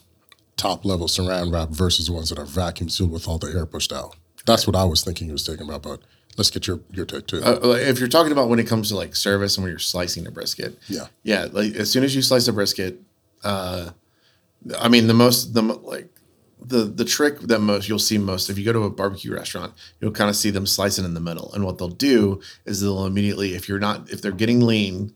top 0.57 0.85
level 0.85 1.07
saran 1.07 1.53
wrap 1.53 1.71
versus 1.71 2.07
the 2.07 2.13
ones 2.13 2.29
that 2.29 2.39
are 2.39 2.45
vacuum 2.45 2.89
sealed 2.89 3.11
with 3.11 3.27
all 3.27 3.39
the 3.39 3.49
air 3.57 3.67
pushed 3.67 3.93
out. 3.93 4.17
That's 4.47 4.67
what 4.67 4.77
I 4.77 4.85
was 4.85 5.05
thinking 5.05 5.27
he 5.27 5.33
was 5.33 5.45
talking 5.45 5.63
about, 5.63 5.83
but 5.83 6.01
let's 6.37 6.51
get 6.51 6.67
your 6.67 6.81
your 6.91 7.07
take 7.07 7.27
too. 7.27 7.43
Uh, 7.43 7.77
if 7.79 7.99
you're 7.99 8.09
talking 8.09 8.33
about 8.33 8.49
when 8.49 8.59
it 8.59 8.67
comes 8.67 8.89
to 8.89 8.97
like 8.97 9.15
service 9.15 9.57
and 9.57 9.65
when 9.65 9.71
you're 9.71 9.79
slicing 9.79 10.27
a 10.27 10.31
brisket, 10.31 10.79
yeah. 10.89 11.07
yeah, 11.23 11.47
like 11.51 11.75
as 11.75 11.91
soon 11.91 12.05
as 12.05 12.15
you 12.15 12.23
slice 12.23 12.49
a 12.49 12.53
brisket, 12.53 13.01
uh, 13.45 13.91
I 14.79 14.89
mean 14.89 15.07
the 15.07 15.15
most 15.15 15.55
the 15.55 15.63
like 15.63 16.09
the 16.63 16.85
the 16.85 17.05
trick 17.05 17.41
that 17.41 17.61
most 17.61 17.89
you'll 17.89 17.99
see 17.99 18.19
most 18.19 18.51
if 18.51 18.59
you 18.59 18.65
go 18.65 18.73
to 18.73 18.85
a 18.85 18.91
barbecue 18.91 19.35
restaurant, 19.35 19.75
you'll 20.01 20.13
kind 20.13 20.31
of 20.31 20.37
see 20.37 20.51
them 20.51 20.67
slicing 20.67 21.05
in 21.05 21.15
the 21.15 21.21
middle, 21.21 21.53
and 21.53 21.65
what 21.65 21.79
they'll 21.79 21.89
do 21.89 22.41
is 22.65 22.81
they'll 22.81 23.07
immediately 23.07 23.55
if 23.55 23.69
you're 23.69 23.79
not 23.79 24.11
if 24.11 24.23
they're 24.23 24.33
getting 24.33 24.61
lean. 24.61 25.15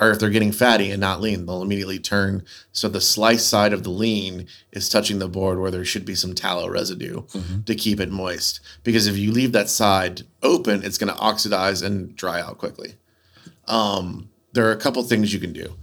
Or 0.00 0.10
if 0.10 0.18
they're 0.18 0.30
getting 0.30 0.50
fatty 0.50 0.90
and 0.90 1.00
not 1.00 1.20
lean, 1.20 1.44
they'll 1.44 1.62
immediately 1.62 1.98
turn 1.98 2.42
so 2.72 2.88
the 2.88 3.00
slice 3.02 3.44
side 3.44 3.74
of 3.74 3.82
the 3.82 3.90
lean 3.90 4.46
is 4.72 4.88
touching 4.88 5.18
the 5.18 5.28
board 5.28 5.60
where 5.60 5.70
there 5.70 5.84
should 5.84 6.06
be 6.06 6.14
some 6.14 6.34
tallow 6.34 6.68
residue 6.68 7.22
to 7.66 7.74
keep 7.74 8.00
it 8.00 8.10
moist. 8.10 8.60
Because 8.82 9.06
if 9.06 9.18
you 9.18 9.30
leave 9.30 9.52
that 9.52 9.68
side 9.68 10.22
open, 10.42 10.82
it's 10.82 10.96
going 10.96 11.12
to 11.12 11.20
oxidize 11.20 11.82
and 11.82 12.16
dry 12.16 12.40
out 12.40 12.56
quickly 12.56 12.94
Um, 13.68 14.30
there 14.52 14.66
are 14.68 14.72
a 14.72 14.78
couple 14.78 15.02
things 15.02 15.32
you 15.34 15.38
can 15.40 15.52
do. 15.52 15.76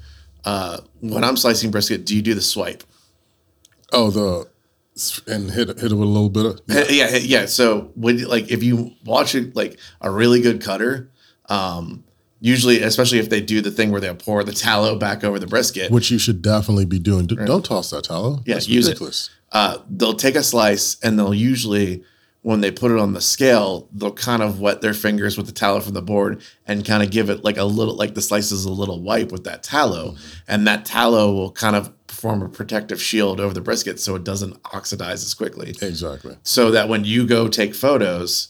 Uh, 0.43 0.80
when 1.01 1.23
I'm 1.23 1.38
slicing 1.38 1.71
brisket, 1.71 2.06
do 2.06 2.15
you 2.15 2.21
do 2.21 2.34
the 2.34 2.41
swipe? 2.41 2.84
Oh, 3.93 4.10
the 4.12 4.49
and 5.27 5.51
hit 5.51 5.67
hit 5.67 5.91
it 5.91 5.95
with 5.95 6.08
a 6.08 6.12
little 6.12 6.30
bit 6.30 6.45
of 6.45 6.62
Yeah, 6.67 7.10
yeah. 7.12 7.17
yeah. 7.17 7.45
So 7.45 7.91
when 7.95 8.23
like 8.27 8.49
if 8.49 8.63
you 8.63 8.93
watch 9.06 9.36
it 9.36 9.56
like 9.56 9.77
a 10.01 10.10
really 10.10 10.41
good 10.41 10.62
cutter, 10.62 11.12
um, 11.49 12.03
usually 12.39 12.82
especially 12.82 13.19
if 13.19 13.30
they 13.30 13.41
do 13.41 13.62
the 13.62 13.71
thing 13.71 13.91
where 13.91 14.02
they 14.02 14.13
pour 14.13 14.43
the 14.43 14.52
tallow 14.52 14.97
back 14.97 15.23
over 15.23 15.39
the 15.39 15.47
brisket, 15.47 15.91
which 15.91 16.12
you 16.12 16.19
should 16.19 16.41
definitely 16.41 16.86
be 16.86 17.00
doing. 17.00 17.26
D- 17.26 17.36
Don't 17.45 17.65
toss 17.65 17.89
that 17.91 18.04
tallow. 18.06 18.41
Yeah, 18.45 18.56
That's 18.56 18.67
use 18.67 18.88
it. 18.88 19.30
uh, 19.52 19.80
they'll 19.89 20.13
take 20.13 20.36
a 20.36 20.43
slice 20.43 20.97
and 21.02 21.17
they'll 21.17 21.34
usually 21.34 22.04
when 22.43 22.62
they 22.62 22.71
put 22.71 22.91
it 22.91 22.97
on 23.00 23.12
the 23.12 23.19
scale, 23.19 23.89
they'll 23.91 24.13
kind 24.13 24.41
of 24.41 24.62
wet 24.62 24.80
their 24.80 24.93
fingers 24.93 25.36
with 25.36 25.47
the 25.47 25.52
tallow 25.52 25.82
from 25.82 25.93
the 25.95 26.02
board 26.02 26.41
and 26.65 26.86
kind 26.86 27.04
of 27.04 27.10
give 27.12 27.30
it 27.30 27.43
like 27.43 27.58
a 27.58 27.65
little 27.65 27.95
like 27.95 28.13
the 28.13 28.21
slices 28.21 28.63
a 28.63 28.71
little 28.71 29.02
wipe 29.02 29.32
with 29.34 29.43
that 29.43 29.63
tallow, 29.63 30.15
and 30.47 30.65
that 30.65 30.86
tallow 30.86 31.34
will 31.34 31.52
kind 31.52 31.76
of 31.76 31.91
form 32.08 32.41
a 32.41 32.47
protective 32.47 33.02
shield 33.02 33.39
over 33.41 33.54
the 33.54 33.60
brisket 33.60 34.00
so 34.00 34.15
it 34.15 34.23
doesn't 34.23 34.56
oxidize 34.73 35.23
as 35.26 35.34
quickly. 35.34 35.71
Exactly. 35.82 36.38
so 36.43 36.71
that 36.71 36.88
when 36.88 37.04
you 37.04 37.28
go 37.28 37.47
take 37.50 37.76
photos, 37.76 38.47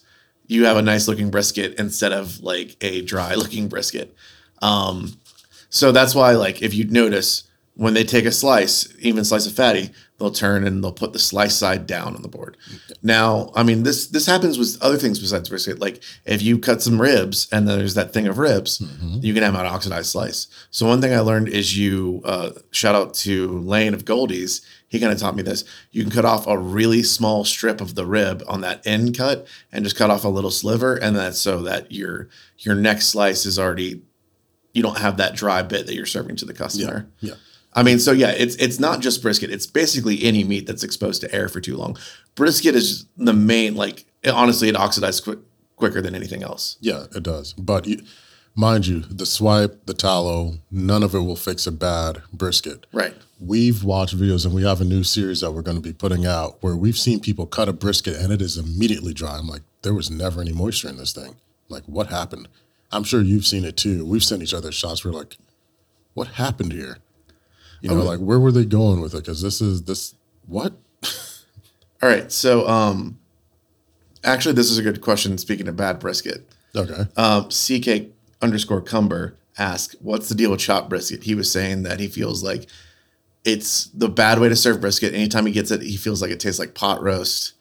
you 0.47 0.65
have 0.65 0.77
a 0.77 0.81
nice 0.81 1.07
looking 1.07 1.29
brisket 1.29 1.75
instead 1.75 2.11
of 2.11 2.41
like 2.41 2.75
a 2.81 3.01
dry 3.01 3.35
looking 3.35 3.67
brisket. 3.67 4.15
Um, 4.61 5.19
so 5.69 5.91
that's 5.91 6.15
why, 6.15 6.31
like, 6.31 6.61
if 6.61 6.73
you 6.73 6.85
notice 6.85 7.43
when 7.77 7.93
they 7.93 8.03
take 8.03 8.25
a 8.25 8.31
slice, 8.31 8.91
even 8.99 9.23
slice 9.23 9.45
of 9.45 9.53
fatty, 9.53 9.91
they'll 10.17 10.31
turn 10.31 10.65
and 10.65 10.83
they'll 10.83 10.91
put 10.91 11.13
the 11.13 11.19
slice 11.19 11.55
side 11.55 11.85
down 11.85 12.15
on 12.15 12.23
the 12.23 12.27
board. 12.27 12.57
Now, 13.03 13.51
I 13.55 13.61
mean, 13.61 13.83
this 13.83 14.07
this 14.07 14.25
happens 14.25 14.57
with 14.57 14.81
other 14.81 14.97
things 14.97 15.19
besides 15.19 15.47
brisket. 15.47 15.79
Like 15.79 16.01
if 16.25 16.41
you 16.41 16.57
cut 16.57 16.81
some 16.81 16.99
ribs 16.99 17.47
and 17.51 17.67
then 17.67 17.77
there's 17.77 17.93
that 17.93 18.13
thing 18.13 18.25
of 18.27 18.39
ribs, 18.39 18.81
you 19.21 19.31
can 19.33 19.43
have 19.43 19.53
an 19.53 19.67
oxidized 19.67 20.07
slice. 20.09 20.47
So 20.71 20.87
one 20.87 21.01
thing 21.01 21.13
I 21.13 21.19
learned 21.19 21.49
is 21.49 21.77
you 21.77 22.21
uh, 22.25 22.51
shout 22.71 22.95
out 22.95 23.13
to 23.15 23.59
Lane 23.59 23.93
of 23.93 24.05
Goldee's. 24.05 24.65
He 24.87 24.99
kind 24.99 25.13
of 25.13 25.19
taught 25.19 25.35
me 25.35 25.43
this. 25.43 25.63
You 25.91 26.01
can 26.01 26.11
cut 26.11 26.25
off 26.25 26.47
a 26.47 26.57
really 26.57 27.03
small 27.03 27.45
strip 27.45 27.79
of 27.79 27.93
the 27.93 28.05
rib 28.05 28.43
on 28.47 28.61
that 28.61 28.85
end 28.87 29.15
cut 29.15 29.45
and 29.71 29.83
just 29.83 29.97
cut 29.97 30.09
off 30.09 30.23
a 30.23 30.29
little 30.29 30.51
sliver, 30.51 30.95
and 30.95 31.15
that's 31.15 31.39
so 31.39 31.61
that 31.61 31.91
your 31.91 32.27
your 32.57 32.73
next 32.73 33.09
slice 33.09 33.45
is 33.45 33.59
already 33.59 34.01
you 34.73 34.81
don't 34.81 34.97
have 34.97 35.17
that 35.17 35.35
dry 35.35 35.61
bit 35.61 35.85
that 35.85 35.95
you're 35.95 36.05
serving 36.07 36.37
to 36.37 36.45
the 36.45 36.53
customer. 36.53 37.07
Yeah. 37.19 37.33
I 37.73 37.83
mean, 37.83 37.99
so 37.99 38.11
yeah, 38.11 38.31
it's 38.31 38.55
it's 38.55 38.79
not 38.79 39.01
just 39.01 39.21
brisket. 39.21 39.51
It's 39.51 39.67
basically 39.67 40.23
any 40.23 40.43
meat 40.43 40.65
that's 40.65 40.83
exposed 40.83 41.21
to 41.21 41.33
air 41.33 41.47
for 41.47 41.61
too 41.61 41.77
long. 41.77 41.97
Brisket 42.35 42.75
is 42.75 43.05
the 43.17 43.33
main 43.33 43.75
like 43.75 44.05
it, 44.23 44.29
honestly 44.31 44.69
it 44.69 44.75
oxidizes 44.75 45.23
quick, 45.23 45.39
quicker 45.75 46.01
than 46.01 46.15
anything 46.15 46.43
else. 46.43 46.77
Yeah, 46.81 47.05
it 47.15 47.23
does. 47.23 47.53
But 47.53 47.85
you, 47.85 48.01
mind 48.55 48.87
you, 48.87 49.01
the 49.01 49.25
swipe, 49.25 49.85
the 49.85 49.93
tallow, 49.93 50.55
none 50.71 51.03
of 51.03 51.13
it 51.13 51.19
will 51.19 51.35
fix 51.35 51.67
a 51.67 51.71
bad 51.71 52.23
brisket. 52.33 52.85
Right. 52.91 53.15
We've 53.39 53.83
watched 53.83 54.17
videos 54.17 54.45
and 54.45 54.55
we 54.55 54.63
have 54.63 54.81
a 54.81 54.85
new 54.85 55.03
series 55.03 55.41
that 55.41 55.51
we're 55.51 55.61
going 55.61 55.77
to 55.77 55.81
be 55.81 55.93
putting 55.93 56.25
out 56.25 56.57
where 56.61 56.75
we've 56.75 56.97
seen 56.97 57.19
people 57.19 57.45
cut 57.45 57.69
a 57.69 57.73
brisket 57.73 58.15
and 58.15 58.33
it 58.33 58.41
is 58.41 58.57
immediately 58.57 59.13
dry. 59.13 59.37
I'm 59.37 59.47
like, 59.47 59.61
there 59.83 59.93
was 59.93 60.09
never 60.09 60.41
any 60.41 60.53
moisture 60.53 60.89
in 60.89 60.97
this 60.97 61.13
thing. 61.13 61.35
Like, 61.69 61.83
what 61.83 62.07
happened? 62.07 62.47
I'm 62.91 63.03
sure 63.03 63.21
you've 63.21 63.45
seen 63.45 63.63
it 63.63 63.77
too. 63.77 64.05
We've 64.05 64.23
sent 64.23 64.41
each 64.41 64.55
other 64.55 64.71
shots. 64.71 65.05
We're 65.05 65.11
like, 65.11 65.37
what 66.15 66.29
happened 66.29 66.71
here? 66.71 66.97
You 67.81 67.89
know, 67.89 67.95
like, 67.95 68.19
where 68.19 68.39
were 68.39 68.51
they 68.51 68.65
going 68.65 69.01
with 69.01 69.13
it? 69.13 69.17
Because 69.17 69.41
this 69.41 69.61
is 69.61 69.83
this, 69.83 70.15
what? 70.47 70.73
All 72.01 72.09
right. 72.09 72.31
So 72.31 72.67
um 72.67 73.19
actually 74.23 74.55
this 74.55 74.69
is 74.69 74.77
a 74.77 74.83
good 74.83 75.01
question 75.01 75.37
speaking 75.37 75.67
of 75.67 75.75
bad 75.75 75.99
brisket. 75.99 76.47
Okay. 76.75 77.05
Um 77.15 77.49
CK 77.49 78.11
underscore 78.41 78.81
Cumber 78.81 79.35
asked, 79.57 79.95
what's 80.01 80.29
the 80.29 80.35
deal 80.35 80.51
with 80.51 80.59
chopped 80.59 80.89
brisket? 80.89 81.23
He 81.23 81.35
was 81.35 81.51
saying 81.51 81.83
that 81.83 81.99
he 81.99 82.07
feels 82.07 82.43
like 82.43 82.67
it's 83.43 83.85
the 83.85 84.09
bad 84.09 84.39
way 84.39 84.49
to 84.49 84.55
serve 84.55 84.81
brisket. 84.81 85.13
Anytime 85.13 85.45
he 85.45 85.51
gets 85.53 85.71
it, 85.71 85.81
he 85.81 85.97
feels 85.97 86.21
like 86.21 86.31
it 86.31 86.39
tastes 86.39 86.59
like 86.59 86.75
pot 86.75 87.01
roast. 87.01 87.53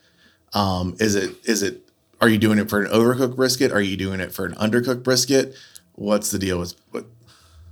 Um, 0.53 0.97
is 0.99 1.15
it 1.15 1.35
is 1.45 1.63
it 1.63 1.83
are 2.21 2.29
you 2.29 2.39
doing 2.39 2.59
it 2.59 2.69
for 2.69 2.81
an 2.81 2.91
overcooked 2.91 3.37
brisket? 3.37 3.73
Are 3.73 3.81
you 3.81 3.97
doing 3.97 4.21
it 4.21 4.33
for 4.33 4.47
an 4.47 4.55
undercooked 4.55 5.03
brisket? 5.03 5.55
What's 5.95 6.31
the 6.31 6.39
deal 6.39 6.59
with 6.59 6.75
what 6.91 7.07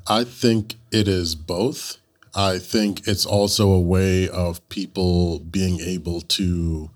I 0.06 0.24
think 0.24 0.74
it 0.90 1.08
is 1.08 1.34
both. 1.34 1.98
I 2.34 2.58
think 2.58 3.06
it's 3.06 3.24
also 3.24 3.70
a 3.70 3.80
way 3.80 4.28
of 4.28 4.66
people 4.68 5.38
being 5.38 5.80
able 5.80 6.20
to 6.20 6.90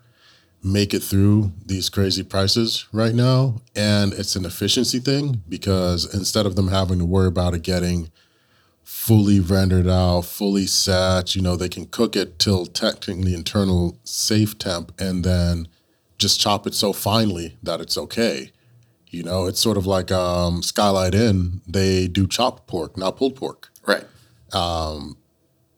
make 0.62 0.92
it 0.92 1.02
through 1.02 1.52
these 1.64 1.88
crazy 1.88 2.24
prices 2.24 2.86
right 2.92 3.14
now. 3.14 3.62
And 3.76 4.12
it's 4.12 4.34
an 4.34 4.44
efficiency 4.44 4.98
thing 4.98 5.42
because 5.48 6.12
instead 6.12 6.46
of 6.46 6.56
them 6.56 6.68
having 6.68 6.98
to 6.98 7.04
worry 7.04 7.28
about 7.28 7.54
it 7.54 7.62
getting 7.62 8.10
fully 8.82 9.38
rendered 9.38 9.86
out, 9.86 10.22
fully 10.22 10.66
set, 10.66 11.36
you 11.36 11.42
know, 11.42 11.56
they 11.56 11.68
can 11.68 11.86
cook 11.86 12.16
it 12.16 12.38
till 12.38 12.66
technically 12.66 13.34
internal 13.34 13.96
safe 14.02 14.58
temp 14.58 14.92
and 15.00 15.24
then 15.24 15.68
just 16.18 16.40
chop 16.40 16.66
it 16.66 16.74
so 16.74 16.92
finely 16.92 17.56
that 17.62 17.80
it's 17.80 17.96
okay. 17.96 18.50
You 19.10 19.22
know, 19.22 19.46
it's 19.46 19.60
sort 19.60 19.76
of 19.76 19.86
like 19.86 20.10
um, 20.10 20.62
Skylight 20.62 21.14
Inn. 21.14 21.60
They 21.66 22.08
do 22.08 22.26
chopped 22.26 22.66
pork, 22.66 22.96
not 22.96 23.16
pulled 23.16 23.36
pork. 23.36 23.70
right? 24.52 25.04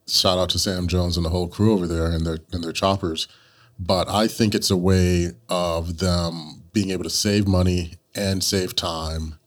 Shout 0.07 0.37
out 0.37 0.49
to 0.49 0.59
Sam 0.59 0.87
Jones 0.87 1.15
and 1.17 1.25
the 1.25 1.29
whole 1.29 1.47
crew 1.47 1.73
over 1.73 1.87
there 1.87 2.07
and 2.07 2.25
their 2.25 2.39
and 2.51 2.63
their 2.63 2.71
choppers. 2.73 3.27
But 3.79 4.09
I 4.09 4.27
think 4.27 4.53
it's 4.53 4.69
a 4.69 4.77
way 4.77 5.29
of 5.49 5.97
them 5.99 6.63
being 6.73 6.91
able 6.91 7.03
to 7.03 7.09
save 7.09 7.47
money 7.47 7.95
and 8.13 8.43
save 8.43 8.75
time. 8.75 9.39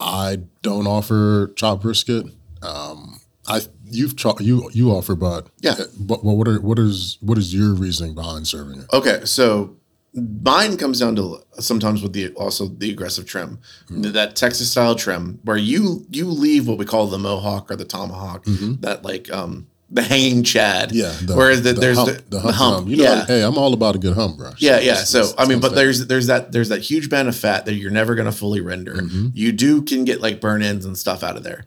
I 0.00 0.40
don't 0.62 0.86
offer 0.86 1.52
chop 1.56 1.82
brisket. 1.82 2.26
Um, 2.62 3.20
I 3.48 3.60
you've 3.84 4.16
cho- 4.16 4.36
you 4.40 4.68
you 4.72 4.90
offer, 4.90 5.14
but 5.14 5.48
Yeah. 5.60 5.74
What 6.06 6.24
what 6.24 6.48
are 6.48 6.60
what 6.60 6.78
is 6.78 7.18
what 7.20 7.38
is 7.38 7.54
your 7.54 7.72
reasoning 7.74 8.14
behind 8.14 8.48
serving 8.48 8.80
it? 8.80 8.86
Okay, 8.92 9.24
so 9.24 9.75
mine 10.16 10.76
comes 10.76 11.00
down 11.00 11.14
to 11.16 11.38
sometimes 11.58 12.02
with 12.02 12.12
the 12.12 12.30
also 12.34 12.66
the 12.68 12.90
aggressive 12.90 13.26
trim, 13.26 13.58
that 13.90 14.36
Texas 14.36 14.70
style 14.70 14.94
trim 14.94 15.38
where 15.44 15.56
you 15.56 16.06
you 16.10 16.26
leave 16.26 16.66
what 16.66 16.78
we 16.78 16.84
call 16.84 17.06
the 17.06 17.18
mohawk 17.18 17.70
or 17.70 17.76
the 17.76 17.84
tomahawk, 17.84 18.44
that 18.80 19.04
like 19.04 19.30
um 19.32 19.66
the 19.88 20.02
hanging 20.02 20.42
chad. 20.42 20.90
Yeah. 20.90 21.14
The, 21.22 21.36
whereas 21.36 21.62
the, 21.62 21.72
there's 21.72 21.96
hump, 21.96 22.08
the, 22.08 22.14
the 22.14 22.38
the 22.40 22.40
hump. 22.52 22.74
hump. 22.78 22.88
You 22.88 22.96
know, 22.96 23.02
yeah. 23.04 23.24
hey, 23.24 23.42
I'm 23.42 23.56
all 23.56 23.72
about 23.72 23.94
a 23.94 24.00
good 24.00 24.14
hump, 24.14 24.36
bro. 24.38 24.50
Yeah, 24.58 24.80
yeah. 24.80 24.94
Let's- 24.94 25.10
So 25.10 25.20
let's- 25.20 25.34
I 25.38 25.46
mean, 25.46 25.60
but 25.60 25.68
say- 25.70 25.74
there's 25.76 26.06
there's 26.08 26.26
that 26.26 26.50
there's 26.50 26.70
that 26.70 26.80
huge 26.82 27.08
band 27.08 27.28
of 27.28 27.36
fat 27.36 27.66
that 27.66 27.74
you're 27.74 27.92
never 27.92 28.16
gonna 28.16 28.32
fully 28.32 28.60
render. 28.60 28.94
Mm-hmm. 28.94 29.28
You 29.34 29.52
do 29.52 29.82
can 29.82 30.04
get 30.04 30.20
like 30.20 30.40
burn 30.40 30.60
ins 30.62 30.84
and 30.84 30.98
stuff 30.98 31.22
out 31.22 31.36
of 31.36 31.44
there, 31.44 31.66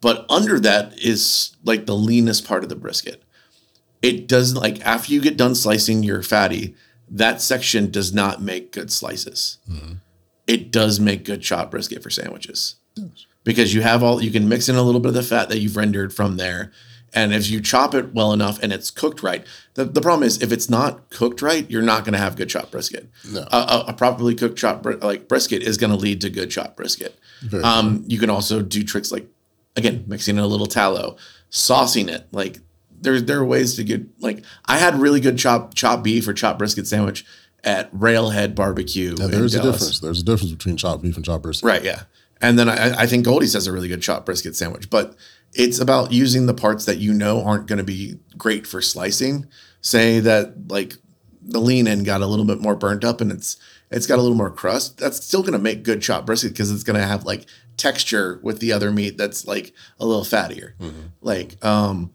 but 0.00 0.24
under 0.28 0.60
that 0.60 0.96
is 0.98 1.56
like 1.64 1.86
the 1.86 1.96
leanest 1.96 2.46
part 2.46 2.62
of 2.62 2.68
the 2.68 2.76
brisket. 2.76 3.24
It 4.02 4.28
doesn't 4.28 4.56
like 4.60 4.80
after 4.86 5.12
you 5.12 5.20
get 5.20 5.36
done 5.36 5.54
slicing 5.56 6.04
your 6.04 6.22
fatty, 6.22 6.76
that 7.08 7.40
section 7.40 7.90
does 7.90 8.12
not 8.12 8.42
make 8.42 8.72
good 8.72 8.90
slices. 8.90 9.58
Mm-hmm. 9.70 9.94
It 10.46 10.70
does 10.70 11.00
make 11.00 11.24
good 11.24 11.42
chopped 11.42 11.70
brisket 11.70 12.02
for 12.02 12.10
sandwiches 12.10 12.76
because 13.44 13.74
you 13.74 13.82
have 13.82 14.02
all 14.02 14.22
you 14.22 14.30
can 14.30 14.48
mix 14.48 14.68
in 14.68 14.76
a 14.76 14.82
little 14.82 15.00
bit 15.00 15.08
of 15.08 15.14
the 15.14 15.22
fat 15.22 15.48
that 15.48 15.58
you've 15.58 15.76
rendered 15.76 16.12
from 16.12 16.36
there. 16.36 16.72
And 17.14 17.32
if 17.32 17.48
you 17.48 17.60
chop 17.60 17.94
it 17.94 18.12
well 18.12 18.32
enough 18.32 18.62
and 18.62 18.72
it's 18.72 18.90
cooked 18.90 19.22
right, 19.22 19.46
the, 19.74 19.84
the 19.84 20.00
problem 20.00 20.24
is 20.26 20.42
if 20.42 20.52
it's 20.52 20.68
not 20.68 21.08
cooked 21.08 21.40
right, 21.40 21.68
you're 21.70 21.80
not 21.80 22.04
going 22.04 22.12
to 22.12 22.18
have 22.18 22.36
good 22.36 22.50
chopped 22.50 22.72
brisket. 22.72 23.08
No. 23.30 23.46
A, 23.50 23.56
a, 23.56 23.84
a 23.88 23.92
properly 23.92 24.34
cooked 24.34 24.58
chopped 24.58 24.82
bri- 24.82 24.96
like 24.96 25.28
brisket 25.28 25.62
is 25.62 25.78
going 25.78 25.90
to 25.90 25.96
lead 25.96 26.20
to 26.22 26.30
good 26.30 26.50
chopped 26.50 26.76
brisket. 26.76 27.18
Um, 27.64 28.04
you 28.06 28.18
can 28.18 28.28
also 28.28 28.60
do 28.60 28.82
tricks 28.82 29.10
like 29.12 29.26
again 29.76 30.04
mixing 30.06 30.36
in 30.36 30.42
a 30.42 30.46
little 30.46 30.66
tallow, 30.66 31.16
saucing 31.50 32.08
it. 32.08 32.26
Like 32.32 32.58
there 33.00 33.20
there 33.20 33.38
are 33.38 33.44
ways 33.44 33.74
to 33.76 33.84
get 33.84 34.02
like 34.20 34.44
I 34.66 34.78
had 34.78 34.98
really 34.98 35.20
good 35.20 35.38
chop 35.38 35.74
chop 35.74 36.02
beef 36.02 36.26
or 36.26 36.32
chop 36.32 36.58
brisket 36.58 36.86
sandwich 36.86 37.24
at 37.64 37.90
Railhead 37.92 38.54
Barbecue. 38.54 39.14
Yeah, 39.18 39.26
there's 39.26 39.54
a 39.54 39.58
Dallas. 39.58 39.78
difference. 39.78 40.00
There's 40.00 40.20
a 40.20 40.24
difference 40.24 40.52
between 40.52 40.76
chopped 40.76 41.02
beef 41.02 41.16
and 41.16 41.24
chopped 41.24 41.42
brisket. 41.42 41.66
Right, 41.66 41.82
yeah. 41.82 42.04
And 42.40 42.58
then 42.58 42.68
I, 42.68 43.02
I 43.02 43.06
think 43.06 43.26
Goldee's 43.26 43.54
has 43.54 43.66
a 43.66 43.72
really 43.72 43.88
good 43.88 44.02
chopped 44.02 44.26
brisket 44.26 44.54
sandwich, 44.54 44.90
but 44.90 45.16
it's 45.52 45.80
about 45.80 46.12
using 46.12 46.46
the 46.46 46.54
parts 46.54 46.84
that 46.84 46.98
you 46.98 47.12
know 47.12 47.42
aren't 47.42 47.66
going 47.66 47.78
to 47.78 47.84
be 47.84 48.18
great 48.36 48.66
for 48.66 48.82
slicing. 48.82 49.46
Say 49.80 50.20
that 50.20 50.68
like 50.70 50.94
the 51.42 51.60
lean 51.60 51.88
end 51.88 52.04
got 52.04 52.20
a 52.20 52.26
little 52.26 52.44
bit 52.44 52.60
more 52.60 52.74
burnt 52.76 53.04
up 53.04 53.20
and 53.20 53.32
it's 53.32 53.56
it's 53.90 54.06
got 54.06 54.18
a 54.18 54.22
little 54.22 54.36
more 54.36 54.50
crust. 54.50 54.98
That's 54.98 55.24
still 55.24 55.42
going 55.42 55.52
to 55.52 55.58
make 55.58 55.82
good 55.82 56.02
chopped 56.02 56.26
brisket 56.26 56.52
because 56.52 56.70
it's 56.70 56.82
going 56.82 57.00
to 57.00 57.06
have 57.06 57.24
like 57.24 57.46
texture 57.76 58.40
with 58.42 58.58
the 58.58 58.72
other 58.72 58.90
meat 58.90 59.16
that's 59.16 59.46
like 59.46 59.72
a 59.98 60.06
little 60.06 60.24
fattier. 60.24 60.72
Like 61.20 61.64
um 61.64 62.12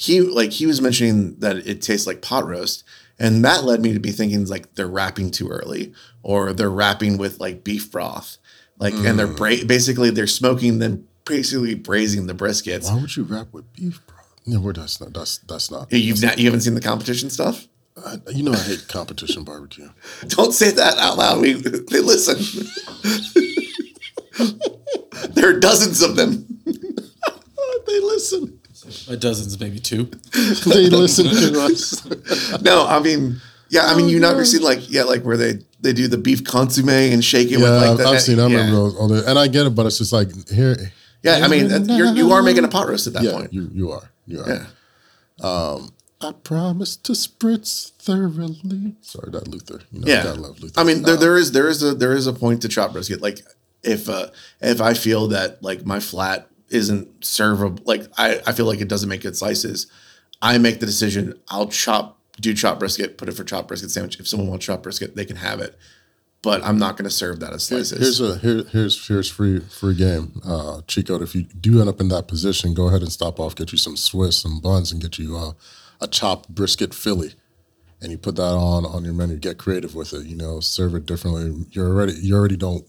he 0.00 0.22
like 0.22 0.50
he 0.50 0.64
was 0.64 0.80
mentioning 0.80 1.36
that 1.40 1.56
it 1.58 1.82
tastes 1.82 2.06
like 2.06 2.22
pot 2.22 2.46
roast 2.46 2.84
and 3.18 3.44
that 3.44 3.64
led 3.64 3.82
me 3.82 3.92
to 3.92 4.00
be 4.00 4.10
thinking 4.10 4.42
like 4.46 4.74
they're 4.74 4.88
wrapping 4.88 5.30
too 5.30 5.48
early 5.48 5.92
or 6.22 6.54
they're 6.54 6.70
wrapping 6.70 7.18
with 7.18 7.38
like 7.38 7.62
beef 7.62 7.90
broth 7.92 8.38
like 8.78 8.94
and 8.94 9.18
they're 9.18 9.28
mm. 9.28 9.36
bra- 9.36 9.66
basically 9.66 10.08
they're 10.08 10.26
smoking 10.26 10.78
then 10.78 11.06
basically 11.26 11.74
braising 11.74 12.26
the 12.26 12.32
briskets 12.32 12.90
Why 12.90 12.98
would 12.98 13.14
you 13.14 13.24
wrap 13.24 13.52
with 13.52 13.70
beef, 13.74 14.00
broth 14.06 14.40
no 14.46 14.72
that's 14.72 15.02
not 15.02 15.12
that's 15.12 15.36
that's 15.38 15.70
not. 15.70 15.92
you've 15.92 16.22
not 16.22 16.38
you 16.38 16.46
haven't 16.46 16.62
seen 16.62 16.74
the 16.74 16.80
competition 16.80 17.28
stuff 17.28 17.68
I, 18.02 18.16
you 18.30 18.42
know 18.42 18.52
I 18.52 18.58
hate 18.58 18.86
competition 18.88 19.44
barbecue. 19.44 19.90
don't 20.28 20.52
say 20.52 20.70
that 20.70 20.96
out 20.96 21.18
loud 21.18 21.42
we 21.42 21.52
they 21.90 22.00
listen 22.00 22.38
there 25.34 25.50
are 25.50 25.60
dozens 25.60 26.00
of 26.00 26.16
them 26.16 26.46
they 27.86 28.00
listen. 28.00 28.59
By 29.08 29.16
dozens, 29.16 29.58
maybe 29.60 29.78
two. 29.78 30.10
They 30.66 30.88
listen 30.88 31.26
to 31.26 31.60
us. 31.62 32.60
no 32.62 32.86
i 32.86 32.98
mean 33.00 33.40
yeah 33.68 33.86
i 33.86 33.96
mean 33.96 34.08
you 34.08 34.18
never 34.20 34.44
seen 34.44 34.62
like 34.62 34.80
yeah 34.90 35.02
like 35.04 35.22
where 35.22 35.36
they 35.36 35.58
they 35.80 35.92
do 35.92 36.08
the 36.08 36.18
beef 36.18 36.44
consomme 36.44 36.88
and 37.14 37.24
shake 37.24 37.50
it 37.50 37.56
with 37.58 37.64
Yeah, 37.66 37.70
like 37.76 37.90
I've, 37.90 37.98
the, 37.98 38.04
I've 38.08 38.20
seen. 38.20 38.38
I 38.40 38.46
yeah. 38.46 38.56
remember 38.56 38.78
all, 38.80 38.96
all 38.98 39.08
the, 39.08 39.28
and 39.28 39.38
I 39.38 39.46
get 39.48 39.66
it, 39.66 39.70
but 39.74 39.86
it's 39.86 39.98
just 39.98 40.12
like 40.12 40.28
here. 40.48 40.92
yeah 41.22 41.40
i 41.44 41.48
mean 41.48 41.68
that- 41.68 41.86
you're, 41.96 42.12
you 42.14 42.32
are 42.32 42.42
making 42.42 42.64
a 42.64 42.68
pot 42.68 42.88
roast 42.88 43.06
at 43.06 43.12
that 43.14 43.22
Yeah, 43.22 43.32
point 43.32 43.52
you 43.52 43.68
you 43.72 43.90
are 43.92 44.10
you 44.26 44.40
are. 44.40 44.48
yeah 44.48 44.66
I 46.22 46.32
promise 46.32 46.96
to 46.96 47.12
spritz 47.12 47.92
thoroughly. 47.92 48.94
Sorry, 49.00 49.30
that 49.30 49.48
Luther. 49.48 49.80
You 49.90 50.00
know, 50.00 50.06
Yeah, 50.06 50.22
gotta 50.24 50.40
love 50.40 50.60
Luther. 50.60 50.78
I 50.78 50.84
mean, 50.84 51.02
there, 51.02 51.16
there 51.16 51.36
is 51.38 51.52
there 51.52 51.66
is 51.66 51.82
a 51.82 51.94
there 51.94 52.12
is 52.12 52.26
a 52.26 52.34
point 52.34 52.60
to 52.62 52.68
chop 52.68 52.92
brisket. 52.92 53.22
Like 53.22 53.40
if 53.82 54.06
uh 54.06 54.26
if 54.60 54.82
I 54.82 54.92
feel 54.92 55.28
that 55.28 55.62
like 55.62 55.86
my 55.86 55.98
flat 55.98 56.49
isn't 56.70 57.20
servable, 57.20 57.80
like 57.84 58.02
I 58.16 58.40
I 58.46 58.52
feel 58.52 58.66
like 58.66 58.80
it 58.80 58.88
doesn't 58.88 59.08
make 59.08 59.22
good 59.22 59.36
slices, 59.36 59.86
I 60.40 60.58
make 60.58 60.80
the 60.80 60.86
decision. 60.86 61.38
I'll 61.48 61.68
chop 61.68 62.18
do 62.40 62.54
chop 62.54 62.78
brisket, 62.78 63.18
put 63.18 63.28
it 63.28 63.32
for 63.32 63.44
chop 63.44 63.68
brisket 63.68 63.90
sandwich. 63.90 64.18
If 64.18 64.26
someone 64.26 64.48
wants 64.48 64.64
chop 64.64 64.82
brisket, 64.82 65.14
they 65.14 65.24
can 65.24 65.36
have 65.36 65.60
it, 65.60 65.76
but 66.42 66.64
I'm 66.64 66.78
not 66.78 66.96
going 66.96 67.04
to 67.04 67.14
serve 67.14 67.40
that 67.40 67.52
as 67.52 67.64
slices. 67.64 67.98
Here's 67.98 68.20
a 68.20 68.38
here, 68.38 68.64
here's 68.70 69.06
here's 69.08 69.30
free 69.30 69.60
free 69.60 69.94
game, 69.94 70.40
uh, 70.44 70.80
Chico. 70.86 71.20
If 71.20 71.34
you 71.34 71.42
do 71.42 71.80
end 71.80 71.88
up 71.88 72.00
in 72.00 72.08
that 72.08 72.28
position, 72.28 72.74
go 72.74 72.88
ahead 72.88 73.02
and 73.02 73.12
stop 73.12 73.38
off, 73.38 73.54
get 73.54 73.72
you 73.72 73.78
some 73.78 73.96
Swiss, 73.96 74.38
some 74.38 74.60
buns, 74.60 74.92
and 74.92 75.02
get 75.02 75.18
you 75.18 75.36
uh, 75.36 75.52
a 76.00 76.06
chopped 76.06 76.48
brisket 76.54 76.94
Philly, 76.94 77.34
and 78.00 78.10
you 78.10 78.18
put 78.18 78.36
that 78.36 78.54
on 78.54 78.86
on 78.86 79.04
your 79.04 79.14
menu. 79.14 79.36
Get 79.36 79.58
creative 79.58 79.94
with 79.94 80.14
it. 80.14 80.26
You 80.26 80.36
know, 80.36 80.60
serve 80.60 80.94
it 80.94 81.04
differently. 81.04 81.66
You're 81.72 81.88
already 81.88 82.14
you 82.14 82.34
already 82.34 82.56
don't. 82.56 82.86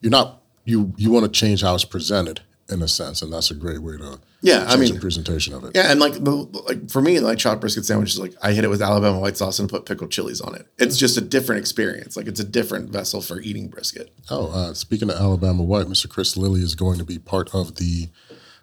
You're 0.00 0.10
not 0.10 0.42
you 0.64 0.92
you 0.96 1.10
want 1.10 1.26
to 1.26 1.30
change 1.30 1.62
how 1.62 1.74
it's 1.74 1.84
presented 1.84 2.40
in 2.70 2.82
a 2.82 2.88
sense, 2.88 3.22
and 3.22 3.32
that's 3.32 3.50
a 3.50 3.54
great 3.54 3.80
way 3.82 3.96
to 3.96 4.18
Yeah, 4.42 4.64
I 4.68 4.76
mean- 4.76 4.98
presentation 5.00 5.54
of 5.54 5.64
it. 5.64 5.72
Yeah, 5.74 5.90
and 5.90 6.00
like 6.00 6.14
the 6.24 6.30
like 6.66 6.90
for 6.90 7.02
me, 7.02 7.20
like 7.20 7.38
chopped 7.38 7.60
brisket 7.60 7.84
sandwiches, 7.84 8.18
like 8.18 8.34
I 8.42 8.52
hit 8.52 8.64
it 8.64 8.70
with 8.70 8.82
Alabama 8.82 9.18
white 9.18 9.36
sauce 9.36 9.58
and 9.58 9.68
put 9.68 9.86
pickled 9.86 10.10
chilies 10.10 10.40
on 10.40 10.54
it. 10.54 10.66
It's 10.78 10.96
just 10.96 11.16
a 11.16 11.20
different 11.20 11.60
experience. 11.60 12.16
Like 12.16 12.26
it's 12.26 12.40
a 12.40 12.44
different 12.44 12.90
vessel 12.90 13.20
for 13.22 13.40
eating 13.40 13.68
brisket. 13.68 14.10
Oh, 14.30 14.50
uh, 14.52 14.74
speaking 14.74 15.10
of 15.10 15.16
Alabama 15.16 15.62
White, 15.62 15.86
Mr. 15.86 16.08
Chris 16.08 16.36
Lilly 16.36 16.60
is 16.62 16.74
going 16.74 16.98
to 16.98 17.04
be 17.04 17.18
part 17.18 17.54
of 17.54 17.76
the 17.76 18.08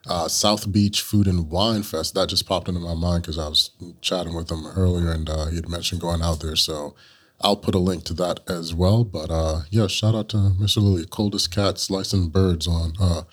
uh, 0.07 0.27
South 0.27 0.71
Beach 0.71 1.01
Food 1.01 1.27
and 1.27 1.49
Wine 1.49 1.83
Fest. 1.83 2.13
That 2.15 2.29
just 2.29 2.45
popped 2.47 2.67
into 2.69 2.79
my 2.79 2.93
mind 2.95 3.23
because 3.23 3.37
I 3.37 3.47
was 3.49 3.71
chatting 4.01 4.33
with 4.35 4.49
him 4.49 4.65
earlier 4.65 5.11
and 5.11 5.29
uh, 5.29 5.47
he 5.47 5.57
had 5.57 5.67
mentioned 5.67 5.99
going 6.01 6.21
out 6.21 6.39
there. 6.39 6.55
So 6.55 6.95
I'll 7.41 7.57
put 7.57 7.75
a 7.75 7.79
link 7.79 8.03
to 8.05 8.13
that 8.15 8.39
as 8.49 8.73
well. 8.73 9.03
But 9.03 9.29
uh, 9.29 9.61
yeah, 9.69 9.87
shout 9.87 10.15
out 10.15 10.29
to 10.29 10.37
Mr. 10.37 10.77
Lilly, 10.77 11.05
coldest 11.05 11.51
cat 11.51 11.77
slicing 11.77 12.29
birds 12.29 12.67
on 12.67 12.93
uh, 12.99 13.23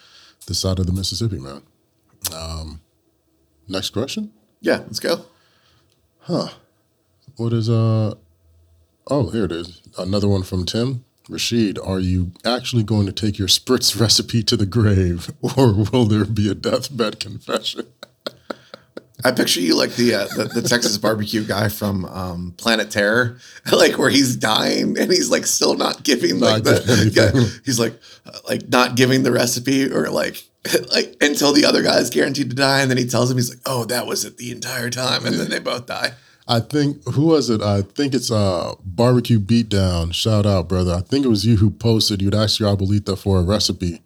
this 0.46 0.58
side 0.58 0.78
of 0.78 0.86
the 0.86 0.92
Mississippi, 0.92 1.38
man. 1.38 1.62
Um, 2.34 2.80
next 3.68 3.90
question. 3.90 4.32
Yeah, 4.60 4.78
let's 4.78 5.00
go. 5.00 5.26
Huh. 6.20 6.48
What 7.36 7.52
is 7.52 7.68
uh? 7.68 8.14
Oh, 9.08 9.30
here 9.30 9.44
it 9.44 9.52
is. 9.52 9.82
Another 9.98 10.28
one 10.28 10.42
from 10.42 10.64
Tim. 10.64 11.04
Rasheed, 11.28 11.78
are 11.84 12.00
you 12.00 12.32
actually 12.44 12.82
going 12.82 13.06
to 13.06 13.12
take 13.12 13.38
your 13.38 13.48
spritz 13.48 13.98
recipe 14.00 14.42
to 14.42 14.56
the 14.56 14.66
grave, 14.66 15.30
or 15.40 15.72
will 15.72 16.04
there 16.04 16.24
be 16.24 16.50
a 16.50 16.54
deathbed 16.54 17.20
confession? 17.20 17.86
I 19.24 19.32
picture 19.32 19.60
you 19.60 19.74
like 19.74 19.94
the 19.94 20.14
uh, 20.14 20.26
the, 20.36 20.44
the 20.44 20.62
Texas 20.62 20.98
barbecue 20.98 21.44
guy 21.44 21.68
from 21.70 22.04
um, 22.04 22.54
Planet 22.58 22.90
Terror, 22.90 23.38
like 23.72 23.96
where 23.98 24.10
he's 24.10 24.36
dying 24.36 24.98
and 24.98 25.10
he's 25.10 25.30
like 25.30 25.46
still 25.46 25.74
not 25.74 26.02
giving 26.02 26.40
like 26.40 26.64
Not 26.64 26.74
the 26.82 27.10
yeah, 27.12 27.60
he's 27.64 27.80
like 27.80 27.98
uh, 28.26 28.38
like 28.46 28.68
not 28.68 28.96
giving 28.96 29.22
the 29.22 29.32
recipe 29.32 29.90
or 29.90 30.10
like 30.10 30.44
like 30.92 31.16
until 31.22 31.52
the 31.52 31.64
other 31.64 31.82
guy 31.82 31.98
is 31.98 32.10
guaranteed 32.10 32.50
to 32.50 32.56
die 32.56 32.82
and 32.82 32.90
then 32.90 32.98
he 32.98 33.06
tells 33.06 33.30
him 33.30 33.38
he's 33.38 33.48
like 33.48 33.62
oh 33.64 33.84
that 33.86 34.06
was 34.06 34.24
it 34.24 34.36
the 34.36 34.50
entire 34.50 34.90
time 34.90 35.24
and 35.24 35.36
then 35.36 35.48
they 35.48 35.58
both 35.58 35.86
die. 35.86 36.12
I 36.46 36.60
think 36.60 37.02
who 37.14 37.28
was 37.28 37.48
it? 37.48 37.62
I 37.62 37.80
think 37.80 38.12
it's 38.12 38.30
uh 38.30 38.74
barbecue 38.84 39.40
beatdown. 39.40 40.12
Shout 40.12 40.44
out, 40.44 40.68
brother. 40.68 40.92
I 40.92 41.00
think 41.00 41.24
it 41.24 41.28
was 41.28 41.46
you 41.46 41.56
who 41.56 41.70
posted. 41.70 42.20
You'd 42.20 42.34
ask 42.34 42.60
your 42.60 42.76
abuelita 42.76 43.16
for 43.16 43.38
a 43.38 43.42
recipe, 43.42 44.02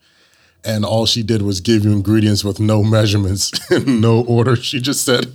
and 0.64 0.84
all 0.84 1.06
she 1.06 1.22
did 1.22 1.42
was 1.42 1.60
give 1.60 1.84
you 1.84 1.92
ingredients 1.92 2.44
with 2.44 2.60
no 2.60 2.82
measurements 2.82 3.52
no 3.86 4.24
order. 4.24 4.56
She 4.56 4.80
just 4.80 5.04
said, 5.04 5.32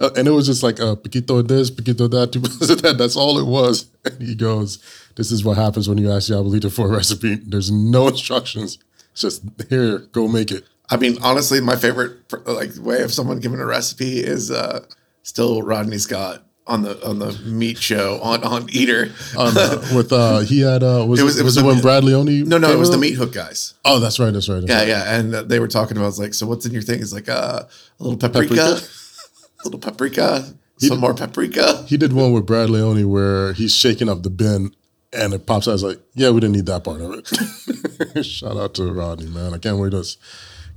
uh, 0.00 0.10
and 0.16 0.28
it 0.28 0.32
was 0.32 0.46
just 0.46 0.62
like 0.62 0.78
a 0.78 0.96
poquito 0.96 1.38
of 1.38 1.48
this, 1.48 1.70
two 1.70 1.82
that. 1.82 2.94
That's 2.98 3.16
all 3.16 3.38
it 3.38 3.46
was. 3.46 3.86
And 4.04 4.22
he 4.22 4.34
goes, 4.34 4.78
"This 5.16 5.30
is 5.32 5.44
what 5.44 5.56
happens 5.56 5.88
when 5.88 5.98
you 5.98 6.10
ask 6.10 6.28
your 6.28 6.42
abuelita 6.42 6.72
for 6.72 6.86
a 6.86 6.96
recipe. 6.96 7.36
There's 7.36 7.70
no 7.70 8.08
instructions. 8.08 8.78
It's 9.12 9.22
just 9.22 9.42
here, 9.68 9.98
go 9.98 10.28
make 10.28 10.50
it." 10.50 10.64
I 10.88 10.96
mean 10.96 11.16
honestly, 11.22 11.60
my 11.60 11.76
favorite 11.76 12.32
like 12.46 12.70
way 12.78 13.02
of 13.02 13.12
someone 13.12 13.40
giving 13.40 13.60
a 13.60 13.66
recipe 13.66 14.20
is 14.20 14.50
uh, 14.50 14.84
still 15.22 15.62
Rodney 15.62 15.98
Scott 15.98 16.44
on 16.68 16.82
the 16.82 17.06
on 17.06 17.18
the 17.18 17.32
meat 17.44 17.78
show 17.78 18.18
on 18.22 18.42
on 18.44 18.66
Eater. 18.70 19.12
Um, 19.38 19.54
with 19.94 20.12
uh, 20.12 20.40
he 20.40 20.60
had 20.60 20.82
uh, 20.82 21.04
was 21.06 21.20
It 21.20 21.22
was- 21.22 21.34
was, 21.34 21.38
it 21.40 21.44
was 21.44 21.56
it 21.56 21.60
the- 21.60 21.66
when 21.66 21.80
Brad 21.80 22.02
Leone? 22.04 22.48
no, 22.48 22.58
no, 22.58 22.70
it 22.72 22.78
was 22.78 22.90
the 22.90 22.98
meat 22.98 23.14
hook 23.14 23.32
guys. 23.32 23.74
Oh, 23.84 24.00
that's 24.00 24.18
right. 24.18 24.32
That's 24.32 24.48
right. 24.48 24.60
That's 24.60 24.70
Yeah, 24.70 24.78
right. 24.78 24.88
yeah, 24.88 25.18
and 25.18 25.34
uh, 25.34 25.42
they 25.42 25.60
were 25.60 25.68
talking 25.68 25.96
about 25.96 26.18
like, 26.18 26.34
so 26.34 26.46
what's 26.46 26.66
in 26.66 26.72
your 26.72 26.82
thing? 26.82 27.00
is 27.00 27.12
like 27.12 27.28
uh, 27.28 27.62
a 28.00 28.02
little 28.02 28.18
paprika, 28.18 28.54
Paprika? 28.54 28.86
a 29.60 29.64
little 29.64 29.80
paprika, 29.80 30.54
some 30.78 30.98
more 31.00 31.14
paprika. 31.14 31.84
He 31.86 31.96
did 31.96 32.12
one 32.12 32.32
with 32.32 32.46
Brad 32.46 32.68
Leone 32.70 33.08
where 33.08 33.52
he's 33.52 33.74
shaking 33.74 34.08
up 34.08 34.22
the 34.22 34.30
bin 34.30 34.74
and 35.12 35.32
it 35.32 35.46
pops 35.46 35.68
out. 35.68 35.74
It's 35.74 35.82
like, 35.82 36.00
yeah, 36.14 36.30
we 36.30 36.40
didn't 36.40 36.56
need 36.56 36.66
that 36.66 36.84
part 36.84 37.00
of 37.00 37.12
it. 37.14 38.24
Shout 38.26 38.56
out 38.56 38.74
to 38.74 38.92
Rodney, 38.92 39.26
man. 39.30 39.54
I 39.54 39.58
can't 39.58 39.78
wait 39.78 39.90
to 39.92 40.04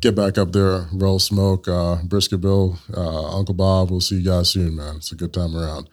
get 0.02 0.16
back 0.16 0.38
up 0.38 0.52
there, 0.52 0.88
roll 0.94 1.20
smoke, 1.20 1.68
uh, 1.68 1.98
Brisket 2.04 2.42
Bill, 2.42 2.80
uh, 2.96 3.38
Uncle 3.38 3.56
Bob. 3.56 3.92
We'll 3.92 4.02
see 4.02 4.16
you 4.16 4.24
guys 4.24 4.52
soon, 4.52 4.76
man. 4.76 4.98
It's 4.98 5.12
a 5.12 5.16
good 5.16 5.34
time 5.34 5.56
around. 5.56 5.90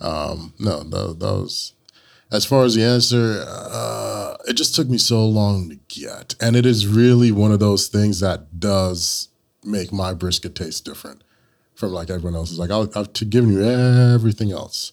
Um, 0.00 0.54
no, 0.58 0.82
that, 0.82 1.18
that 1.18 1.32
was, 1.32 1.74
as 2.32 2.44
far 2.44 2.64
as 2.64 2.74
the 2.74 2.84
answer, 2.84 3.44
uh, 3.46 4.36
it 4.48 4.54
just 4.54 4.74
took 4.74 4.88
me 4.88 4.98
so 4.98 5.26
long 5.26 5.68
to 5.70 5.76
get. 5.88 6.34
And 6.40 6.56
it 6.56 6.64
is 6.64 6.86
really 6.86 7.32
one 7.32 7.52
of 7.52 7.60
those 7.60 7.88
things 7.88 8.20
that 8.20 8.58
does 8.58 9.28
make 9.62 9.92
my 9.92 10.14
brisket 10.14 10.54
taste 10.54 10.84
different 10.84 11.22
from 11.74 11.92
like 11.92 12.08
everyone 12.10 12.36
else's. 12.36 12.58
Like 12.58 12.70
I'll, 12.70 12.90
I've 12.94 13.12
given 13.12 13.52
you 13.52 13.62
everything 13.62 14.52
else, 14.52 14.92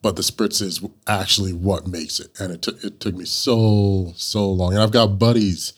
but 0.00 0.16
the 0.16 0.22
spritz 0.22 0.62
is 0.62 0.82
actually 1.06 1.52
what 1.52 1.86
makes 1.86 2.20
it. 2.20 2.30
And 2.40 2.52
it 2.52 2.62
took 2.62 2.82
it 2.82 3.00
took 3.00 3.14
me 3.14 3.26
so 3.26 4.12
so 4.16 4.50
long. 4.50 4.72
And 4.72 4.82
I've 4.82 4.92
got 4.92 5.18
buddies 5.18 5.74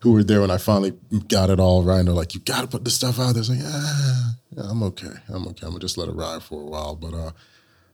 who 0.00 0.12
were 0.12 0.24
there 0.24 0.40
when 0.40 0.50
I 0.50 0.58
finally 0.58 0.92
got 1.28 1.50
it 1.50 1.58
all 1.58 1.82
right. 1.82 1.98
And 1.98 2.08
they're 2.08 2.14
like, 2.14 2.34
"You 2.34 2.40
got 2.40 2.62
to 2.62 2.66
put 2.66 2.84
this 2.84 2.94
stuff 2.94 3.18
out." 3.18 3.32
there. 3.34 3.40
It's 3.40 3.50
like, 3.50 3.60
ah, 3.62 4.34
yeah, 4.56 4.64
I'm 4.70 4.82
okay. 4.82 5.12
I'm 5.28 5.46
okay. 5.48 5.66
I'm 5.66 5.72
gonna 5.72 5.80
just 5.80 5.98
let 5.98 6.08
it 6.08 6.12
ride 6.12 6.42
for 6.42 6.60
a 6.60 6.66
while. 6.66 6.94
But 6.94 7.14
uh, 7.14 7.30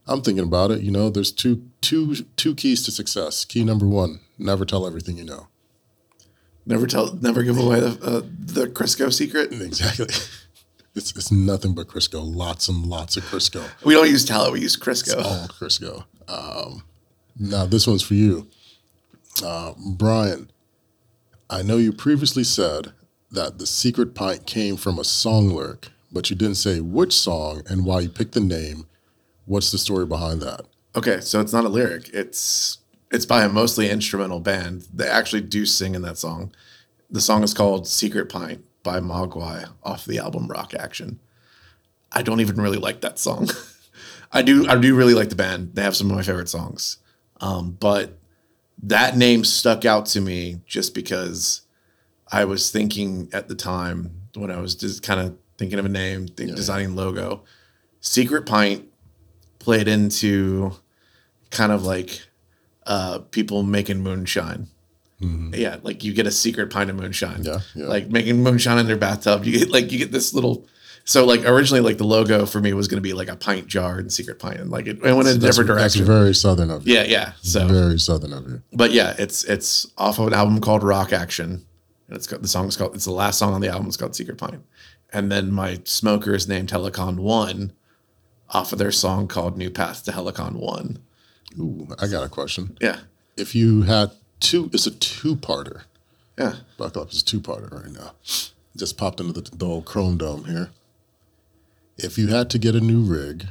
I'm 0.07 0.23
thinking 0.23 0.45
about 0.45 0.71
it. 0.71 0.83
You 0.83 0.91
know, 0.91 1.11
there's 1.11 1.33
two 1.33 1.69
two 1.81 2.15
two 2.37 2.55
keys 2.55 2.83
to 2.85 2.91
success. 2.91 3.45
Key 3.45 3.65
number 3.65 3.87
one: 3.87 4.21
never 4.39 4.65
tell 4.65 4.87
everything 4.87 5.17
you 5.17 5.25
know. 5.25 5.49
Never 6.65 6.87
tell, 6.87 7.15
never 7.15 7.43
give 7.43 7.59
away 7.59 7.81
the 7.81 7.99
uh, 8.05 8.23
the 8.39 8.67
Crisco 8.67 9.13
secret. 9.13 9.53
Exactly. 9.61 10.07
It's, 10.95 11.17
it's 11.17 11.33
nothing 11.33 11.75
but 11.75 11.89
Crisco. 11.89 12.21
Lots 12.23 12.69
and 12.69 12.85
lots 12.85 13.17
of 13.17 13.25
Crisco. 13.25 13.65
We 13.83 13.95
don't 13.95 14.11
use 14.11 14.27
tallow, 14.27 14.53
we 14.53 14.61
use 14.61 14.77
Crisco. 14.77 15.25
all 15.25 15.49
Crisco. 15.49 16.05
Um, 16.29 16.85
now 17.39 17.65
this 17.65 17.87
one's 17.87 18.03
for 18.03 18.13
you, 18.15 18.47
uh, 19.43 19.73
Bryan. 19.97 20.52
I 21.53 21.61
know 21.61 21.77
you 21.77 21.93
previously 21.93 22.45
said 22.45 22.95
that 23.31 23.59
the 23.59 23.67
secret 23.67 24.15
pint 24.15 24.47
came 24.47 24.79
from 24.79 24.99
a 24.99 25.05
song 25.05 25.51
lyric, 25.51 25.91
but 26.11 26.31
you 26.31 26.35
didn't 26.35 26.55
say 26.55 26.81
which 26.81 27.13
song 27.13 27.61
and 27.69 27.85
why 27.85 28.01
you 28.01 28.09
picked 28.09 28.33
the 28.33 28.41
name. 28.41 28.87
What's 29.45 29.71
the 29.71 29.77
story 29.77 30.07
behind 30.07 30.41
that? 30.41 30.63
Okay, 30.97 31.21
so 31.21 31.43
it's 31.43 31.53
not 31.53 31.67
a 31.67 31.69
lyric. 31.69 32.09
It's 32.15 32.79
it's 33.11 33.27
by 33.27 33.45
a 33.45 33.51
mostly 33.51 33.91
instrumental 33.91 34.41
band. 34.41 34.87
They 34.95 35.07
actually 35.07 35.43
do 35.43 35.67
sing 35.67 35.95
in 35.95 36.01
that 36.01 36.17
song. 36.17 36.55
The 37.11 37.21
song 37.21 37.43
is 37.43 37.53
called 37.53 37.87
Secret 37.87 38.31
Pint 38.31 38.65
by 38.83 39.01
Mogwai 39.01 39.69
off 39.83 40.07
the 40.07 40.21
album 40.21 40.47
Rock 40.47 40.73
Action. 40.73 41.21
I 42.13 42.23
don't 42.23 42.41
even 42.41 42.57
really 42.57 42.79
like 42.79 43.03
that 43.03 43.19
song. 43.19 43.51
I 44.33 44.41
do 44.41 44.67
I 44.71 44.79
do 44.79 44.97
really 44.97 45.15
like 45.15 45.29
the 45.29 45.37
band. 45.37 45.75
They 45.75 45.83
have 45.83 45.97
some 45.97 46.09
of 46.09 46.17
my 46.17 46.23
favorite 46.23 46.49
songs. 46.49 46.97
Um, 47.43 47.73
but 47.73 48.19
that 48.83 49.17
name 49.17 49.45
stuck 49.45 49.85
out 49.85 50.07
to 50.07 50.21
me 50.21 50.61
just 50.67 50.95
because 50.95 51.63
I 52.31 52.45
was 52.45 52.71
thinking 52.71 53.29
at 53.33 53.49
the 53.49 53.55
time 53.55 54.23
when 54.35 54.51
I 54.51 54.61
was 54.61 54.75
just 54.75 55.03
kind 55.03 55.21
of 55.21 55.37
thinking 55.59 55.79
of 55.79 55.85
a 55.85 55.89
name, 55.89 56.27
think, 56.27 56.55
designing 56.57 56.97
logo. 56.97 57.45
Secret 58.01 58.47
Pint 58.47 58.89
played 59.59 59.87
into 59.87 60.73
kind 61.51 61.71
of 61.71 61.85
like 61.85 62.23
uh, 62.87 63.21
people 63.31 63.63
making 63.63 64.03
moonshine. 64.03 64.69
Yeah, 65.55 65.77
like 65.83 66.03
you 66.03 66.13
get 66.15 66.27
a 66.27 66.33
secret 66.33 66.71
pint 66.73 66.91
of 66.91 66.97
moonshine. 66.97 67.45
Yeah, 67.45 67.61
yeah. 67.77 67.87
Like 67.87 68.09
making 68.09 68.43
moonshine 68.43 68.79
in 68.79 68.87
their 68.89 68.97
bathtub. 68.97 69.45
You 69.45 69.57
get 69.57 69.71
like 69.71 69.93
you 69.93 69.99
get 69.99 70.11
this 70.11 70.35
little. 70.35 70.67
So 71.05 71.25
like 71.27 71.45
originally, 71.45 71.81
like 71.81 71.99
the 71.99 72.05
logo 72.05 72.47
for 72.47 72.61
me 72.61 72.73
was 72.73 72.87
going 72.89 72.99
to 72.99 73.03
be 73.03 73.13
like 73.13 73.29
a 73.29 73.37
pint 73.37 73.67
jar 73.67 73.99
and 73.99 74.13
secret 74.13 74.39
pint, 74.39 74.59
and 74.61 74.71
like 74.71 74.87
it, 74.87 74.99
it 74.99 75.03
went 75.03 75.27
in 75.29 75.37
a 75.37 75.39
That's- 75.39 75.57
different 75.57 75.79
That's 75.81 75.95
very 75.97 76.35
southern 76.35 76.71
of 76.71 76.87
you. 76.87 76.95
yeah, 76.95 77.03
yeah. 77.05 77.33
So 77.43 77.67
Very 77.67 77.99
southern 77.99 78.33
of 78.33 78.47
you. 78.49 78.63
but 78.73 78.93
yeah, 78.93 79.15
it's 79.19 79.43
it's 79.45 79.87
off 79.99 80.19
of 80.19 80.29
an 80.29 80.33
album 80.35 80.61
called 80.61 80.83
Rock 80.83 81.13
Action. 81.13 81.67
And 82.09 82.17
it's 82.17 82.27
got 82.27 82.43
the 82.43 82.49
song 82.49 82.69
is 82.69 82.77
called 82.77 82.95
it's 82.95 83.05
the 83.05 83.11
last 83.13 83.39
song 83.39 83.53
on 83.55 83.61
the 83.61 83.69
album. 83.69 83.89
It's 83.89 83.97
called 83.97 84.15
Secret 84.15 84.39
Pint. 84.39 84.63
And 85.13 85.31
then 85.31 85.51
my 85.53 85.81
smoker 85.85 86.35
is 86.35 86.47
named 86.49 86.71
Helicon 86.71 87.17
One 87.17 87.73
off 88.51 88.73
of 88.73 88.79
their 88.79 88.93
song 88.93 89.29
called 89.29 89.57
New 89.59 89.71
Path 89.71 90.05
to 90.05 90.13
Helicon 90.13 90.55
One. 90.55 90.99
Ooh, 91.59 91.89
I 92.01 92.07
got 92.07 92.23
a 92.25 92.29
question. 92.29 92.77
Yeah. 92.81 93.01
If 93.37 93.55
you 93.55 93.83
had 93.83 94.11
two, 94.41 94.71
it's 94.73 94.87
a 94.87 94.91
two-parter. 94.91 95.83
Yeah. 96.39 96.57
Buckle 96.79 97.03
up, 97.03 97.09
it's 97.09 97.23
a 97.23 97.25
two-parter 97.25 97.71
right 97.73 97.91
now. 97.93 98.13
Just 98.77 98.97
popped 98.97 99.21
into 99.21 99.33
the, 99.33 99.43
the 99.57 99.67
old 99.67 99.85
Chrome 99.85 100.17
Dome 100.19 100.45
here. 100.45 100.71
If 102.03 102.19
you 102.19 102.29
had 102.29 102.51
to 102.51 102.59
get 102.59 102.75
a 102.75 102.81
new 102.81 103.01
rig, 103.03 103.47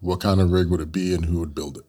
what 0.00 0.20
kind 0.20 0.40
of 0.40 0.50
rig 0.50 0.68
would 0.68 0.80
it 0.80 0.92
be 0.92 1.14
and 1.14 1.24
who 1.24 1.40
would 1.40 1.54
build 1.54 1.78
it? 1.78 1.84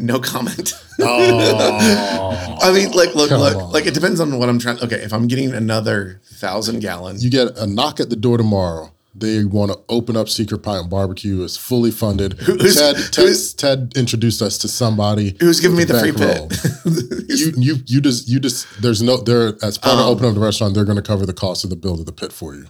No 0.00 0.18
comment. 0.18 0.72
Oh. 0.98 2.58
I 2.62 2.72
mean, 2.72 2.92
like, 2.92 3.14
look, 3.14 3.30
look, 3.30 3.54
on. 3.54 3.70
like 3.70 3.84
it 3.84 3.92
depends 3.92 4.18
on 4.18 4.38
what 4.38 4.48
I'm 4.48 4.58
trying. 4.58 4.78
Okay, 4.80 4.96
if 4.96 5.12
I'm 5.12 5.26
getting 5.26 5.52
another 5.52 6.22
thousand 6.24 6.80
gallon, 6.80 7.20
You 7.20 7.28
get 7.28 7.58
a 7.58 7.66
knock 7.66 8.00
at 8.00 8.08
the 8.08 8.16
door 8.16 8.38
tomorrow. 8.38 8.93
They 9.16 9.44
want 9.44 9.70
to 9.70 9.78
open 9.88 10.16
up 10.16 10.28
Secret 10.28 10.58
Pint 10.64 10.90
Barbecue. 10.90 11.44
It's 11.44 11.56
fully 11.56 11.92
funded. 11.92 12.32
Who's- 12.40 12.74
Ted, 12.74 12.96
Ted, 12.96 13.14
who's- 13.14 13.54
Ted 13.54 13.92
introduced 13.96 14.42
us 14.42 14.58
to 14.58 14.68
somebody 14.68 15.36
who's 15.38 15.60
giving 15.60 15.76
me 15.78 15.84
the 15.84 15.98
free 16.00 16.10
pit? 16.12 17.28
you 17.38 17.52
you 17.56 17.82
you 17.86 18.00
just 18.00 18.28
you 18.28 18.40
just 18.40 18.66
there's 18.82 19.02
no 19.02 19.16
there 19.18 19.54
as 19.62 19.78
part 19.78 19.94
Um, 19.94 20.00
of 20.00 20.06
opening 20.08 20.30
up 20.30 20.34
the 20.34 20.40
restaurant 20.40 20.74
they're 20.74 20.84
going 20.84 20.96
to 20.96 21.02
cover 21.02 21.24
the 21.26 21.32
cost 21.32 21.62
of 21.62 21.70
the 21.70 21.76
build 21.76 22.00
of 22.00 22.06
the 22.06 22.12
pit 22.12 22.32
for 22.32 22.54
you. 22.56 22.66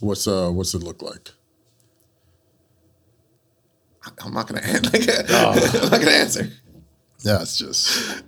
What's 0.00 0.26
uh 0.28 0.50
what's 0.50 0.74
it 0.74 0.82
look 0.82 1.00
like? 1.00 1.30
I'm 4.22 4.34
not 4.34 4.46
gonna 4.48 4.60
like, 4.92 5.08
I'm 5.30 5.90
not 5.90 6.00
gonna 6.00 6.10
answer. 6.10 6.50
Yeah, 7.20 7.40
it's 7.42 7.56
just 7.56 8.22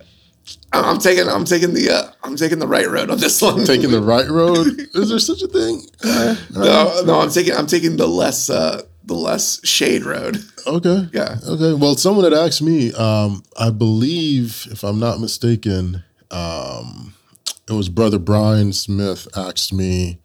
I'm 0.71 0.99
taking 0.99 1.27
I'm 1.27 1.45
taking 1.45 1.73
the 1.73 1.89
uh, 1.91 2.11
I'm 2.23 2.35
taking 2.35 2.59
the 2.59 2.67
right 2.67 2.87
road 2.87 3.09
on 3.09 3.17
this 3.19 3.41
one. 3.41 3.63
taking 3.65 3.91
the 3.91 4.01
right 4.01 4.27
road. 4.29 4.67
Is 4.93 5.09
there 5.09 5.19
such 5.19 5.41
a 5.41 5.47
thing? 5.47 5.81
Uh, 6.03 6.35
no, 6.53 7.01
no, 7.05 7.19
I'm 7.21 7.29
taking 7.31 7.53
I'm 7.53 7.67
taking 7.67 7.97
the 7.97 8.07
less 8.07 8.49
uh 8.49 8.81
the 9.05 9.15
less 9.15 9.59
shade 9.65 10.03
road. 10.05 10.37
okay. 10.67 11.07
Yeah. 11.13 11.37
Okay. 11.47 11.73
Well, 11.73 11.95
someone 11.95 12.23
had 12.25 12.33
asked 12.33 12.61
me. 12.61 12.93
Um, 12.93 13.41
I 13.59 13.71
believe, 13.71 14.67
if 14.71 14.83
I'm 14.83 14.99
not 14.99 15.19
mistaken, 15.19 16.03
um, 16.29 17.15
it 17.67 17.73
was 17.73 17.89
brother 17.89 18.19
Brian 18.19 18.71
Smith 18.73 19.27
asked 19.35 19.73
me 19.73 20.19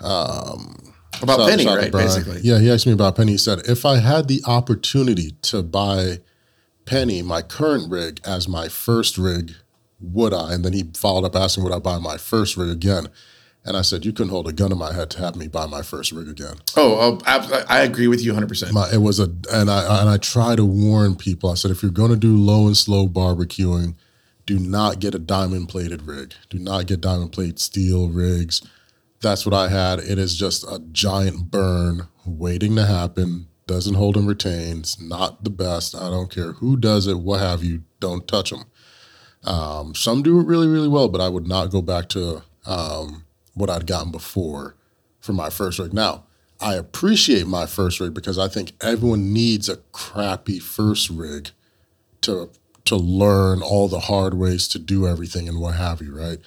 About 0.00 1.38
Shout- 1.38 1.48
Penny, 1.50 1.66
right? 1.66 1.92
Brian. 1.92 2.06
Basically. 2.08 2.40
Yeah, 2.42 2.58
he 2.58 2.70
asked 2.70 2.86
me 2.86 2.92
about 2.92 3.14
Penny. 3.16 3.32
He 3.32 3.38
said, 3.38 3.60
if 3.68 3.84
I 3.84 3.98
had 3.98 4.26
the 4.28 4.42
opportunity 4.46 5.32
to 5.42 5.62
buy 5.62 6.18
Penny, 6.90 7.22
my 7.22 7.40
current 7.40 7.88
rig, 7.88 8.20
as 8.26 8.48
my 8.48 8.66
first 8.66 9.16
rig, 9.16 9.52
would 10.00 10.34
I? 10.34 10.54
And 10.54 10.64
then 10.64 10.72
he 10.72 10.90
followed 10.96 11.24
up 11.24 11.36
asking, 11.36 11.62
would 11.62 11.72
I 11.72 11.78
buy 11.78 12.00
my 12.00 12.16
first 12.16 12.56
rig 12.56 12.68
again? 12.68 13.06
And 13.64 13.76
I 13.76 13.82
said, 13.82 14.04
you 14.04 14.12
couldn't 14.12 14.30
hold 14.30 14.48
a 14.48 14.52
gun 14.52 14.70
to 14.70 14.74
my 14.74 14.92
head 14.92 15.08
to 15.10 15.18
have 15.20 15.36
me 15.36 15.46
buy 15.46 15.66
my 15.66 15.82
first 15.82 16.10
rig 16.10 16.26
again. 16.26 16.56
Oh, 16.76 17.20
oh 17.24 17.62
I 17.68 17.82
agree 17.82 18.08
with 18.08 18.24
you 18.24 18.32
100. 18.32 18.48
percent 18.48 18.72
My, 18.72 18.90
it 18.92 19.02
was 19.02 19.20
a, 19.20 19.32
and 19.52 19.70
I 19.70 20.00
and 20.00 20.10
I 20.10 20.16
try 20.16 20.56
to 20.56 20.64
warn 20.64 21.14
people. 21.14 21.48
I 21.48 21.54
said, 21.54 21.70
if 21.70 21.80
you're 21.80 21.92
going 21.92 22.10
to 22.10 22.16
do 22.16 22.36
low 22.36 22.66
and 22.66 22.76
slow 22.76 23.06
barbecuing, 23.06 23.94
do 24.44 24.58
not 24.58 24.98
get 24.98 25.14
a 25.14 25.20
diamond 25.20 25.68
plated 25.68 26.02
rig. 26.02 26.34
Do 26.48 26.58
not 26.58 26.88
get 26.88 27.02
diamond 27.02 27.30
plate 27.30 27.60
steel 27.60 28.08
rigs. 28.08 28.66
That's 29.20 29.46
what 29.46 29.54
I 29.54 29.68
had. 29.68 30.00
It 30.00 30.18
is 30.18 30.34
just 30.34 30.64
a 30.64 30.80
giant 30.90 31.52
burn 31.52 32.08
waiting 32.26 32.74
to 32.74 32.86
happen. 32.86 33.46
Doesn't 33.70 33.94
hold 33.94 34.16
and 34.16 34.26
retains. 34.26 35.00
Not 35.00 35.44
the 35.44 35.48
best. 35.48 35.94
I 35.94 36.10
don't 36.10 36.28
care 36.28 36.54
who 36.54 36.76
does 36.76 37.06
it, 37.06 37.20
what 37.20 37.38
have 37.38 37.62
you. 37.62 37.84
Don't 38.00 38.26
touch 38.26 38.50
them. 38.50 38.64
Um, 39.44 39.94
some 39.94 40.24
do 40.24 40.40
it 40.40 40.46
really, 40.48 40.66
really 40.66 40.88
well, 40.88 41.08
but 41.08 41.20
I 41.20 41.28
would 41.28 41.46
not 41.46 41.70
go 41.70 41.80
back 41.80 42.08
to 42.08 42.42
um, 42.66 43.26
what 43.54 43.70
I'd 43.70 43.86
gotten 43.86 44.10
before 44.10 44.74
for 45.20 45.34
my 45.34 45.50
first 45.50 45.78
rig. 45.78 45.94
Now, 45.94 46.24
I 46.60 46.74
appreciate 46.74 47.46
my 47.46 47.64
first 47.64 48.00
rig 48.00 48.12
because 48.12 48.40
I 48.40 48.48
think 48.48 48.72
everyone 48.80 49.32
needs 49.32 49.68
a 49.68 49.76
crappy 49.92 50.58
first 50.58 51.08
rig 51.08 51.50
to 52.22 52.50
to 52.86 52.96
learn 52.96 53.62
all 53.62 53.86
the 53.86 54.00
hard 54.00 54.34
ways 54.34 54.66
to 54.66 54.80
do 54.80 55.06
everything 55.06 55.48
and 55.48 55.60
what 55.60 55.76
have 55.76 56.02
you, 56.02 56.12
right? 56.12 56.40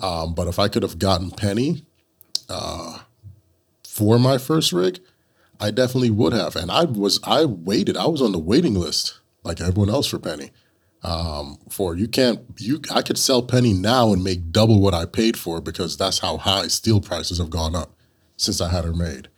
Um, 0.00 0.34
but 0.34 0.48
if 0.48 0.58
I 0.58 0.66
could 0.66 0.82
have 0.82 0.98
gotten 0.98 1.30
Penny 1.30 1.84
uh, 2.48 2.98
for 3.86 4.18
my 4.18 4.38
first 4.38 4.72
rig, 4.72 4.98
I 5.64 5.70
definitely 5.70 6.10
would 6.10 6.34
have. 6.34 6.56
And 6.56 6.70
I 6.70 6.84
was 6.84 7.18
I 7.24 7.46
waited. 7.46 7.96
I 7.96 8.06
was 8.06 8.20
on 8.20 8.32
the 8.32 8.38
waiting 8.38 8.74
list 8.74 9.18
like 9.44 9.62
everyone 9.62 9.88
else 9.88 10.06
for 10.06 10.18
Penny. 10.18 10.50
Um, 11.02 11.58
for 11.70 11.96
you 11.96 12.06
can't 12.06 12.40
you 12.58 12.82
I 12.92 13.00
could 13.00 13.16
sell 13.16 13.42
Penny 13.42 13.72
now 13.72 14.12
and 14.12 14.22
make 14.22 14.52
double 14.52 14.80
what 14.82 14.92
I 14.92 15.06
paid 15.06 15.38
for 15.38 15.62
because 15.62 15.96
that's 15.96 16.18
how 16.18 16.36
high 16.36 16.66
steel 16.68 17.00
prices 17.00 17.38
have 17.38 17.48
gone 17.48 17.74
up 17.74 17.96
since 18.36 18.60
I 18.60 18.68
had 18.68 18.84
her 18.84 18.92
made. 18.92 19.28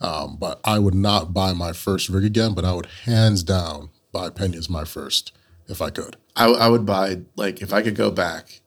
Um, 0.00 0.38
but 0.38 0.60
I 0.64 0.78
would 0.78 0.94
not 0.94 1.34
buy 1.34 1.52
my 1.52 1.74
first 1.74 2.08
rig 2.08 2.24
again, 2.24 2.54
but 2.54 2.64
I 2.64 2.72
would 2.72 2.86
hands 3.04 3.42
down 3.42 3.90
buy 4.12 4.30
Penny 4.30 4.56
as 4.56 4.70
my 4.70 4.84
first 4.84 5.32
if 5.68 5.82
I 5.82 5.90
could. 5.90 6.16
I, 6.34 6.46
I 6.46 6.68
would 6.68 6.86
buy 6.86 7.20
like 7.36 7.60
if 7.60 7.74
I 7.74 7.82
could 7.82 7.96
go 7.96 8.10
back, 8.10 8.62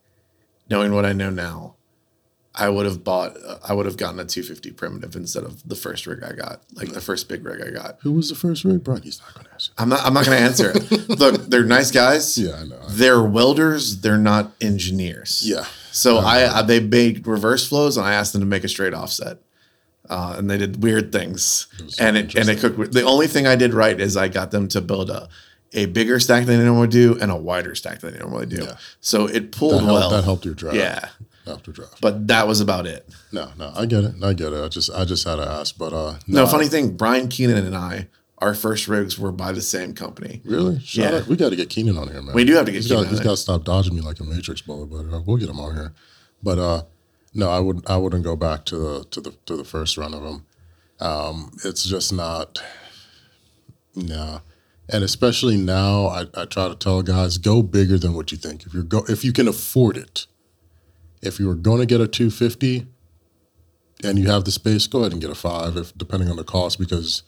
knowing 0.68 0.92
what 0.92 1.04
I 1.04 1.12
know 1.12 1.30
now, 1.30 1.74
I 2.60 2.68
would 2.68 2.86
have 2.86 3.02
bought. 3.02 3.36
I 3.66 3.72
would 3.74 3.86
have 3.86 3.96
gotten 3.96 4.20
a 4.20 4.24
250 4.24 4.70
primitive 4.72 5.16
instead 5.16 5.44
of 5.44 5.66
the 5.68 5.74
first 5.74 6.06
rig 6.06 6.22
I 6.22 6.32
got, 6.32 6.60
like 6.74 6.92
the 6.92 7.00
first 7.00 7.28
big 7.28 7.44
rig 7.44 7.60
I 7.66 7.70
got. 7.70 7.98
Who 8.02 8.12
was 8.12 8.28
the 8.28 8.34
first 8.34 8.64
rig? 8.64 8.84
Bryan, 8.84 9.02
he's 9.02 9.20
not 9.20 9.34
going 9.34 9.46
to 9.46 9.52
answer. 9.52 9.72
I'm 9.78 9.88
not. 9.88 10.00
I'm 10.04 10.14
not 10.14 10.26
going 10.26 10.38
to 10.38 10.44
answer 10.44 10.72
it. 10.74 11.08
Look, 11.18 11.46
they're 11.46 11.64
nice 11.64 11.90
guys. 11.90 12.36
Yeah, 12.38 12.56
I 12.60 12.64
know. 12.64 12.78
They're 12.88 13.22
welders. 13.22 14.00
They're 14.02 14.18
not 14.18 14.52
engineers. 14.60 15.42
Yeah. 15.44 15.64
So 15.92 16.18
I, 16.18 16.58
I 16.58 16.62
they 16.62 16.80
made 16.80 17.26
reverse 17.26 17.66
flows, 17.68 17.96
and 17.96 18.06
I 18.06 18.12
asked 18.14 18.32
them 18.32 18.40
to 18.42 18.46
make 18.46 18.62
a 18.64 18.68
straight 18.68 18.94
offset, 18.94 19.38
uh, 20.08 20.34
and 20.38 20.48
they 20.50 20.58
did 20.58 20.82
weird 20.82 21.12
things. 21.12 21.66
And 21.98 22.16
it 22.16 22.34
and 22.34 22.48
it 22.48 22.58
cooked. 22.60 22.92
The 22.92 23.02
only 23.02 23.26
thing 23.26 23.46
I 23.46 23.56
did 23.56 23.74
right 23.74 23.98
is 23.98 24.16
I 24.16 24.28
got 24.28 24.50
them 24.50 24.68
to 24.68 24.80
build 24.80 25.10
a 25.10 25.28
a 25.72 25.86
bigger 25.86 26.18
stack 26.18 26.46
than 26.46 26.58
they 26.58 26.64
normally 26.64 26.88
do 26.88 27.16
and 27.20 27.30
a 27.30 27.36
wider 27.36 27.74
stack 27.76 28.00
than 28.00 28.12
they 28.12 28.18
normally 28.18 28.46
do. 28.46 28.64
Yeah. 28.64 28.76
So 29.00 29.26
it 29.26 29.52
pulled 29.52 29.74
That 29.74 29.84
helped, 29.84 29.92
well. 30.00 30.10
that 30.10 30.24
helped 30.24 30.44
your 30.44 30.54
drive. 30.54 30.74
Yeah, 30.74 31.08
After 31.50 31.72
draft. 31.72 32.00
but 32.00 32.26
that 32.28 32.46
was 32.48 32.60
about 32.60 32.86
it. 32.86 33.08
No, 33.32 33.50
no, 33.58 33.72
I 33.74 33.86
get 33.86 34.04
it. 34.04 34.14
I 34.22 34.32
get 34.32 34.52
it. 34.52 34.64
I 34.64 34.68
just 34.68 34.90
I 34.90 35.04
just 35.04 35.24
had 35.26 35.36
to 35.36 35.42
ask. 35.48 35.76
But 35.76 35.92
uh 35.92 36.18
No, 36.26 36.46
funny 36.46 36.68
thing, 36.68 36.96
Brian 36.96 37.28
Keenan 37.28 37.64
and 37.64 37.76
I, 37.76 38.08
our 38.38 38.54
first 38.54 38.88
rigs 38.88 39.18
were 39.18 39.32
by 39.32 39.52
the 39.52 39.60
same 39.60 39.92
company. 39.94 40.40
Really? 40.44 40.80
Shout 40.80 41.12
Yeah. 41.12 41.18
out. 41.20 41.26
We 41.26 41.36
got 41.36 41.50
to 41.50 41.56
get 41.56 41.68
Keenan 41.70 41.96
on 41.98 42.08
here, 42.08 42.22
man. 42.22 42.34
We 42.34 42.44
do 42.44 42.54
have 42.54 42.64
to 42.66 42.72
get 42.72 42.78
he's 42.78 42.88
Keenan 42.88 43.04
Got, 43.04 43.10
he's 43.10 43.20
it. 43.20 43.24
got 43.24 43.30
to 43.32 43.36
stop 43.36 43.64
dodging 43.64 43.94
me 43.94 44.00
like 44.00 44.18
a 44.20 44.24
Matrix 44.24 44.60
bullet, 44.62 44.86
but 44.86 45.14
uh, 45.14 45.20
we'll 45.26 45.36
get 45.36 45.48
him 45.50 45.60
on 45.60 45.74
here. 45.74 45.92
But 46.42 46.58
uh, 46.58 46.82
no, 47.34 47.50
I 47.50 47.60
wouldn't 47.60 47.88
I 47.90 47.96
wouldn't 47.98 48.24
go 48.24 48.36
back 48.36 48.64
to 48.66 48.76
the 48.78 49.04
to 49.10 49.20
the 49.20 49.32
to 49.46 49.56
the 49.56 49.64
first 49.64 49.96
run 49.98 50.14
of 50.14 50.22
them. 50.22 50.46
Um, 51.00 51.52
it's 51.64 51.84
just 51.84 52.12
not. 52.12 52.60
No, 53.94 54.40
and 54.88 55.02
especially 55.04 55.56
now, 55.56 56.06
I, 56.06 56.24
I 56.34 56.44
try 56.44 56.68
to 56.68 56.74
tell 56.74 57.02
guys 57.02 57.38
go 57.38 57.62
bigger 57.62 57.98
than 57.98 58.14
what 58.14 58.30
you 58.32 58.38
think. 58.38 58.64
If 58.66 58.72
you're 58.74 58.82
go 58.84 59.04
if 59.08 59.24
you 59.24 59.32
can 59.32 59.48
afford 59.48 59.96
it, 59.96 60.26
if 61.22 61.38
you 61.38 61.46
were 61.46 61.54
going 61.54 61.80
to 61.80 61.86
get 61.86 62.00
a 62.00 62.08
250 62.08 62.86
and 64.04 64.18
you 64.18 64.28
have 64.30 64.44
the 64.44 64.50
space, 64.50 64.86
go 64.86 65.00
ahead 65.00 65.12
and 65.12 65.20
get 65.20 65.30
a 65.30 65.34
five, 65.34 65.76
if 65.76 65.96
depending 65.96 66.30
on 66.30 66.36
the 66.36 66.44
cost, 66.44 66.78
because 66.78 67.22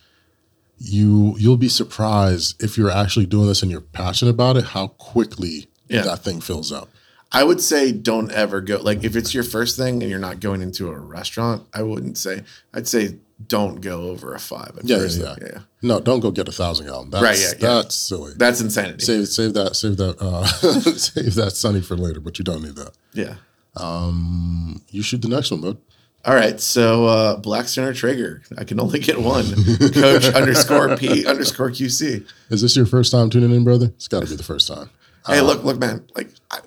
you 0.79 1.35
you'll 1.39 1.57
be 1.57 1.69
surprised 1.69 2.61
if 2.63 2.77
you're 2.77 2.91
actually 2.91 3.27
doing 3.27 3.47
this 3.47 3.63
and 3.63 3.71
you're 3.71 3.81
passionate 3.81 4.31
about 4.33 4.57
it, 4.57 4.65
how 4.65 4.89
quickly 4.89 5.69
Yeah. 5.89 6.03
that 6.03 6.21
thing 6.25 6.41
fills 6.41 6.73
up. 6.73 6.89
I 7.31 7.45
would 7.45 7.61
say 7.61 7.93
don't 7.93 8.31
ever 8.33 8.61
go 8.61 8.79
like 8.79 9.05
if 9.05 9.15
it's 9.17 9.33
your 9.33 9.45
first 9.45 9.77
thing 9.77 10.03
and 10.03 10.11
you're 10.11 10.19
not 10.19 10.41
going 10.41 10.61
into 10.61 10.89
a 10.89 10.99
restaurant. 10.99 11.67
I 11.73 11.83
wouldn't 11.83 12.19
say. 12.19 12.43
I'd 12.75 12.89
say 12.89 13.19
don't 13.47 13.81
go 13.81 14.03
over 14.11 14.35
a 14.35 14.39
five. 14.41 14.77
At 14.79 14.85
Yeah, 14.85 14.99
first. 14.99 15.21
yeah, 15.21 15.35
yeah. 15.41 15.59
No, 15.83 15.99
don't 16.01 16.21
go 16.21 16.31
get 16.31 16.49
a 16.49 16.53
thousand 16.53 16.87
gallon. 16.87 17.11
That's, 17.11 17.23
Right, 17.23 17.39
yeah, 17.39 17.53
yeah. 17.59 17.75
That's 17.83 17.95
silly. 17.95 18.33
That's 18.37 18.61
insanity. 18.61 19.05
save 19.05 19.29
save 19.29 19.55
that 19.55 19.77
save 19.77 19.97
that 19.99 20.17
uh, 20.21 20.45
save 20.97 21.35
that 21.37 21.53
sunny 21.53 21.81
for 21.81 21.97
later. 21.97 22.21
But 22.21 22.39
you 22.39 22.45
don't 22.45 22.63
need 22.63 22.77
that. 22.77 22.93
yeah. 23.15 23.35
You 23.79 25.03
shoot 25.03 25.23
the 25.23 25.29
next 25.29 25.51
one, 25.51 25.61
bud. 25.61 25.79
All 26.25 26.35
right, 26.35 26.61
so 26.61 27.07
uh, 27.07 27.37
Blackstone 27.37 27.89
or 27.89 27.93
Traeger. 27.93 28.43
I 28.57 28.63
can 28.63 28.79
only 28.79 29.01
get 29.01 29.21
one. 29.21 29.45
Coach 29.93 30.25
underscore 30.35 30.97
P 30.97 31.27
underscore 31.27 31.71
QC. 31.71 32.25
Is 32.49 32.63
this 32.63 32.77
your 32.77 32.87
first 32.87 33.11
time 33.11 33.29
tuning 33.29 33.51
in, 33.51 33.65
brother? 33.65 33.87
It's 33.87 34.07
got 34.07 34.23
to 34.23 34.29
be 34.29 34.37
the 34.37 34.45
first 34.45 34.69
time. 34.69 34.89
Hey, 35.27 35.41
look, 35.41 35.65
look, 35.65 35.79
man. 35.79 36.07
Like, 36.15 36.31
I, 36.51 36.61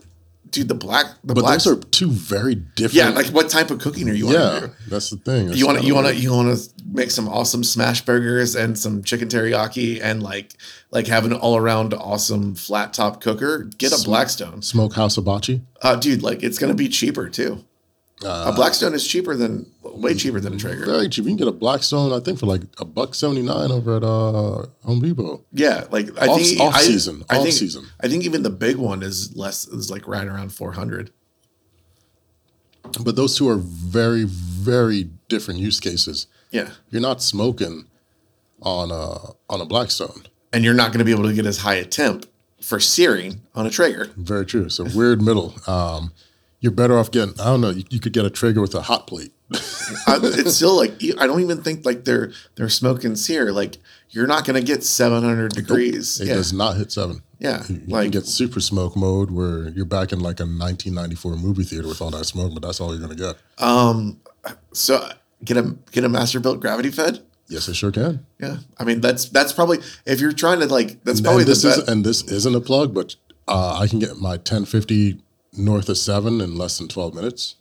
dude, 0.55 0.67
the 0.67 0.73
black, 0.73 1.05
the 1.23 1.33
But 1.35 1.41
black. 1.41 1.53
those 1.59 1.67
are 1.67 1.75
two 1.75 2.09
very 2.09 2.55
different. 2.55 2.93
yeah, 2.93 3.09
like 3.09 3.27
what 3.27 3.49
type 3.49 3.69
of 3.69 3.79
cooking 3.79 4.09
are 4.09 4.13
you 4.13 4.31
yeah, 4.31 4.61
do? 4.61 4.71
that's 4.87 5.09
the 5.11 5.17
thing. 5.17 5.49
It's 5.49 5.57
You 5.59 5.67
want 5.67 5.79
to, 5.79 5.85
you 5.85 5.93
want 5.93 6.07
to, 6.07 6.15
you 6.15 6.31
want 6.33 6.57
to 6.57 6.69
make 6.91 7.11
some 7.11 7.27
awesome 7.29 7.63
smash 7.63 8.01
burgers 8.05 8.55
and 8.55 8.77
some 8.79 9.03
chicken 9.03 9.27
teriyaki 9.27 9.99
and 10.01 10.23
like, 10.23 10.53
like 10.91 11.07
have 11.07 11.25
an 11.25 11.33
all 11.33 11.55
around 11.57 11.93
awesome 11.93 12.55
flat 12.55 12.93
top 12.93 13.21
cooker. 13.21 13.69
Get 13.77 13.91
a 13.91 14.03
Blackstone, 14.03 14.61
smokehouse 14.61 15.15
hibachi. 15.15 15.61
uh, 15.81 15.95
dude. 15.95 16.23
Like, 16.23 16.41
it's 16.41 16.57
gonna 16.57 16.73
be 16.73 16.87
cheaper 16.89 17.29
too. 17.29 17.63
Uh, 18.23 18.49
a 18.51 18.55
Blackstone 18.55 18.93
is 18.93 19.05
cheaper 19.05 19.35
than, 19.35 19.69
way 19.83 20.13
cheaper 20.13 20.39
than 20.39 20.53
a 20.53 20.57
Traeger. 20.57 20.85
Very 20.85 21.09
cheap. 21.09 21.25
You 21.25 21.31
can 21.31 21.37
get 21.37 21.47
a 21.49 21.51
Blackstone, 21.51 22.13
I 22.13 22.19
think, 22.21 22.39
for 22.39 22.45
like 22.45 22.61
a 22.79 22.85
buck 22.85 23.13
seventy 23.13 23.41
nine 23.41 23.71
over 23.71 23.97
at 23.97 24.03
uh, 24.03 24.65
Home 24.85 25.01
Depot. 25.01 25.43
Yeah, 25.51 25.83
like 25.91 26.07
I 26.19 26.27
Off- 26.27 26.39
think 26.41 26.59
off 26.61 26.75
I- 26.75 26.81
season, 26.81 27.25
I 27.29 27.37
off 27.37 27.43
think, 27.43 27.55
season. 27.55 27.85
I 27.99 28.07
think 28.07 28.23
even 28.23 28.43
the 28.43 28.49
big 28.49 28.77
one 28.77 29.03
is 29.03 29.35
less 29.35 29.67
is 29.67 29.91
like 29.91 30.07
right 30.07 30.25
around 30.27 30.53
four 30.53 30.71
hundred. 30.71 31.11
But 33.03 33.15
those 33.15 33.37
two 33.37 33.49
are 33.49 33.57
very, 33.57 34.23
very 34.25 35.09
different 35.27 35.59
use 35.59 35.79
cases. 35.79 36.27
Yeah, 36.51 36.69
You're 36.89 37.01
not 37.01 37.21
smoking 37.21 37.87
on 38.61 38.91
a 38.91 39.33
on 39.51 39.59
a 39.59 39.65
Blackstone. 39.65 40.23
and 40.53 40.63
you're 40.63 40.73
not 40.73 40.91
going 40.91 40.99
to 40.99 41.05
be 41.05 41.11
able 41.11 41.23
to 41.23 41.33
get 41.33 41.45
as 41.45 41.57
high 41.57 41.75
a 41.75 41.83
temp 41.85 42.25
for 42.61 42.79
searing 42.79 43.41
on 43.55 43.65
a 43.65 43.69
Traeger. 43.69 44.09
Very 44.15 44.45
true. 44.45 44.69
So 44.69 44.85
weird 44.95 45.21
middle. 45.21 45.53
Um, 45.67 46.13
you're 46.65 46.71
better 46.73 46.97
off 46.97 47.11
getting. 47.11 47.39
I 47.39 47.45
don't 47.45 47.61
know. 47.61 47.69
You, 47.69 47.83
you 47.91 47.99
could 47.99 48.11
get 48.11 48.25
a 48.25 48.29
Traeger 48.31 48.59
with 48.59 48.73
a 48.73 48.81
hot 48.81 49.05
plate. 49.05 49.31
I, 50.07 50.17
it's 50.23 50.55
still 50.55 50.75
like 50.75 50.93
I 51.19 51.27
don't 51.27 51.39
even 51.41 51.61
think 51.61 51.85
like 51.85 52.03
they're 52.05 52.31
they're 52.55 52.69
smoking 52.69 53.15
sear. 53.15 53.51
Like 53.51 53.77
you're 54.09 54.25
not 54.25 54.43
going 54.45 54.59
to 54.59 54.65
get 54.65 54.83
seven 54.83 55.21
hundred 55.23 55.53
degrees. 55.53 56.19
It 56.19 56.27
yeah, 56.29 56.33
does 56.33 56.51
not 56.51 56.75
hit 56.77 56.91
seven. 56.91 57.21
yeah. 57.39 57.59
You 57.69 57.77
can 57.77 57.87
Like 57.89 58.11
get 58.11 58.25
super 58.25 58.59
smoke 58.59 58.95
mode 58.95 59.29
where 59.29 59.69
you're 59.69 59.85
back 59.85 60.11
in 60.11 60.19
like 60.19 60.39
a 60.39 60.45
1994 60.49 61.35
movie 61.35 61.63
theater 61.63 61.87
with 61.87 62.01
all 62.01 62.09
that 62.09 62.25
smoke, 62.25 62.53
but 62.55 62.63
that's 62.63 62.79
all 62.81 62.91
you're 62.91 63.07
gonna 63.07 63.13
get. 63.15 63.35
um, 63.59 64.19
so 64.73 65.07
get 65.43 65.57
a 65.57 65.75
get 65.91 66.03
a 66.03 66.09
Masterbuilt 66.09 66.59
gravity 66.59 66.89
fed. 66.89 67.19
Yes, 67.47 67.69
I 67.69 67.73
sure 67.73 67.91
can. 67.91 68.25
Yeah, 68.39 68.57
I 68.79 68.83
mean 68.83 69.01
that's 69.01 69.29
that's 69.29 69.53
probably 69.53 69.77
if 70.07 70.19
you're 70.19 70.31
trying 70.33 70.59
to 70.61 70.65
like 70.65 71.03
that's 71.03 71.19
And 71.19 71.25
probably 71.25 71.43
the 71.43 71.51
this 71.51 71.63
best. 71.63 71.77
is 71.83 71.87
and 71.87 72.03
this 72.03 72.23
isn't 72.23 72.55
a 72.55 72.61
plug, 72.61 72.95
but 72.95 73.15
uh, 73.47 73.77
I 73.79 73.87
can 73.87 73.99
get 73.99 74.17
my 74.17 74.37
1050 74.37 75.21
north 75.57 75.89
of 75.89 75.97
seven 75.97 76.41
in 76.41 76.55
less 76.55 76.77
than 76.77 76.87
12 76.87 77.13
minutes, 77.13 77.55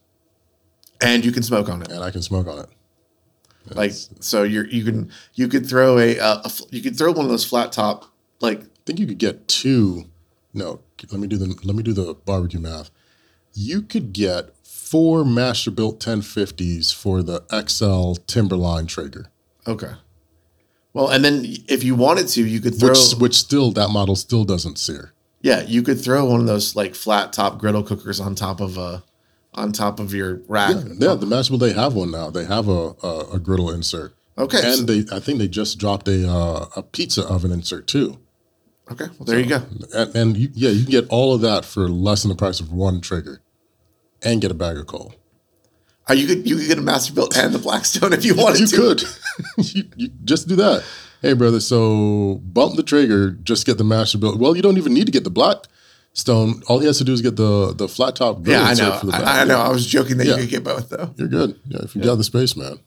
and 1.01 1.25
you 1.25 1.33
can 1.33 1.43
smoke 1.43 1.69
on 1.69 1.83
it. 1.83 1.91
and 1.91 2.03
I 2.03 2.11
can 2.11 2.23
smoke 2.23 2.47
on 2.47 2.59
it. 2.59 2.69
Like 3.71 3.93
so, 4.21 4.43
you're 4.43 4.67
you 4.67 4.85
can 4.85 5.11
you 5.35 5.49
could 5.49 5.67
throw 5.67 5.99
a, 5.99 6.19
uh, 6.19 6.43
a 6.45 6.51
you 6.71 6.83
could 6.83 6.99
throw 6.99 7.13
one 7.13 7.25
of 7.25 7.31
those 7.31 7.47
flat 7.47 7.73
top 7.73 8.05
like 8.41 8.61
I 8.61 8.67
think 8.85 8.99
you 8.99 9.07
could 9.07 9.19
get 9.19 9.49
two. 9.49 10.05
No, 10.53 10.81
let 11.11 11.19
me 11.21 11.27
do 11.27 11.39
the 11.39 11.59
let 11.65 11.75
me 11.75 11.83
do 11.83 11.95
the 11.95 12.15
barbecue 12.15 12.61
math. 12.61 12.91
You 13.55 13.81
could 13.81 14.13
get 14.13 14.55
four 14.63 15.25
Masterbuilt 15.25 15.99
1050s 15.99 16.93
for 16.95 17.23
the 17.23 17.43
XL 17.51 18.21
Timberline 18.27 18.87
Traeger, 18.87 19.31
okay. 19.67 19.93
Well, 20.93 21.09
and 21.09 21.25
then 21.25 21.45
if 21.69 21.83
you 21.83 21.95
wanted 21.95 22.29
to, 22.29 22.45
you 22.45 22.61
could 22.61 22.79
throw 22.79 22.91
which 22.91 23.15
which 23.15 23.35
still 23.35 23.71
that 23.73 23.89
model 23.89 24.15
still 24.15 24.45
doesn't 24.45 24.79
sear. 24.79 25.14
Yeah, 25.45 25.61
you 25.61 25.83
could 25.83 26.01
throw 26.01 26.25
one 26.25 26.41
of 26.41 26.47
those 26.47 26.75
like 26.75 26.95
flat 26.95 27.35
top 27.35 27.59
griddle 27.59 27.83
cookers 27.83 28.19
on 28.19 28.35
top 28.35 28.61
of 28.63 28.79
a 28.79 29.03
on 29.53 29.73
top 29.73 30.01
of 30.01 30.15
your 30.15 30.41
rack. 30.49 30.71
Yeah, 30.75 31.15
the 31.15 31.27
Masterbuilt 31.27 31.61
they 31.61 31.75
have 31.75 31.93
one 31.95 32.11
now. 32.11 32.31
They 32.31 32.47
have 32.47 32.67
a 32.67 32.95
a, 33.03 33.27
a 33.35 33.39
griddle 33.39 33.71
insert, 33.71 34.15
Okay. 34.39 34.57
so- 34.63 34.69
and 34.81 34.89
they 34.89 35.05
I 35.15 35.21
think 35.21 35.39
they 35.39 35.47
just 35.49 35.79
dropped 35.79 36.09
a 36.09 36.27
uh, 36.27 36.67
a 36.77 36.83
pizza 36.83 37.27
oven 37.29 37.53
insert 37.53 37.87
too. 37.87 38.19
okay. 38.91 39.05
Well, 39.19 39.27
there 39.27 39.39
you 39.39 39.47
go. 39.47 39.63
And, 39.95 40.17
and 40.17 40.37
you, 40.39 40.49
yeah, 40.55 40.71
you 40.71 40.83
can 40.85 40.91
get 40.91 41.09
all 41.11 41.35
of 41.35 41.43
that 41.43 41.67
for 41.67 41.89
less 41.91 42.23
than 42.23 42.31
the 42.31 42.37
price 42.37 42.59
of 42.61 42.73
one 42.73 43.03
Traeger, 43.03 43.43
and 44.23 44.41
get 44.41 44.51
a 44.51 44.55
bag 44.55 44.79
of 44.79 44.87
coal. 44.87 45.15
Uh, 46.09 46.15
you 46.15 46.27
could 46.27 46.49
you 46.49 46.57
could 46.57 46.69
get 46.69 46.79
a 46.79 46.83
Masterbuilt 46.83 47.37
and 47.37 47.55
the 47.55 47.59
Blackstone 47.59 48.15
if 48.15 48.25
you 48.25 48.35
wanted 48.35 48.61
You 48.61 48.67
to. 48.69 48.77
could. 48.77 49.03
you, 49.77 49.85
you 49.97 50.09
just 50.25 50.49
do 50.49 50.57
that. 50.57 50.85
Hey, 51.25 51.33
brother. 51.33 51.59
So 51.61 52.41
bump 52.45 52.77
the 52.77 52.83
Traeger. 52.83 53.31
Just 53.31 53.65
get 53.65 53.79
the 53.79 53.85
Masterbuilt. 53.85 54.39
Well, 54.39 54.55
you 54.55 54.61
don't 54.63 54.77
even 54.77 54.93
need 54.93 55.07
to 55.07 55.13
get 55.13 55.25
the 55.25 55.31
black 55.31 55.57
stone. 56.13 56.63
All 56.69 56.81
he 56.81 56.87
has 56.87 56.99
to 56.99 57.05
do 57.05 57.13
is 57.15 57.23
get 57.23 57.37
the 57.37 57.73
the 57.73 57.89
flat 57.89 58.17
top. 58.17 58.43
grill 58.43 58.61
Yeah, 58.61 58.67
I 58.69 58.75
know. 58.75 58.99
For 58.99 59.07
the. 59.07 59.13
I, 59.15 59.41
I 59.41 59.45
know. 59.45 59.59
I 59.59 59.71
was 59.71 59.87
joking 59.87 60.19
that 60.19 60.27
Yeah. 60.27 60.35
you 60.37 60.43
could 60.43 60.51
get 60.51 60.65
both 60.65 60.91
though. 60.91 61.15
You're 61.17 61.29
good. 61.29 61.59
Yeah, 61.67 61.81
if 61.83 61.97
you 61.97 62.03
got 62.03 62.17
the 62.17 62.25
space, 62.25 62.55
man. 62.57 62.79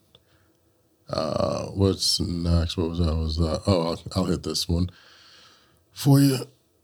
Uh, 1.09 1.67
what's 1.67 2.19
next? 2.19 2.77
What 2.77 2.89
was 2.89 2.99
that? 2.99 3.07
What 3.07 3.17
was 3.23 3.37
that? 3.37 3.61
Oh, 3.65 3.81
I'll, 3.87 4.01
I'll 4.15 4.25
hit 4.25 4.43
this 4.43 4.67
one 4.69 4.89
for 5.91 6.19
you. 6.19 6.37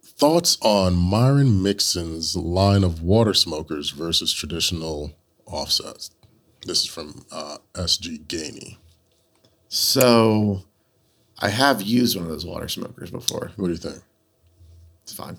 Thoughts 0.04 0.58
on 0.62 0.96
Myron 0.96 1.62
Mixon's 1.62 2.36
line 2.36 2.84
of 2.84 3.02
water 3.04 3.34
smokers 3.34 3.90
versus 3.92 4.34
traditional 4.34 5.12
offsets? 5.46 6.12
This 6.66 6.84
is 6.84 6.86
from 6.88 7.26
uh, 7.32 7.58
SG 7.74 8.26
Gainey. 8.26 8.78
So, 9.68 10.64
I 11.44 11.50
have 11.50 11.82
used 11.82 12.16
one 12.16 12.24
of 12.24 12.32
those 12.32 12.46
water 12.46 12.70
smokers 12.70 13.12
before. 13.12 13.52
What 13.58 13.68
do 13.68 13.72
you 13.74 13.78
think? 13.78 14.02
It's 15.04 15.14
fine. 15.14 15.38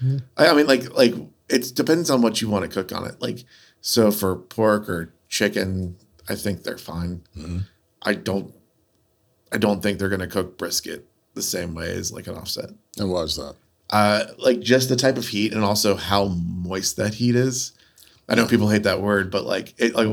I, 0.36 0.46
I 0.46 0.54
mean, 0.54 0.68
like, 0.68 0.94
like 0.96 1.12
it 1.48 1.72
depends 1.74 2.08
on 2.08 2.22
what 2.22 2.40
you 2.40 2.48
want 2.48 2.62
to 2.64 2.70
cook 2.70 2.96
on 2.96 3.04
it. 3.04 3.20
Like, 3.20 3.40
so 3.80 4.12
for 4.12 4.36
pork 4.36 4.88
or 4.88 5.12
chicken, 5.28 5.96
I 6.28 6.36
think 6.36 6.62
they're 6.62 6.78
fine. 6.78 7.22
I 8.02 8.14
don't, 8.14 8.54
I 9.50 9.58
don't 9.58 9.82
think 9.82 9.98
they're 9.98 10.08
gonna 10.08 10.28
cook 10.28 10.56
brisket 10.56 11.04
the 11.34 11.42
same 11.42 11.74
way 11.74 11.90
as 11.90 12.12
like 12.12 12.28
an 12.28 12.36
offset. 12.36 12.70
And 12.96 13.10
why 13.10 13.22
is 13.22 13.34
that? 13.34 13.56
Uh, 13.90 14.26
like 14.38 14.60
just 14.60 14.88
the 14.88 14.96
type 14.96 15.18
of 15.18 15.26
heat 15.26 15.52
and 15.52 15.64
also 15.64 15.96
how 15.96 16.26
moist 16.26 16.96
that 16.96 17.14
heat 17.14 17.34
is. 17.34 17.72
I 18.28 18.36
know 18.36 18.46
people 18.46 18.68
hate 18.68 18.84
that 18.84 19.02
word, 19.02 19.32
but 19.32 19.44
like 19.44 19.74
it, 19.78 19.96
like 19.96 20.06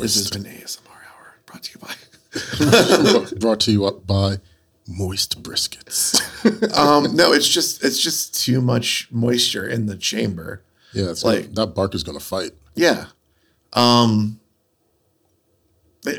this 0.00 0.14
has 0.14 0.24
Moist. 0.24 0.32
been 0.32 0.44
ASMR 0.44 0.88
hour 0.88 1.38
brought 1.46 1.62
to 1.64 1.70
you 1.72 1.80
by. 1.86 1.94
Brought 3.38 3.60
to 3.60 3.72
you 3.72 3.86
up 3.86 4.06
by 4.06 4.38
Moist 4.86 5.42
Briskets. 5.42 6.20
um, 6.78 7.16
no, 7.16 7.32
it's 7.32 7.48
just 7.48 7.82
it's 7.82 7.98
just 8.00 8.38
too 8.44 8.60
much 8.60 9.08
moisture 9.10 9.66
in 9.66 9.86
the 9.86 9.96
chamber. 9.96 10.62
Yeah, 10.92 11.10
it's 11.10 11.24
Like- 11.24 11.40
like 11.46 11.54
that 11.54 11.68
barker's 11.68 12.02
gonna 12.02 12.20
fight. 12.20 12.52
Yeah. 12.74 13.06
Um 13.72 14.38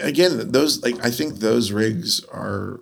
again, 0.01 0.51
those 0.51 0.81
like 0.83 1.03
I 1.05 1.11
think 1.11 1.35
those 1.35 1.71
rigs 1.71 2.23
are 2.25 2.81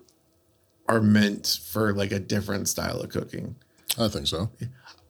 are 0.87 1.01
meant 1.01 1.59
for 1.71 1.93
like 1.93 2.11
a 2.11 2.19
different 2.19 2.67
style 2.69 2.99
of 3.01 3.09
cooking. 3.09 3.55
I 3.97 4.07
think 4.07 4.27
so. 4.27 4.49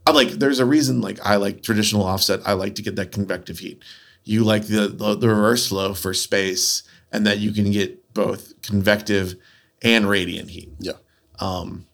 I 0.07 0.11
like 0.11 0.30
there's 0.32 0.59
a 0.59 0.65
reason 0.65 1.01
like 1.01 1.19
I 1.26 1.36
like 1.38 1.63
traditional 1.63 2.03
offset. 2.03 2.41
I 2.45 2.53
like 2.53 2.76
to 2.76 2.82
get 2.82 2.95
that 2.97 3.11
convective 3.11 3.59
heat. 3.59 3.82
You 4.26 4.43
like 4.43 4.67
the 4.67 4.88
the, 4.88 5.15
the 5.15 5.30
reverse 5.30 5.69
flow 5.69 5.93
for 5.93 6.13
space 6.13 6.84
and 7.11 7.26
that 7.26 7.39
you 7.39 7.53
can 7.53 7.71
get 7.71 8.13
both 8.13 8.59
convective 8.61 9.36
and 9.82 10.09
radiant 10.09 10.49
heat. 10.49 10.71
Yeah. 10.80 10.93
Um, 11.39 11.86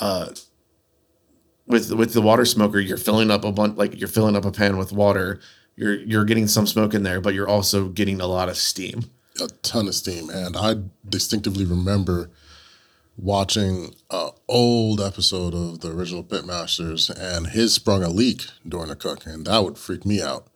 uh, 0.00 0.30
with 1.66 1.92
with 1.92 2.12
the 2.12 2.22
water 2.22 2.44
smoker, 2.44 2.80
you're 2.80 2.96
filling 2.96 3.30
up 3.30 3.44
a 3.44 3.52
bunch 3.52 3.76
like 3.76 3.98
you're 3.98 4.08
filling 4.08 4.36
up 4.36 4.44
a 4.44 4.50
pan 4.50 4.76
with 4.76 4.92
water. 4.92 5.40
You're 5.76 5.94
you're 5.94 6.24
getting 6.24 6.46
some 6.46 6.66
smoke 6.66 6.94
in 6.94 7.02
there, 7.02 7.20
but 7.20 7.34
you're 7.34 7.48
also 7.48 7.88
getting 7.88 8.20
a 8.20 8.26
lot 8.26 8.48
of 8.48 8.56
steam. 8.56 9.04
a 9.40 9.48
ton 9.62 9.88
of 9.88 9.94
steam. 9.94 10.30
And 10.30 10.56
I 10.56 10.76
distinctively 11.08 11.64
remember 11.64 12.30
watching 13.16 13.94
an 14.10 14.30
old 14.48 15.00
episode 15.00 15.54
of 15.54 15.80
the 15.80 15.90
original 15.90 16.24
Pitmasters, 16.24 17.10
and 17.10 17.48
his 17.48 17.74
sprung 17.74 18.02
a 18.02 18.08
leak 18.08 18.46
during 18.66 18.90
a 18.90 18.96
cook, 18.96 19.26
and 19.26 19.46
that 19.46 19.64
would 19.64 19.78
freak 19.78 20.04
me 20.04 20.22
out. 20.22 20.46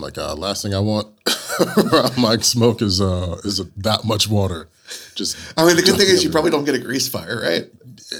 Like, 0.00 0.18
uh, 0.18 0.34
last 0.34 0.62
thing 0.62 0.74
I 0.74 0.80
want 0.80 1.08
around 1.92 2.16
my 2.18 2.36
smoke 2.38 2.82
is 2.82 3.00
uh 3.00 3.40
is 3.44 3.58
that 3.76 4.04
much 4.04 4.28
water. 4.28 4.68
Just 5.14 5.36
I 5.56 5.66
mean, 5.66 5.76
the 5.76 5.82
good 5.82 5.96
thing 5.96 6.08
is 6.08 6.24
you 6.24 6.30
probably 6.30 6.50
don't 6.50 6.64
get 6.64 6.74
a 6.74 6.78
grease 6.78 7.08
fire, 7.08 7.40
right? 7.42 7.70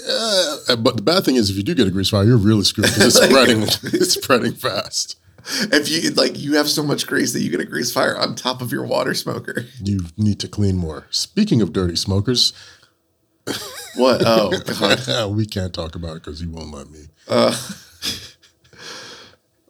uh, 0.07 0.75
but 0.75 0.97
the 0.97 1.01
bad 1.01 1.23
thing 1.23 1.35
is 1.35 1.49
if 1.49 1.55
you 1.57 1.63
do 1.63 1.73
get 1.73 1.87
a 1.87 1.91
grease 1.91 2.09
fire, 2.09 2.23
you're 2.23 2.37
really 2.37 2.63
screwed 2.63 2.87
because 2.87 3.15
it's 3.17 3.25
spreading 3.29 3.63
it's 3.63 4.13
spreading 4.13 4.53
fast. 4.53 5.17
if 5.71 5.89
you 5.89 6.11
like, 6.11 6.37
you 6.37 6.57
have 6.57 6.69
so 6.69 6.83
much 6.83 7.07
grease 7.07 7.33
that 7.33 7.39
you 7.41 7.49
get 7.49 7.59
a 7.59 7.65
grease 7.65 7.91
fire 7.91 8.15
on 8.17 8.35
top 8.35 8.61
of 8.61 8.71
your 8.71 8.85
water 8.85 9.13
smoker. 9.13 9.65
You 9.83 10.01
need 10.17 10.39
to 10.41 10.47
clean 10.47 10.77
more. 10.77 11.07
Speaking 11.09 11.61
of 11.61 11.73
dirty 11.73 11.95
smokers, 11.95 12.53
What? 13.95 14.21
Oh, 14.25 14.51
God. 14.67 15.35
we 15.35 15.45
can't 15.45 15.73
talk 15.73 15.95
about 15.95 16.17
it 16.17 16.23
because 16.23 16.41
you 16.41 16.51
won't 16.51 16.71
let 16.71 16.89
me. 16.91 17.05
Uh, 17.27 17.55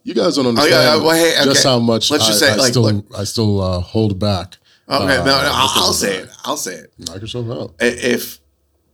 You 0.09 0.15
guys 0.15 0.35
don't 0.37 0.47
Oh, 0.47 0.49
understand 0.49 0.71
yeah, 0.73 0.95
well, 1.05 1.15
hey, 1.15 1.35
just 1.43 1.63
how 1.63 1.77
much 1.77 2.09
Let's 2.09 2.23
I, 2.23 2.27
just 2.29 2.39
say, 2.39 2.51
I 2.51 2.55
like, 2.55 2.71
still 2.71 2.81
look- 2.81 3.05
I 3.15 3.23
still 3.25 3.61
uh, 3.61 3.79
hold 3.79 4.17
back. 4.17 4.57
okay, 4.89 5.03
uh, 5.03 5.23
no, 5.23 5.23
no, 5.23 5.31
I'll, 5.53 5.83
I'll 5.83 5.93
say 5.93 6.15
it. 6.17 6.29
I'll 6.43 6.57
say 6.57 6.73
it. 6.73 6.93
Knock 6.97 7.21
yourself 7.21 7.47
out. 7.51 7.75
If 7.79 8.39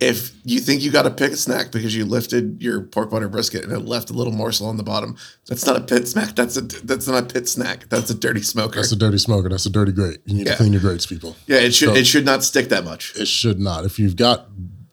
if 0.01 0.33
you 0.43 0.59
think 0.59 0.81
you 0.81 0.91
got 0.91 1.05
a 1.05 1.09
pick 1.11 1.31
a 1.31 1.37
snack 1.37 1.71
because 1.71 1.95
you 1.95 2.03
lifted 2.03 2.61
your 2.61 2.81
pork 2.81 3.09
butter 3.11 3.29
brisket 3.29 3.63
and 3.63 3.71
it 3.71 3.79
left 3.79 4.09
a 4.09 4.13
little 4.13 4.33
morsel 4.33 4.67
on 4.67 4.75
the 4.75 4.83
bottom, 4.83 5.15
that's 5.47 5.65
not 5.65 5.77
a 5.77 5.79
pit 5.81 6.05
snack. 6.09 6.35
That's 6.35 6.57
a 6.57 6.61
that's 6.63 7.07
not 7.07 7.23
a 7.23 7.33
pit 7.33 7.47
snack. 7.47 7.87
That's 7.87 8.09
a 8.09 8.13
dirty 8.13 8.41
smoker. 8.41 8.75
That's 8.75 8.91
a 8.91 8.97
dirty 8.97 9.17
smoker. 9.17 9.47
That's 9.47 9.65
a 9.65 9.69
dirty 9.69 9.93
grate. 9.93 10.19
You 10.25 10.33
need 10.35 10.47
Yeah. 10.47 10.51
to 10.51 10.57
clean 10.57 10.73
your 10.73 10.81
grates, 10.81 11.05
people. 11.05 11.37
yeah, 11.47 11.59
it 11.59 11.73
should 11.73 11.89
So- 11.91 11.95
it 11.95 12.05
should 12.05 12.25
not 12.25 12.43
stick 12.43 12.67
that 12.69 12.83
much. 12.83 13.13
It 13.15 13.29
should 13.29 13.57
not. 13.61 13.85
If 13.85 13.99
you've 13.99 14.17
got 14.17 14.49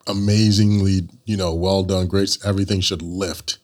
amazingly, 0.07 1.09
you 1.25 1.35
know, 1.35 1.53
well 1.53 1.83
done 1.83 2.07
grates, 2.07 2.37
everything 2.45 2.79
should 2.79 3.01
lift 3.01 3.57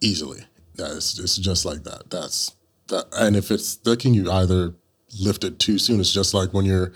easily. 0.00 0.44
That's 0.74 1.18
it's 1.18 1.36
just 1.36 1.64
like 1.64 1.84
that. 1.84 2.10
That's 2.10 2.54
that. 2.88 3.06
And 3.12 3.36
if 3.36 3.50
it's 3.50 3.66
sticking, 3.68 4.14
you 4.14 4.30
either 4.30 4.74
lift 5.18 5.44
it 5.44 5.58
too 5.58 5.78
soon. 5.78 6.00
It's 6.00 6.12
just 6.12 6.34
like 6.34 6.52
when 6.52 6.64
you're 6.64 6.92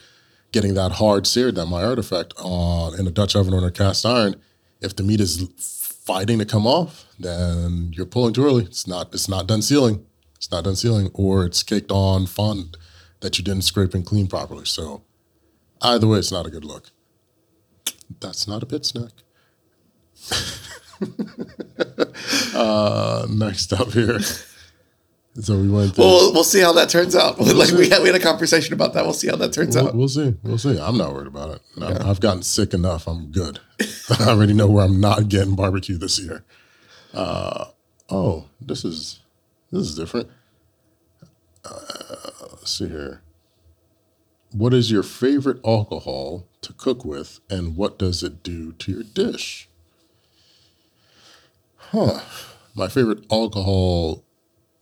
getting 0.53 0.75
that 0.75 0.93
hard 0.93 1.27
seared, 1.27 1.57
that 1.57 1.67
Maillard 1.67 1.99
effect 1.99 2.33
on 2.39 2.99
in 2.99 3.07
a 3.07 3.11
Dutch 3.11 3.35
oven 3.35 3.55
or 3.55 3.67
a 3.67 3.73
cast 3.73 4.07
iron. 4.07 4.37
If 4.81 4.97
the 4.97 5.03
meat 5.03 5.21
is 5.21 5.49
fighting 6.05 6.39
to 6.39 6.45
come 6.45 6.67
off, 6.67 7.07
then 7.19 7.91
you're 7.95 8.07
pulling 8.07 8.35
too 8.35 8.45
early. 8.45 8.65
It's 8.65 8.87
not. 8.87 9.13
It's 9.15 9.29
not 9.29 9.47
done 9.47 9.63
sealing. 9.63 10.07
It's 10.37 10.51
not 10.51 10.65
done 10.65 10.77
sealing, 10.77 11.11
or 11.15 11.47
it's 11.47 11.63
caked 11.63 11.91
on 11.91 12.27
fond 12.27 12.77
that 13.21 13.39
you 13.39 13.45
didn't 13.45 13.65
scrape 13.65 13.95
and 13.95 14.05
clean 14.05 14.27
properly. 14.27 14.67
So 14.67 15.03
either 15.81 16.07
way, 16.07 16.19
it's 16.19 16.33
not 16.33 16.47
a 16.47 16.51
good 16.51 16.65
look. 16.65 16.91
That's 18.21 18.47
not 18.47 18.63
a 18.63 18.67
pit 18.67 18.85
snack. 18.85 19.13
uh, 22.55 23.27
next 23.31 23.73
up 23.73 23.93
here. 23.93 24.19
So 25.41 25.59
we 25.59 25.69
went. 25.69 25.95
Through, 25.97 26.05
Well, 26.05 26.33
we'll 26.33 26.45
see 26.45 26.61
how 26.61 26.73
that 26.75 26.89
turns 26.89 27.17
out. 27.17 27.41
like 27.41 27.73
we 27.73 27.89
had, 27.89 28.03
we 28.03 28.07
had 28.09 28.15
a 28.15 28.21
conversation 28.21 28.73
about 28.73 28.93
that. 28.95 29.05
We'll 29.05 29.15
see 29.15 29.29
how 29.29 29.37
that 29.37 29.53
turns 29.53 29.75
We'll, 29.77 29.89
out. 29.89 29.95
we'll 29.95 30.09
see. 30.09 30.37
We'll 30.45 30.59
see. 30.59 30.79
I'm 30.79 30.97
not 30.97 31.13
worried 31.13 31.27
about 31.27 31.57
it. 31.57 31.63
I- 31.83 32.09
I've 32.09 32.21
gotten 32.21 32.43
sick 32.43 32.73
enough. 32.73 33.09
I'm 33.09 33.33
good. 33.33 33.59
I 34.21 34.29
already 34.29 34.53
know 34.53 34.69
where 34.69 34.85
I'm 34.85 35.01
not 35.01 35.29
getting 35.29 35.57
barbecue 35.57 35.99
this 35.99 36.21
year. 36.21 36.45
Uh, 37.13 37.67
oh, 38.09 38.47
this 38.61 38.85
is 38.85 39.21
this 39.73 39.83
is 39.89 39.97
different. 39.97 40.29
Uh, 41.65 41.75
let's 42.53 42.71
see 42.79 42.89
here. 42.89 43.23
What 44.53 44.73
is 44.73 44.93
your 44.93 45.03
favorite 45.03 45.59
alcohol 45.67 46.47
to 46.61 46.73
cook 46.75 47.05
with, 47.05 47.41
and 47.51 47.77
what 47.77 47.99
does 47.99 48.23
it 48.23 48.43
do 48.45 48.73
to 48.73 48.93
your 48.93 49.03
dish? 49.03 49.69
Huh. 51.95 52.19
My 52.75 52.89
favorite 52.89 53.25
alcohol 53.31 54.25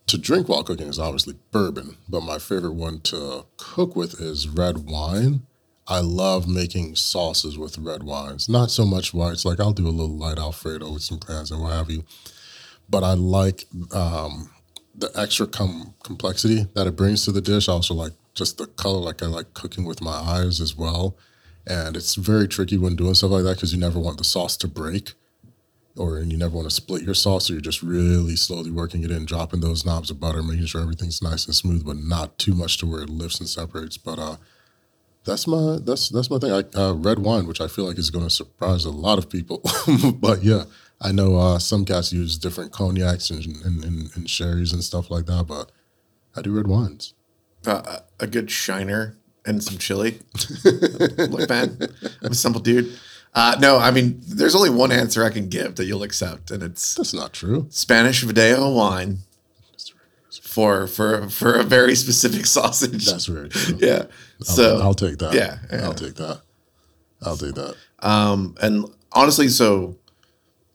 to 0.06 0.16
drink 0.16 0.48
while 0.48 0.64
cooking 0.64 0.86
is 0.86 0.98
obviously 0.98 1.34
bourbon, 1.50 1.98
but 2.08 2.22
my 2.22 2.38
favorite 2.38 2.72
one 2.72 3.00
to 3.00 3.44
cook 3.58 3.94
with 3.94 4.18
is 4.18 4.48
red 4.48 4.86
wine. 4.86 5.42
I 5.86 6.00
love 6.00 6.48
making 6.48 6.96
sauces 6.96 7.58
with 7.58 7.76
red 7.76 8.02
wines. 8.02 8.48
Not 8.48 8.70
so 8.70 8.86
much 8.86 9.12
whites. 9.12 9.44
Like 9.44 9.60
I'll 9.60 9.74
do 9.74 9.86
a 9.86 9.90
little 9.90 10.16
light 10.16 10.38
Alfredo 10.38 10.90
with 10.90 11.02
some 11.02 11.18
clams 11.18 11.50
and 11.50 11.60
what 11.60 11.74
have 11.74 11.90
you. 11.90 12.04
But 12.88 13.04
I 13.04 13.12
like 13.12 13.66
um, 13.94 14.50
the 14.94 15.10
extra 15.14 15.46
com- 15.46 15.92
complexity 16.02 16.66
that 16.74 16.86
it 16.86 16.96
brings 16.96 17.26
to 17.26 17.32
the 17.32 17.42
dish. 17.42 17.68
I 17.68 17.72
also 17.72 17.92
like 17.92 18.12
just 18.32 18.56
the 18.56 18.68
color. 18.68 19.00
Like 19.00 19.22
I 19.22 19.26
like 19.26 19.52
cooking 19.52 19.84
with 19.84 20.00
my 20.00 20.12
eyes 20.12 20.62
as 20.62 20.78
well. 20.78 21.18
And 21.66 21.94
it's 21.94 22.14
very 22.14 22.48
tricky 22.48 22.78
when 22.78 22.96
doing 22.96 23.12
stuff 23.12 23.32
like 23.32 23.44
that 23.44 23.56
because 23.56 23.74
you 23.74 23.78
never 23.78 23.98
want 23.98 24.16
the 24.16 24.24
sauce 24.24 24.56
to 24.56 24.66
break 24.66 25.12
or 25.96 26.16
and 26.18 26.32
you 26.32 26.38
never 26.38 26.54
want 26.54 26.68
to 26.68 26.74
split 26.74 27.02
your 27.02 27.14
sauce, 27.14 27.46
so 27.46 27.52
you're 27.52 27.60
just 27.60 27.82
really 27.82 28.36
slowly 28.36 28.70
working 28.70 29.04
it 29.04 29.10
in, 29.10 29.24
dropping 29.24 29.60
those 29.60 29.84
knobs 29.84 30.10
of 30.10 30.20
butter, 30.20 30.42
making 30.42 30.66
sure 30.66 30.80
everything's 30.80 31.22
nice 31.22 31.46
and 31.46 31.54
smooth, 31.54 31.84
but 31.84 31.96
not 31.96 32.38
too 32.38 32.54
much 32.54 32.78
to 32.78 32.86
where 32.86 33.02
it 33.02 33.10
lifts 33.10 33.40
and 33.40 33.48
separates. 33.48 33.98
But 33.98 34.18
uh, 34.18 34.36
that's 35.24 35.46
my 35.46 35.78
that's 35.82 36.08
that's 36.08 36.30
my 36.30 36.38
thing. 36.38 36.52
I, 36.52 36.78
uh, 36.78 36.94
red 36.94 37.18
wine, 37.18 37.46
which 37.46 37.60
I 37.60 37.68
feel 37.68 37.86
like 37.86 37.98
is 37.98 38.10
going 38.10 38.24
to 38.24 38.30
surprise 38.30 38.84
a 38.84 38.90
lot 38.90 39.18
of 39.18 39.28
people, 39.28 39.62
but 40.14 40.42
yeah, 40.42 40.64
I 41.00 41.10
know 41.10 41.36
uh, 41.36 41.58
some 41.58 41.84
cats 41.84 42.12
use 42.12 42.38
different 42.38 42.72
cognacs 42.72 43.28
and, 43.30 43.44
and, 43.64 43.84
and, 43.84 44.16
and 44.16 44.30
sherries 44.30 44.72
and 44.72 44.84
stuff 44.84 45.10
like 45.10 45.26
that, 45.26 45.46
but 45.48 45.72
I 46.36 46.42
do 46.42 46.54
red 46.54 46.68
wines. 46.68 47.14
Uh, 47.66 47.98
a 48.20 48.26
good 48.26 48.50
shiner 48.50 49.16
and 49.44 49.62
some 49.62 49.78
chili. 49.78 50.20
Look, 50.64 51.48
man, 51.48 51.76
I'm 52.22 52.32
a 52.32 52.34
simple 52.34 52.60
dude. 52.60 52.96
Uh, 53.34 53.56
no, 53.60 53.78
I 53.78 53.90
mean, 53.90 54.20
there's 54.26 54.54
only 54.54 54.68
one 54.70 54.92
answer 54.92 55.24
I 55.24 55.30
can 55.30 55.48
give 55.48 55.76
that 55.76 55.86
you'll 55.86 56.02
accept, 56.02 56.50
and 56.50 56.62
it's 56.62 56.94
That's 56.94 57.14
not 57.14 57.32
true. 57.32 57.66
Spanish 57.70 58.22
Video 58.22 58.70
wine 58.70 59.18
for 60.42 60.86
for 60.86 61.28
for 61.30 61.54
a 61.54 61.62
very 61.62 61.94
specific 61.94 62.44
sausage. 62.58 63.06
That's 63.06 63.26
very 63.26 63.48
true. 63.48 63.76
yeah. 63.80 64.04
I'll, 64.40 64.44
So 64.44 64.80
I'll 64.80 64.94
take 64.94 65.18
that. 65.18 65.32
yeah, 65.34 65.58
yeah. 65.70 65.84
I'll 65.84 65.94
take 65.94 66.14
that. 66.16 66.42
I'll 67.22 67.36
take 67.36 67.54
that. 67.54 67.76
Um, 68.00 68.54
and 68.60 68.84
honestly, 69.12 69.48
so 69.48 69.96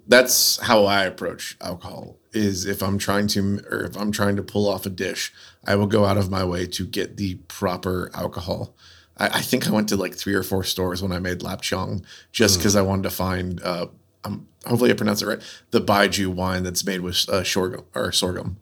that's 0.08 0.58
how 0.64 0.86
I 0.86 1.04
approach 1.06 1.58
alcohol. 1.62 2.18
Is 2.34 2.66
if 2.66 2.82
I'm 2.82 2.98
trying 2.98 3.28
to, 3.30 3.62
or 3.70 3.82
if 3.84 3.96
I'm 3.98 4.12
trying 4.12 4.36
to 4.36 4.44
pull 4.44 4.68
off 4.68 4.86
a 4.86 4.90
dish, 4.90 5.34
I 5.66 5.76
will 5.76 5.88
go 5.88 6.06
out 6.06 6.18
of 6.18 6.32
my 6.32 6.44
way 6.44 6.66
to 6.68 6.86
get 6.86 7.18
the 7.18 7.36
proper 7.48 8.10
alcohol. 8.14 8.76
I, 9.18 9.28
I 9.28 9.42
think 9.42 9.68
I 9.68 9.72
went 9.72 9.90
to 9.90 9.96
like 9.96 10.16
three 10.16 10.34
or 10.34 10.44
four 10.44 10.64
stores 10.64 11.02
when 11.02 11.12
I 11.12 11.20
made 11.20 11.42
lap 11.44 11.62
chong, 11.62 12.06
just 12.32 12.58
because 12.60 12.76
I 12.76 12.82
wanted 12.82 13.04
to 13.04 13.10
find. 13.10 13.62
Uh, 13.62 13.88
um, 14.24 14.48
hopefully 14.66 14.92
I 14.92 14.94
pronounce 14.94 15.22
it 15.22 15.28
right. 15.28 15.42
The 15.72 15.82
Baijiu 15.82 16.28
wine 16.28 16.64
that's 16.64 16.86
made 16.86 17.02
with 17.02 17.28
uh, 17.30 17.44
sorghum 17.44 17.86
or 17.96 18.12
sorghum. 18.12 18.58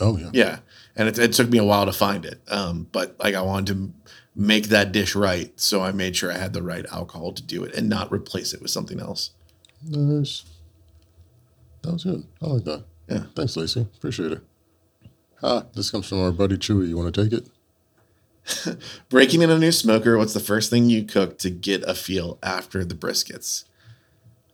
Oh 0.00 0.16
yeah. 0.16 0.30
Yeah, 0.32 0.58
and 0.96 1.08
it, 1.08 1.18
it 1.18 1.32
took 1.32 1.50
me 1.50 1.58
a 1.58 1.64
while 1.64 1.86
to 1.86 1.92
find 1.92 2.24
it, 2.24 2.40
um, 2.48 2.88
but 2.92 3.16
like 3.18 3.34
I 3.34 3.42
wanted 3.42 3.74
to 3.74 3.92
make 4.36 4.68
that 4.68 4.92
dish 4.92 5.16
right, 5.16 5.58
so 5.58 5.82
I 5.82 5.90
made 5.90 6.14
sure 6.16 6.30
I 6.30 6.38
had 6.38 6.52
the 6.52 6.62
right 6.62 6.86
alcohol 6.92 7.32
to 7.32 7.42
do 7.42 7.64
it 7.64 7.74
and 7.74 7.88
not 7.88 8.12
replace 8.12 8.54
it 8.54 8.62
with 8.62 8.70
something 8.70 9.00
else. 9.00 9.30
Nice. 9.84 10.44
That 11.82 11.92
was 11.92 12.04
good. 12.04 12.24
I 12.42 12.46
like 12.46 12.64
that. 12.64 12.84
Yeah. 13.08 13.24
Thanks, 13.34 13.56
Lacey. 13.56 13.80
Appreciate 13.96 14.32
it. 14.32 14.40
Ah, 15.42 15.64
this 15.74 15.90
comes 15.90 16.08
from 16.08 16.20
our 16.20 16.32
buddy 16.32 16.56
Chewy. 16.56 16.88
You 16.88 16.96
want 16.96 17.12
to 17.14 17.24
take 17.24 17.32
it? 17.32 17.48
Breaking 19.08 19.42
in 19.42 19.50
a 19.50 19.58
new 19.58 19.72
smoker, 19.72 20.16
what's 20.18 20.34
the 20.34 20.40
first 20.40 20.70
thing 20.70 20.88
you 20.90 21.04
cook 21.04 21.38
to 21.38 21.50
get 21.50 21.82
a 21.84 21.94
feel 21.94 22.38
after 22.42 22.84
the 22.84 22.94
briskets? 22.94 23.64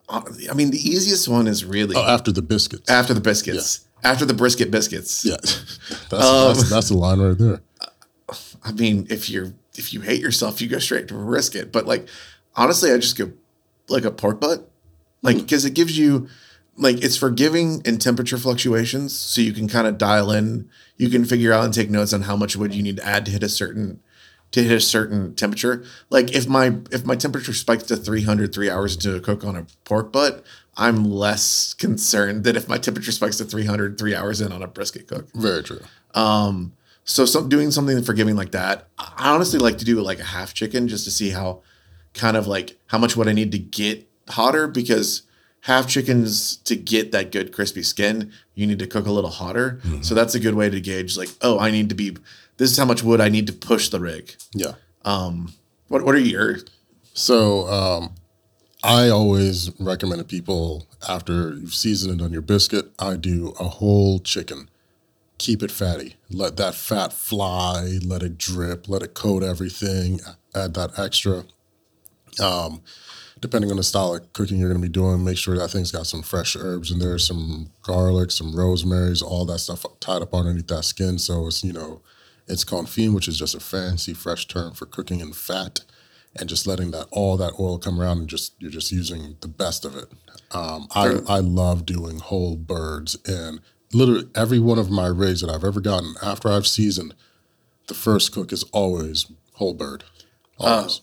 I 0.08 0.52
mean, 0.54 0.70
the 0.70 0.78
easiest 0.78 1.28
one 1.28 1.46
is 1.46 1.64
really 1.64 1.96
Oh, 1.96 2.02
after 2.06 2.30
the 2.30 2.42
biscuits. 2.42 2.90
after 2.90 3.14
the 3.14 3.20
biscuits, 3.20 3.86
after 4.02 4.24
the 4.26 4.34
brisket 4.34 4.70
biscuits. 4.70 5.24
yeah. 5.24 5.36
that's, 6.10 6.12
Um, 6.12 6.54
that's 6.56 6.70
that's 6.70 6.88
the 6.90 6.96
line 6.98 7.20
right 7.20 7.38
there. 7.38 7.60
I 8.62 8.72
mean, 8.72 9.06
if 9.10 9.30
you're 9.30 9.52
if 9.76 9.92
you 9.94 10.00
hate 10.02 10.20
yourself, 10.20 10.60
you 10.60 10.68
go 10.68 10.78
straight 10.78 11.08
to 11.08 11.14
brisket. 11.14 11.72
But 11.72 11.86
like, 11.86 12.06
honestly, 12.54 12.92
I 12.92 12.96
just 12.98 13.16
go 13.16 13.32
like 13.88 14.04
a 14.04 14.10
pork 14.10 14.40
butt, 14.40 14.68
like 15.22 15.36
because 15.38 15.64
it 15.64 15.72
gives 15.74 15.96
you 15.96 16.28
like 16.76 17.02
it's 17.02 17.16
forgiving 17.16 17.82
in 17.84 17.98
temperature 17.98 18.38
fluctuations, 18.38 19.18
so 19.18 19.40
you 19.40 19.52
can 19.52 19.68
kind 19.68 19.86
of 19.86 19.98
dial 19.98 20.30
in. 20.30 20.68
You 20.96 21.08
can 21.08 21.24
figure 21.24 21.52
out 21.52 21.64
and 21.64 21.74
take 21.74 21.90
notes 21.90 22.12
on 22.12 22.22
how 22.22 22.36
much 22.36 22.56
wood 22.56 22.74
you 22.74 22.82
need 22.82 22.96
to 22.96 23.06
add 23.06 23.24
to 23.26 23.32
hit 23.32 23.42
a 23.42 23.48
certain 23.48 24.00
to 24.52 24.62
hit 24.62 24.72
a 24.72 24.80
certain 24.80 25.34
temperature. 25.34 25.84
Like 26.10 26.32
if 26.32 26.48
my 26.48 26.76
if 26.90 27.04
my 27.04 27.16
temperature 27.16 27.52
spikes 27.52 27.84
to 27.84 27.96
300 27.96 28.54
three 28.54 28.70
hours 28.70 28.94
into 28.94 29.16
a 29.16 29.20
cook 29.20 29.44
on 29.44 29.56
a 29.56 29.66
pork 29.84 30.12
butt, 30.12 30.44
I'm 30.76 31.04
less 31.04 31.74
concerned 31.74 32.44
than 32.44 32.56
if 32.56 32.68
my 32.68 32.78
temperature 32.78 33.12
spikes 33.12 33.38
to 33.38 33.44
300 33.44 33.98
three 33.98 34.14
hours 34.14 34.40
in 34.40 34.52
on 34.52 34.62
a 34.62 34.68
brisket 34.68 35.08
cook. 35.08 35.28
Very 35.34 35.62
true. 35.62 35.80
Um, 36.14 36.72
so 37.04 37.26
some 37.26 37.48
doing 37.48 37.70
something 37.70 38.02
forgiving 38.02 38.36
like 38.36 38.52
that. 38.52 38.88
I 38.98 39.32
honestly 39.34 39.58
like 39.58 39.78
to 39.78 39.84
do 39.84 40.00
like 40.00 40.20
a 40.20 40.24
half 40.24 40.54
chicken 40.54 40.88
just 40.88 41.04
to 41.04 41.10
see 41.10 41.30
how 41.30 41.62
kind 42.14 42.36
of 42.36 42.46
like 42.46 42.78
how 42.86 42.98
much 42.98 43.16
would 43.16 43.28
I 43.28 43.32
need 43.32 43.52
to 43.52 43.58
get 43.58 44.08
hotter 44.28 44.66
because 44.66 45.22
half 45.64 45.88
chickens 45.88 46.56
to 46.58 46.76
get 46.76 47.10
that 47.12 47.32
good 47.32 47.50
crispy 47.50 47.82
skin, 47.82 48.30
you 48.54 48.66
need 48.66 48.78
to 48.78 48.86
cook 48.86 49.06
a 49.06 49.10
little 49.10 49.30
hotter. 49.30 49.80
So 50.02 50.14
that's 50.14 50.34
a 50.34 50.40
good 50.40 50.54
way 50.54 50.68
to 50.68 50.78
gauge 50.80 51.16
like, 51.16 51.30
oh, 51.40 51.58
I 51.58 51.70
need 51.70 51.88
to 51.88 51.94
be 51.94 52.16
this 52.58 52.70
is 52.70 52.76
how 52.76 52.84
much 52.84 53.02
wood 53.02 53.20
I 53.20 53.28
need 53.30 53.46
to 53.46 53.52
push 53.52 53.88
the 53.88 53.98
rig. 53.98 54.34
Yeah. 54.52 54.74
Um, 55.04 55.54
what 55.88 56.04
what 56.04 56.14
are 56.14 56.18
your 56.18 56.58
So 57.14 57.66
um, 57.68 58.14
I 58.82 59.08
always 59.08 59.70
recommend 59.80 60.18
to 60.18 60.24
people 60.24 60.86
after 61.08 61.54
you've 61.54 61.74
seasoned 61.74 62.20
it 62.20 62.24
on 62.24 62.32
your 62.32 62.42
biscuit, 62.42 62.92
I 62.98 63.16
do 63.16 63.54
a 63.58 63.64
whole 63.64 64.18
chicken. 64.18 64.68
Keep 65.38 65.62
it 65.62 65.70
fatty. 65.70 66.16
Let 66.30 66.56
that 66.58 66.74
fat 66.74 67.12
fly. 67.12 67.98
Let 68.04 68.22
it 68.22 68.36
drip. 68.38 68.88
Let 68.88 69.02
it 69.02 69.14
coat 69.14 69.42
everything. 69.42 70.20
Add 70.54 70.74
that 70.74 70.98
extra 70.98 71.44
Um, 72.40 72.82
depending 73.40 73.70
on 73.70 73.76
the 73.76 73.82
style 73.82 74.14
of 74.14 74.32
cooking 74.32 74.58
you're 74.58 74.68
going 74.68 74.80
to 74.80 74.86
be 74.86 74.92
doing, 74.92 75.24
make 75.24 75.36
sure 75.36 75.56
that 75.56 75.68
thing's 75.68 75.92
got 75.92 76.06
some 76.06 76.22
fresh 76.22 76.56
herbs 76.56 76.90
in 76.90 76.98
there, 76.98 77.18
some 77.18 77.70
garlic, 77.82 78.30
some 78.30 78.54
rosemaries, 78.54 79.22
all 79.22 79.44
that 79.44 79.58
stuff 79.58 79.84
tied 80.00 80.22
up 80.22 80.34
underneath 80.34 80.68
that 80.68 80.84
skin. 80.84 81.18
So 81.18 81.46
it's, 81.46 81.62
you 81.64 81.72
know, 81.72 82.00
it's 82.46 82.64
confit, 82.64 83.12
which 83.12 83.28
is 83.28 83.38
just 83.38 83.54
a 83.54 83.60
fancy 83.60 84.14
fresh 84.14 84.46
term 84.46 84.72
for 84.74 84.86
cooking 84.86 85.20
in 85.20 85.32
fat 85.32 85.80
and 86.36 86.48
just 86.48 86.66
letting 86.66 86.90
that 86.90 87.06
all 87.10 87.36
that 87.36 87.54
oil 87.58 87.78
come 87.78 88.00
around 88.00 88.18
and 88.18 88.28
just 88.28 88.54
you're 88.58 88.70
just 88.70 88.92
using 88.92 89.36
the 89.40 89.48
best 89.48 89.84
of 89.84 89.96
it. 89.96 90.06
Um, 90.50 90.88
I, 90.94 91.18
I 91.28 91.38
love 91.40 91.86
doing 91.86 92.18
whole 92.18 92.56
birds 92.56 93.16
and 93.26 93.60
literally 93.92 94.28
every 94.34 94.58
one 94.58 94.78
of 94.78 94.90
my 94.90 95.06
rigs 95.06 95.40
that 95.40 95.50
I've 95.50 95.64
ever 95.64 95.80
gotten 95.80 96.14
after 96.22 96.48
I've 96.48 96.66
seasoned, 96.66 97.14
the 97.86 97.94
first 97.94 98.32
cook 98.32 98.52
is 98.52 98.64
always 98.72 99.30
whole 99.54 99.74
bird. 99.74 100.04
Always. 100.58 101.00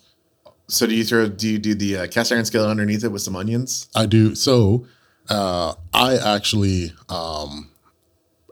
So 0.71 0.87
do 0.87 0.95
you 0.95 1.03
throw? 1.03 1.27
Do 1.27 1.49
you 1.49 1.59
do 1.59 1.75
the 1.75 1.97
uh, 1.97 2.07
cast 2.07 2.31
iron 2.31 2.45
skillet 2.45 2.69
underneath 2.69 3.03
it 3.03 3.11
with 3.11 3.21
some 3.21 3.35
onions? 3.35 3.89
I 3.93 4.05
do. 4.05 4.35
So 4.35 4.87
uh, 5.29 5.73
I 5.93 6.15
actually, 6.15 6.93
um, 7.09 7.69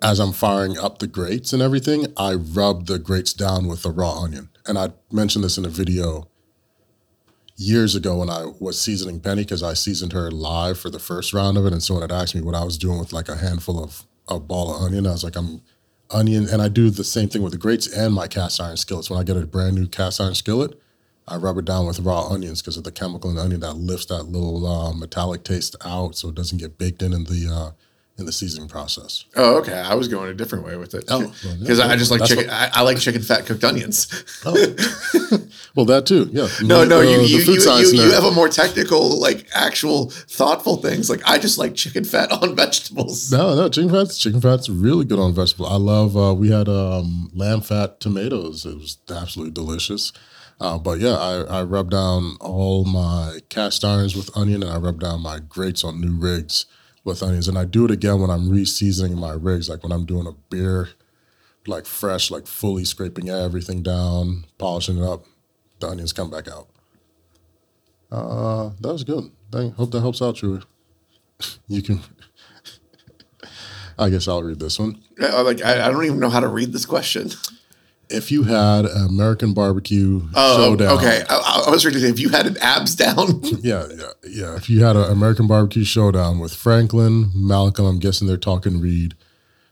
as 0.04 0.20
I'm 0.20 0.34
firing 0.34 0.78
up 0.78 1.00
the 1.00 1.08
grates 1.08 1.54
and 1.54 1.62
everything, 1.62 2.08
I 2.18 2.34
rub 2.34 2.88
the 2.88 3.00
grates 3.00 3.32
down 3.32 3.68
with 3.68 3.86
a 3.86 3.90
raw 3.90 4.22
onion. 4.22 4.50
And 4.66 4.78
I 4.78 4.90
mentioned 5.10 5.46
this 5.46 5.58
in 5.58 5.64
a 5.64 5.70
video 5.70 6.28
years 7.56 7.96
ago 7.96 8.18
when 8.18 8.30
I 8.30 8.52
was 8.60 8.82
seasoning 8.82 9.22
Penny 9.22 9.44
because 9.44 9.64
I 9.64 9.74
seasoned 9.74 10.12
her 10.12 10.30
live 10.30 10.78
for 10.78 10.90
the 10.90 11.00
first 11.00 11.34
round 11.34 11.58
of 11.58 11.66
it. 11.66 11.72
And 11.72 11.82
someone 11.82 12.02
had 12.02 12.12
asked 12.12 12.36
me 12.36 12.42
what 12.42 12.54
I 12.54 12.66
was 12.66 12.78
doing 12.78 13.00
with 13.00 13.14
like 13.14 13.30
a 13.30 13.38
handful 13.38 13.82
of 13.82 14.06
a 14.28 14.42
ball 14.42 14.76
of 14.76 14.82
onion. 14.82 15.08
I 15.08 15.12
was 15.12 15.24
like, 15.24 15.38
I'm 15.38 15.62
onion, 16.12 16.50
and 16.50 16.62
I 16.62 16.68
do 16.68 16.90
the 16.90 17.06
same 17.06 17.30
thing 17.30 17.44
with 17.44 17.54
the 17.54 17.58
grates 17.58 17.88
and 17.88 18.14
my 18.14 18.28
cast 18.28 18.60
iron 18.60 18.76
skillets. 18.76 19.10
When 19.10 19.18
I 19.18 19.24
get 19.24 19.38
a 19.38 19.48
brand 19.48 19.76
new 19.76 19.88
cast 19.88 20.20
iron 20.20 20.36
skillet, 20.36 20.78
I 21.30 21.38
rub 21.38 21.58
it 21.58 21.66
down 21.66 21.86
with 21.88 22.00
raw 22.00 22.28
onions 22.28 22.62
because 22.62 22.78
of 22.78 22.84
the 22.84 22.92
chemical 22.92 23.30
in 23.30 23.36
the 23.36 23.42
onion 23.44 23.62
that 23.62 23.74
lifts 23.74 24.08
that 24.08 24.24
little 24.24 24.66
uh, 24.66 24.94
metallic 24.94 25.44
taste 25.44 25.76
out, 25.84 26.16
so 26.16 26.30
it 26.30 26.36
doesn't 26.36 26.58
get 26.58 26.78
baked 26.78 27.02
in 27.02 27.14
in 27.14 27.26
the 27.26 27.48
uh, 27.52 27.72
in 28.20 28.26
the 28.26 28.32
seasoning 28.34 28.68
process. 28.68 29.24
Oh, 29.36 29.58
okay. 29.60 29.74
I 29.80 29.96
was 29.96 30.08
going 30.10 30.30
a 30.30 30.34
different 30.34 30.66
way 30.66 30.76
with 30.76 30.94
it. 30.94 31.06
Oh, 31.08 31.20
well, 31.20 31.56
because 31.60 31.80
yeah, 31.80 31.88
I 31.88 31.96
just 31.96 32.12
like 32.12 32.26
chicken. 32.26 32.50
I, 32.50 32.70
I 32.74 32.82
like 32.82 33.00
chicken 33.00 33.22
fat 33.22 33.46
cooked 33.46 33.64
onions. 33.64 34.08
Oh, 34.46 34.54
well, 35.76 35.86
that 35.86 36.06
too. 36.06 36.30
Yeah. 36.32 36.48
No, 36.62 36.84
no, 36.84 37.00
Uh, 37.00 37.04
you 37.04 37.22
you, 37.22 37.38
you, 37.40 37.54
you, 37.54 37.92
you 37.94 38.12
have 38.12 38.26
a 38.26 38.32
more 38.32 38.50
technical, 38.50 39.20
like 39.20 39.48
actual 39.54 40.10
thoughtful 40.10 40.78
things. 40.78 41.10
Like 41.10 41.22
I 41.26 41.38
just 41.38 41.58
like 41.58 41.76
chicken 41.76 42.04
fat 42.04 42.32
on 42.32 42.56
vegetables. 42.58 43.32
No, 43.32 43.56
no, 43.56 43.70
chicken 43.70 43.90
fat's 43.90 44.18
chicken 44.18 44.42
fat's 44.42 44.70
really 44.70 45.06
good 45.06 45.20
on 45.20 45.34
vegetables. 45.34 45.72
I 45.72 45.78
love. 45.78 46.18
Uh, 46.18 46.34
we 46.34 46.52
had 46.52 46.68
um, 46.68 47.32
lamb 47.34 47.62
fat 47.62 48.02
tomatoes. 48.02 48.66
It 48.66 48.76
was 48.76 48.98
absolutely 49.10 49.54
delicious. 49.54 50.12
Uh, 50.60 50.78
but 50.78 51.00
yeah, 51.00 51.16
I, 51.16 51.60
I 51.60 51.64
rub 51.64 51.90
down 51.90 52.36
all 52.42 52.84
my 52.84 53.40
cast 53.50 53.86
irons 53.86 54.16
with 54.16 54.36
onion, 54.38 54.62
and 54.62 54.72
I 54.72 54.78
rub 54.78 55.00
down 55.00 55.22
my 55.22 55.40
grates 55.40 55.84
on 55.84 56.02
new 56.02 56.12
rigs 56.20 56.66
with 57.06 57.24
onions. 57.24 57.48
And 57.48 57.58
I 57.58 57.66
do 57.66 57.86
it 57.86 57.92
again 57.92 58.20
when 58.20 58.30
I'm 58.30 58.50
re-seasoning 58.50 59.18
my 59.18 59.32
rigs, 59.32 59.70
like 59.70 59.84
when 59.84 59.92
I'm 59.94 60.06
doing 60.06 60.28
a 60.28 60.34
beer, 60.50 60.90
like 61.66 61.86
fresh, 61.86 62.30
like 62.30 62.46
fully 62.46 62.84
scraping 62.84 63.30
everything 63.30 63.84
down, 63.84 64.46
polishing 64.58 64.98
it 64.98 65.04
up. 65.04 65.26
The 65.80 65.88
onions 65.88 66.12
come 66.12 66.30
back 66.30 66.50
out. 66.50 66.68
Uh, 68.12 68.72
that 68.82 68.92
was 68.92 69.04
good. 69.04 69.32
Thank, 69.52 69.76
hope 69.76 69.92
that 69.92 70.02
helps 70.02 70.22
out, 70.22 70.36
Chewy. 70.36 70.64
You 71.70 71.82
can. 71.82 72.02
I 73.98 74.10
guess 74.10 74.28
I'll 74.28 74.44
read 74.44 74.60
this 74.60 74.78
one. 74.78 75.02
Uh, 75.22 75.44
Like 75.44 75.64
I, 75.64 75.88
I 75.88 75.92
don't 75.92 76.04
even 76.04 76.20
know 76.20 76.30
how 76.30 76.42
to 76.42 76.48
read 76.50 76.74
this 76.74 76.86
question. 76.86 77.30
If 78.10 78.32
you 78.32 78.44
had 78.44 78.86
an 78.86 79.06
American 79.08 79.54
barbecue 79.54 80.22
Oh, 80.34 80.58
showdown, 80.58 80.98
okay. 80.98 81.24
I, 81.30 81.66
I 81.68 81.70
was 81.70 81.86
ready 81.86 81.96
to 82.00 82.02
say 82.06 82.10
if 82.10 82.20
you 82.20 82.30
had 82.30 82.48
an 82.48 82.58
abs 82.58 82.96
down. 82.96 83.42
yeah, 83.62 83.86
yeah, 83.96 84.12
yeah. 84.28 84.56
If 84.56 84.70
you 84.70 84.84
had 84.84 84.96
an 84.96 85.12
American 85.12 85.46
barbecue 85.48 85.84
showdown 85.84 86.40
with 86.40 86.54
Franklin, 86.54 87.30
Malcolm, 87.36 87.86
I'm 87.86 88.00
guessing 88.00 88.28
they're 88.28 88.38
talking 88.38 88.82
Reed, 88.82 89.14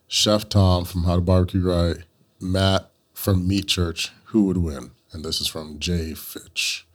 Chef 0.07 0.47
Tom 0.49 0.85
from 0.85 1.03
How 1.05 1.15
to 1.15 1.21
Barbecue 1.21 1.61
Right, 1.67 1.97
Matt 2.39 2.91
from 3.13 3.47
Meat 3.47 3.67
Church, 3.67 4.11
who 4.25 4.43
would 4.45 4.57
win? 4.57 4.91
And 5.11 5.25
this 5.25 5.41
is 5.41 5.47
from 5.47 5.79
Jay 5.79 6.13
Fitch. 6.13 6.85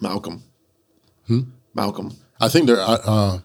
Malcolm. 0.00 0.44
Hmm? 1.26 1.40
Malcolm. 1.74 2.12
I 2.40 2.48
think 2.48 2.66
they're. 2.66 2.80
Uh, 2.80 2.98
uh, 3.04 3.38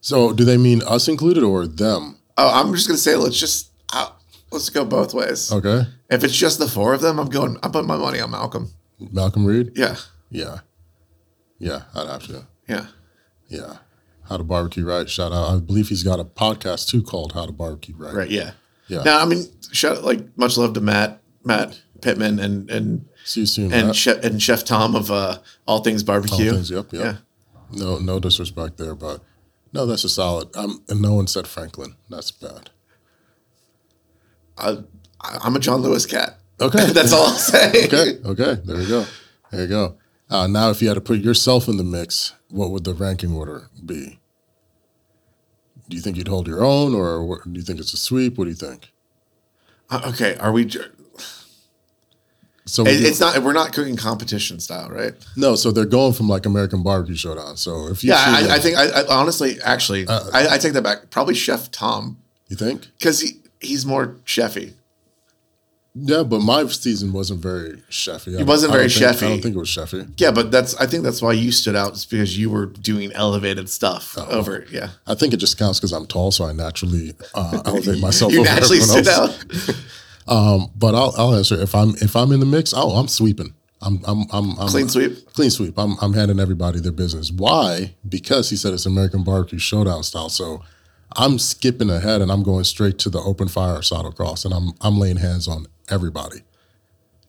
so, 0.00 0.32
do 0.32 0.44
they 0.44 0.56
mean 0.56 0.82
us 0.84 1.08
included 1.08 1.42
or 1.44 1.66
them? 1.66 2.16
Oh, 2.38 2.48
I'm 2.48 2.72
just 2.72 2.86
gonna 2.88 2.96
say 2.96 3.16
let's 3.16 3.38
just 3.38 3.70
uh, 3.92 4.10
let's 4.50 4.70
go 4.70 4.84
both 4.84 5.12
ways. 5.12 5.52
Okay, 5.52 5.82
If 6.10 6.24
it's 6.24 6.36
just 6.36 6.58
the 6.58 6.66
four 6.68 6.92
of 6.94 7.00
them, 7.00 7.18
I'm 7.18 7.28
going. 7.28 7.56
I'm 7.62 7.70
putting 7.72 7.86
my 7.88 7.96
money 7.96 8.20
on 8.20 8.30
Malcolm. 8.30 8.70
Malcolm 9.12 9.44
Reed. 9.46 9.72
Yeah, 9.76 9.96
Yeah, 10.30 10.58
yeah, 11.58 11.82
I'd 11.94 12.08
have 12.08 12.26
to. 12.26 12.46
yeah. 12.68 12.86
Yeah. 13.48 13.78
How 14.28 14.36
to 14.36 14.44
Barbecue 14.44 14.84
Right. 14.84 15.08
Shout 15.10 15.32
out. 15.32 15.48
I 15.54 15.58
believe 15.58 15.88
he's 15.88 16.04
got 16.04 16.20
a 16.20 16.24
podcast 16.24 16.88
too 16.88 17.02
called 17.02 17.32
How 17.32 17.46
to 17.46 17.52
Barbecue 17.52 17.96
Right. 17.96 18.14
Right. 18.14 18.30
Yeah. 18.30 18.52
Yeah. 18.86 19.02
Now, 19.02 19.18
I 19.20 19.24
mean, 19.24 19.44
shout 19.72 20.04
like 20.04 20.36
much 20.38 20.56
love 20.56 20.74
to 20.74 20.80
Matt, 20.80 21.20
Matt 21.44 21.80
Pittman, 22.00 22.38
and 22.38 22.70
and 22.70 23.06
See 23.24 23.40
you 23.40 23.46
soon. 23.46 23.72
and 23.72 23.94
chef 23.96 24.22
and 24.24 24.40
Chef 24.42 24.64
Tom 24.64 24.94
of 24.94 25.10
uh, 25.10 25.38
All 25.66 25.80
Things 25.82 26.02
Barbecue. 26.04 26.46
All 26.48 26.54
things, 26.54 26.70
yep, 26.70 26.92
yep. 26.92 27.02
Yeah. 27.04 27.16
No, 27.72 27.98
no 27.98 28.18
disrespect 28.20 28.76
there, 28.78 28.94
but 28.94 29.20
no, 29.72 29.84
that's 29.86 30.04
a 30.04 30.08
solid. 30.08 30.54
Um, 30.56 30.82
and 30.88 31.00
no 31.02 31.14
one 31.14 31.26
said 31.26 31.46
Franklin. 31.48 31.94
That's 32.08 32.30
bad. 32.30 32.70
I, 34.58 34.78
I'm 35.22 35.56
a 35.56 35.58
John 35.60 35.80
Lewis 35.82 36.06
cat. 36.06 36.38
Okay. 36.60 36.86
That's 36.92 37.12
all 37.12 37.26
I'll 37.26 37.32
say. 37.34 37.86
Okay. 37.86 38.18
Okay. 38.24 38.60
There 38.64 38.80
you 38.80 38.88
go. 38.88 39.06
There 39.50 39.60
you 39.62 39.66
go. 39.68 39.96
Uh, 40.28 40.46
now, 40.46 40.70
if 40.70 40.80
you 40.80 40.88
had 40.88 40.94
to 40.94 41.00
put 41.00 41.18
yourself 41.18 41.66
in 41.68 41.76
the 41.76 41.84
mix, 41.84 42.34
what 42.50 42.70
would 42.70 42.84
the 42.84 42.94
ranking 42.94 43.32
order 43.34 43.68
be? 43.84 44.18
Do 45.88 45.96
you 45.96 46.02
think 46.02 46.16
you'd 46.16 46.28
hold 46.28 46.46
your 46.46 46.62
own, 46.64 46.94
or 46.94 47.24
what, 47.24 47.40
do 47.44 47.58
you 47.58 47.64
think 47.64 47.80
it's 47.80 47.92
a 47.92 47.96
sweep? 47.96 48.38
What 48.38 48.44
do 48.44 48.50
you 48.50 48.56
think? 48.56 48.92
Uh, 49.90 50.02
okay. 50.12 50.36
Are 50.36 50.52
we? 50.52 50.70
So 52.66 52.86
It, 52.86 53.02
it's 53.02 53.18
not. 53.18 53.36
We're 53.42 53.52
not 53.52 53.72
cooking 53.72 53.96
competition 53.96 54.60
style, 54.60 54.88
right? 54.90 55.14
no. 55.36 55.56
So 55.56 55.72
they're 55.72 55.84
going 55.84 56.12
from 56.12 56.28
like 56.28 56.46
American 56.46 56.84
Barbecue 56.84 57.16
Showdown. 57.16 57.56
So 57.56 57.88
if 57.88 58.04
you 58.04 58.10
Yeah. 58.10 58.22
I, 58.24 58.42
them- 58.42 58.50
I 58.52 58.58
think. 58.60 58.76
I, 58.76 58.84
I 59.00 59.06
honestly, 59.08 59.60
actually, 59.62 60.06
Uh, 60.06 60.30
I, 60.32 60.54
I 60.54 60.58
take 60.58 60.74
that 60.74 60.82
back. 60.82 61.10
Probably 61.10 61.34
Chef 61.34 61.70
Tom 61.72 62.18
you 62.48 62.56
think 62.56 62.86
because 62.98 63.20
he 63.20 63.40
he's 63.60 63.84
more 63.84 64.16
chefy. 64.24 64.74
Yeah, 65.94 66.22
but 66.22 66.40
my 66.40 66.64
season 66.66 67.12
wasn't 67.12 67.42
very 67.42 67.82
chefy. 67.90 68.38
It 68.38 68.46
wasn't 68.46 68.72
very 68.72 68.88
think- 68.88 69.06
I 69.22 69.28
don't 69.28 69.42
think 69.42 69.56
it 69.56 69.58
was 69.58 69.68
chefy. 69.68 70.08
Yeah, 70.18 70.30
but 70.30 70.52
that's. 70.52 70.74
I 70.76 70.86
think 70.86 71.02
that's 71.02 71.20
why 71.20 71.32
you 71.32 71.50
stood 71.50 71.74
out, 71.74 71.94
just 71.94 72.08
because 72.10 72.38
you 72.38 72.48
were 72.48 72.66
doing 72.66 73.10
elevated 73.12 73.68
stuff 73.68 74.14
Oh. 74.16 74.26
over. 74.30 74.58
it. 74.58 74.70
Yeah. 74.70 74.90
I 75.08 75.16
think 75.16 75.34
it 75.34 75.38
just 75.38 75.58
counts 75.58 75.80
because 75.80 75.92
I'm 75.92 76.06
tall, 76.06 76.30
so 76.30 76.44
I 76.44 76.52
naturally 76.52 77.14
uh, 77.34 77.62
elevate 77.66 78.00
myself. 78.00 78.32
You 78.32 78.40
over 78.42 78.50
naturally 78.50 78.80
stood 78.80 79.08
else. 79.08 79.68
out. 79.68 79.74
Um, 80.28 80.70
but 80.76 80.94
I'll, 80.94 81.12
I'll 81.18 81.34
answer 81.34 81.60
if 81.60 81.74
I'm 81.74 81.90
if 82.00 82.14
I'm 82.14 82.30
in 82.30 82.38
the 82.38 82.46
mix. 82.46 82.72
Oh, 82.76 82.90
I'm 82.96 83.08
sweeping. 83.08 83.52
I'm 83.82 84.00
I'm 84.04 84.26
I'm, 84.30 84.50
I'm 84.60 84.68
Clean 84.68 84.88
sweep. 84.88 85.32
Clean 85.32 85.50
sweep. 85.50 85.76
I'm 85.76 85.96
I'm 86.00 86.12
handing 86.12 86.38
everybody 86.38 86.78
their 86.78 86.92
business. 86.92 87.32
Why? 87.32 87.94
Because 88.08 88.48
he 88.50 88.54
said 88.56 88.72
it's 88.72 88.86
American 88.86 89.24
barbecue 89.24 89.58
showdown 89.58 90.04
style. 90.04 90.28
So 90.28 90.62
I'm 91.16 91.40
skipping 91.40 91.90
ahead 91.90 92.20
and 92.22 92.30
I'm 92.30 92.44
going 92.44 92.62
straight 92.62 92.98
to 93.00 93.10
the 93.10 93.18
open 93.18 93.48
fire 93.48 93.78
asado 93.78 94.14
cross, 94.14 94.44
and 94.44 94.54
I'm 94.54 94.72
I'm 94.82 94.98
laying 95.00 95.16
hands 95.16 95.48
on 95.48 95.66
everybody. 95.90 96.42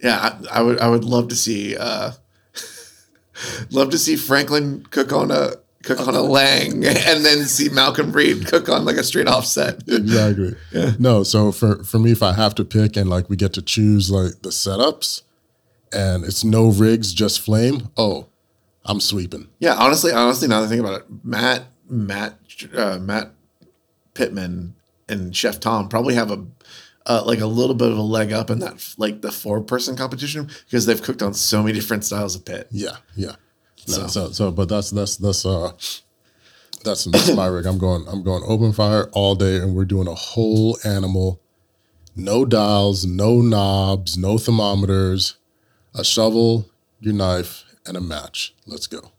Yeah, 0.02 0.38
I, 0.52 0.60
I 0.60 0.62
would. 0.62 0.80
I 0.80 0.90
would 0.90 1.04
love 1.04 1.28
to 1.30 1.36
see. 1.36 1.76
Uh, 1.78 2.14
love 3.72 3.92
to 3.92 3.98
see 3.98 4.16
Franklin 4.16 4.86
cook 4.90 5.12
on 5.14 5.32
a 5.32 5.54
cook 5.84 6.08
on 6.08 6.16
a 6.16 6.22
Lang, 6.38 6.86
and 6.86 7.26
then 7.26 7.46
see 7.46 7.70
Malcolm 7.70 8.12
Reed 8.12 8.48
cook 8.48 8.70
on 8.70 8.86
like 8.86 8.98
a 8.98 9.04
straight 9.04 9.28
offset. 9.28 9.84
exactly. 9.88 10.56
No, 11.00 11.24
so 11.24 11.52
for 11.52 11.84
for 11.84 12.00
me, 12.00 12.12
if 12.12 12.24
I 12.24 12.34
have 12.34 12.56
to 12.56 12.66
pick 12.66 12.96
and 12.98 13.10
like 13.10 13.30
we 13.30 13.36
get 13.36 13.54
to 13.54 13.62
choose 13.62 14.10
like 14.10 14.42
the 14.42 14.50
setups, 14.50 15.24
and 15.94 16.24
it's 16.24 16.44
no 16.44 16.70
rigs, 16.70 17.14
just 17.14 17.42
flame. 17.42 17.90
Oh, 17.98 18.28
I'm 18.86 19.00
sweeping. 19.00 19.48
Yeah, 19.60 19.76
honestly, 19.76 20.12
honestly, 20.12 20.48
now 20.48 20.62
that 20.62 20.68
I 20.68 20.70
think 20.70 20.82
about 20.82 21.02
it, 21.02 21.06
Matt, 21.24 21.66
Matt, 21.88 22.40
uh, 22.76 22.98
Matt 23.00 23.32
Pittman 24.14 24.76
and 25.08 25.36
Chef 25.36 25.60
Tom 25.60 25.90
probably 25.90 26.16
have 26.16 26.32
a 26.32 26.46
uh, 27.06 27.24
like 27.26 27.40
a 27.40 27.46
little 27.48 27.76
bit 27.76 27.92
of 27.92 27.98
a 27.98 28.02
leg 28.02 28.32
up 28.32 28.50
in 28.50 28.60
that 28.60 28.94
like 28.98 29.22
the 29.22 29.32
four 29.32 29.62
person 29.62 29.96
competition 29.96 30.50
because 30.66 30.86
they've 30.86 31.02
cooked 31.02 31.22
on 31.22 31.34
so 31.34 31.62
many 31.64 31.74
different 31.74 32.04
styles 32.06 32.36
of 32.36 32.46
pit. 32.46 32.68
Yeah, 32.72 32.98
yeah. 33.16 33.36
So- 33.76 34.08
so, 34.08 34.32
so, 34.32 34.52
but 34.52 34.70
that's 34.70 34.92
that's 34.92 35.18
that's 35.18 35.46
uh 35.46 35.72
that's 36.84 37.06
that's 37.06 37.34
my 37.36 37.48
rig. 37.48 37.66
I'm 37.66 37.78
going 37.80 38.06
I'm 38.08 38.24
going 38.24 38.44
open 38.46 38.74
fire 38.74 39.10
all 39.14 39.36
day, 39.36 39.58
and 39.58 39.76
we're 39.76 39.86
doing 39.86 40.08
a 40.08 40.14
whole 40.16 40.78
animal, 40.84 41.40
no 42.16 42.46
dials, 42.46 43.06
no 43.06 43.42
knobs, 43.42 44.18
no 44.18 44.38
thermometers, 44.38 45.38
a 45.96 46.04
shovel, 46.04 46.70
your 47.00 47.14
knife, 47.16 47.64
and 47.86 47.98
a 47.98 48.02
match. 48.02 48.54
Let's 48.68 48.88
go. 48.88 49.12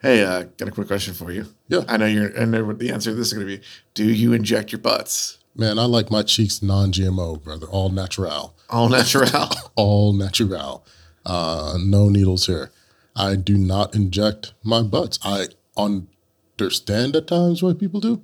Hey, 0.00 0.22
uh, 0.22 0.44
got 0.56 0.68
a 0.68 0.70
quick 0.70 0.86
question 0.86 1.12
for 1.12 1.32
you. 1.32 1.46
Yeah. 1.68 1.84
I 1.88 1.96
know 1.96 2.06
you're. 2.06 2.38
I 2.40 2.44
know 2.44 2.64
what 2.64 2.78
the 2.78 2.90
answer 2.90 3.10
to 3.10 3.16
this 3.16 3.28
is 3.28 3.32
going 3.32 3.46
to 3.46 3.56
be. 3.56 3.62
Do 3.94 4.04
you 4.04 4.32
inject 4.32 4.70
your 4.72 4.80
butts? 4.80 5.37
Man, 5.58 5.76
I 5.76 5.86
like 5.86 6.08
my 6.08 6.22
cheeks 6.22 6.62
non-GMO, 6.62 7.42
brother. 7.42 7.66
All 7.66 7.88
natural. 7.90 8.54
All 8.70 8.88
natural. 8.88 9.48
all 9.74 10.12
natural. 10.12 10.86
Uh, 11.26 11.76
no 11.80 12.08
needles 12.08 12.46
here. 12.46 12.70
I 13.16 13.34
do 13.34 13.58
not 13.58 13.92
inject 13.94 14.54
my 14.62 14.82
butts. 14.82 15.18
I 15.24 15.46
understand 15.76 17.16
at 17.16 17.26
times 17.26 17.60
why 17.60 17.72
people 17.72 17.98
do, 17.98 18.22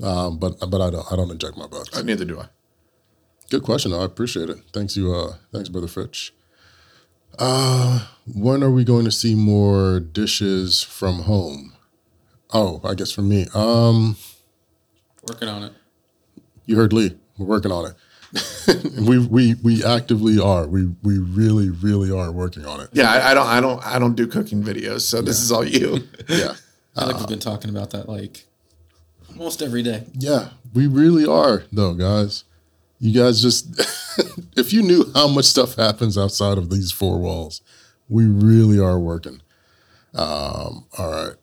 um, 0.00 0.38
but 0.38 0.60
but 0.70 0.80
I 0.80 0.90
don't 0.90 1.12
I 1.12 1.16
don't 1.16 1.30
inject 1.32 1.56
my 1.56 1.66
butts. 1.66 1.96
Uh, 1.96 2.02
neither 2.02 2.24
do 2.24 2.38
I. 2.38 2.46
Good 3.50 3.64
question. 3.64 3.90
though. 3.90 4.02
I 4.02 4.04
appreciate 4.04 4.48
it. 4.48 4.58
Thanks 4.72 4.96
you. 4.96 5.12
Uh, 5.12 5.34
thanks, 5.52 5.68
brother 5.68 5.88
Fitch. 5.88 6.32
Uh, 7.36 8.06
when 8.32 8.62
are 8.62 8.70
we 8.70 8.84
going 8.84 9.04
to 9.04 9.10
see 9.10 9.34
more 9.34 9.98
dishes 9.98 10.82
from 10.84 11.22
home? 11.22 11.74
Oh, 12.52 12.80
I 12.84 12.94
guess 12.94 13.10
for 13.10 13.22
me. 13.22 13.46
Um, 13.54 14.16
Working 15.28 15.48
on 15.48 15.64
it. 15.64 15.72
You 16.66 16.76
heard 16.76 16.92
Lee. 16.92 17.16
We're 17.38 17.46
working 17.46 17.72
on 17.72 17.86
it. 17.86 17.94
we 19.00 19.18
we 19.18 19.54
we 19.62 19.84
actively 19.84 20.38
are. 20.38 20.66
We 20.66 20.86
we 21.02 21.18
really 21.18 21.70
really 21.70 22.10
are 22.10 22.32
working 22.32 22.66
on 22.66 22.80
it. 22.80 22.90
Yeah, 22.92 23.10
I, 23.10 23.30
I 23.30 23.34
don't, 23.34 23.46
I 23.46 23.60
don't, 23.60 23.86
I 23.86 23.98
don't 23.98 24.14
do 24.14 24.26
cooking 24.26 24.62
videos, 24.62 25.02
so 25.02 25.22
this 25.22 25.40
is 25.40 25.52
all 25.52 25.64
you. 25.64 26.06
Yeah. 26.28 26.54
I 26.96 27.00
feel 27.00 27.08
like 27.08 27.18
we've 27.18 27.28
been 27.28 27.38
talking 27.38 27.68
about 27.68 27.90
that 27.90 28.08
like 28.08 28.46
almost 29.28 29.60
every 29.60 29.82
day. 29.82 30.04
Yeah, 30.14 30.48
we 30.74 30.86
really 30.86 31.26
are, 31.26 31.64
though, 31.70 31.94
guys. 31.94 32.44
You 32.98 33.12
guys 33.12 33.42
just, 33.42 33.78
if 34.56 34.72
you 34.72 34.82
knew 34.82 35.10
how 35.14 35.28
much 35.28 35.44
stuff 35.44 35.74
happens 35.74 36.16
outside 36.16 36.56
of 36.56 36.70
these 36.70 36.90
four 36.90 37.18
walls, 37.18 37.60
we 38.08 38.24
really 38.24 38.78
are 38.78 38.98
working. 38.98 39.42
Um, 40.14 40.86
all 40.96 41.10
right. 41.10 41.34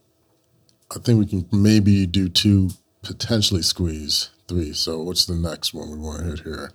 I 0.95 0.99
think 0.99 1.19
we 1.19 1.28
can 1.28 1.47
maybe 1.51 2.07
do 2.07 2.30
two, 2.30 2.71
potentially 3.03 3.61
squeeze 3.61 4.30
three. 4.47 4.73
So, 4.73 5.01
what's 5.01 5.25
the 5.25 5.35
next 5.35 5.73
one 5.73 5.91
we 5.91 5.97
want 5.97 6.19
to 6.19 6.25
hit 6.25 6.39
here? 6.41 6.71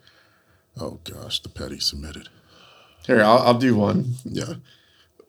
Oh, 0.80 1.00
gosh, 1.04 1.40
the 1.40 1.48
petty 1.48 1.80
submitted. 1.80 2.28
Here, 3.06 3.22
I'll, 3.22 3.38
I'll 3.38 3.58
do 3.58 3.74
one. 3.74 4.14
Yeah. 4.24 4.54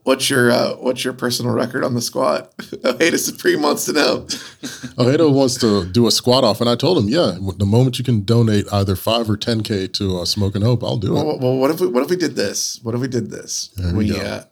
What's 0.03 0.29
your, 0.29 0.49
uh, 0.51 0.75
what's 0.75 1.03
your 1.03 1.13
personal 1.13 1.53
record 1.53 1.83
on 1.83 1.93
the 1.93 2.01
squat? 2.01 2.53
Ojeda 2.85 3.17
Supreme 3.17 3.61
wants 3.61 3.85
to 3.85 3.93
know. 3.93 4.27
Ojeda 4.97 5.29
wants 5.29 5.57
to 5.59 5.85
do 5.85 6.07
a 6.07 6.11
squat 6.11 6.43
off, 6.43 6.61
and 6.61 6.69
I 6.69 6.75
told 6.75 6.97
him, 6.97 7.09
yeah, 7.09 7.37
the 7.57 7.65
moment 7.65 7.99
you 7.99 8.05
can 8.05 8.23
donate 8.23 8.65
either 8.71 8.95
five 8.95 9.29
or 9.29 9.37
10K 9.37 9.91
to 9.93 10.19
uh, 10.19 10.25
Smoke 10.25 10.55
and 10.55 10.63
Hope, 10.63 10.83
I'll 10.83 10.97
do 10.97 11.15
it. 11.15 11.23
Well, 11.23 11.39
well, 11.39 11.57
what 11.57 11.71
if 11.71 11.81
we, 11.81 11.87
what 11.87 12.03
if 12.03 12.09
we 12.09 12.15
did 12.15 12.35
this? 12.35 12.79
What 12.81 12.95
if 12.95 13.01
we 13.01 13.07
did 13.07 13.29
this? 13.29 13.69
There 13.75 13.93
we 13.93 14.05
we. 14.05 14.09
Mm-hmm. 14.11 14.25
uh, 14.25 14.43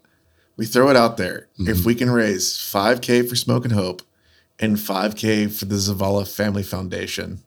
we 0.58 0.66
throw 0.66 0.90
it 0.90 0.96
out 0.96 1.18
there. 1.18 1.48
If 1.60 1.86
we 1.86 1.94
can 1.94 2.10
raise 2.10 2.60
five 2.60 3.00
k 3.02 3.22
for 3.22 3.36
Smoke 3.36 3.64
and 3.64 3.74
Hope, 3.74 4.02
and 4.60 4.80
five 4.80 5.16
k 5.16 5.48
for 5.48 5.66
the 5.66 5.76
Zavala 5.76 6.28
Family 6.28 6.64
Foundation, 6.64 7.44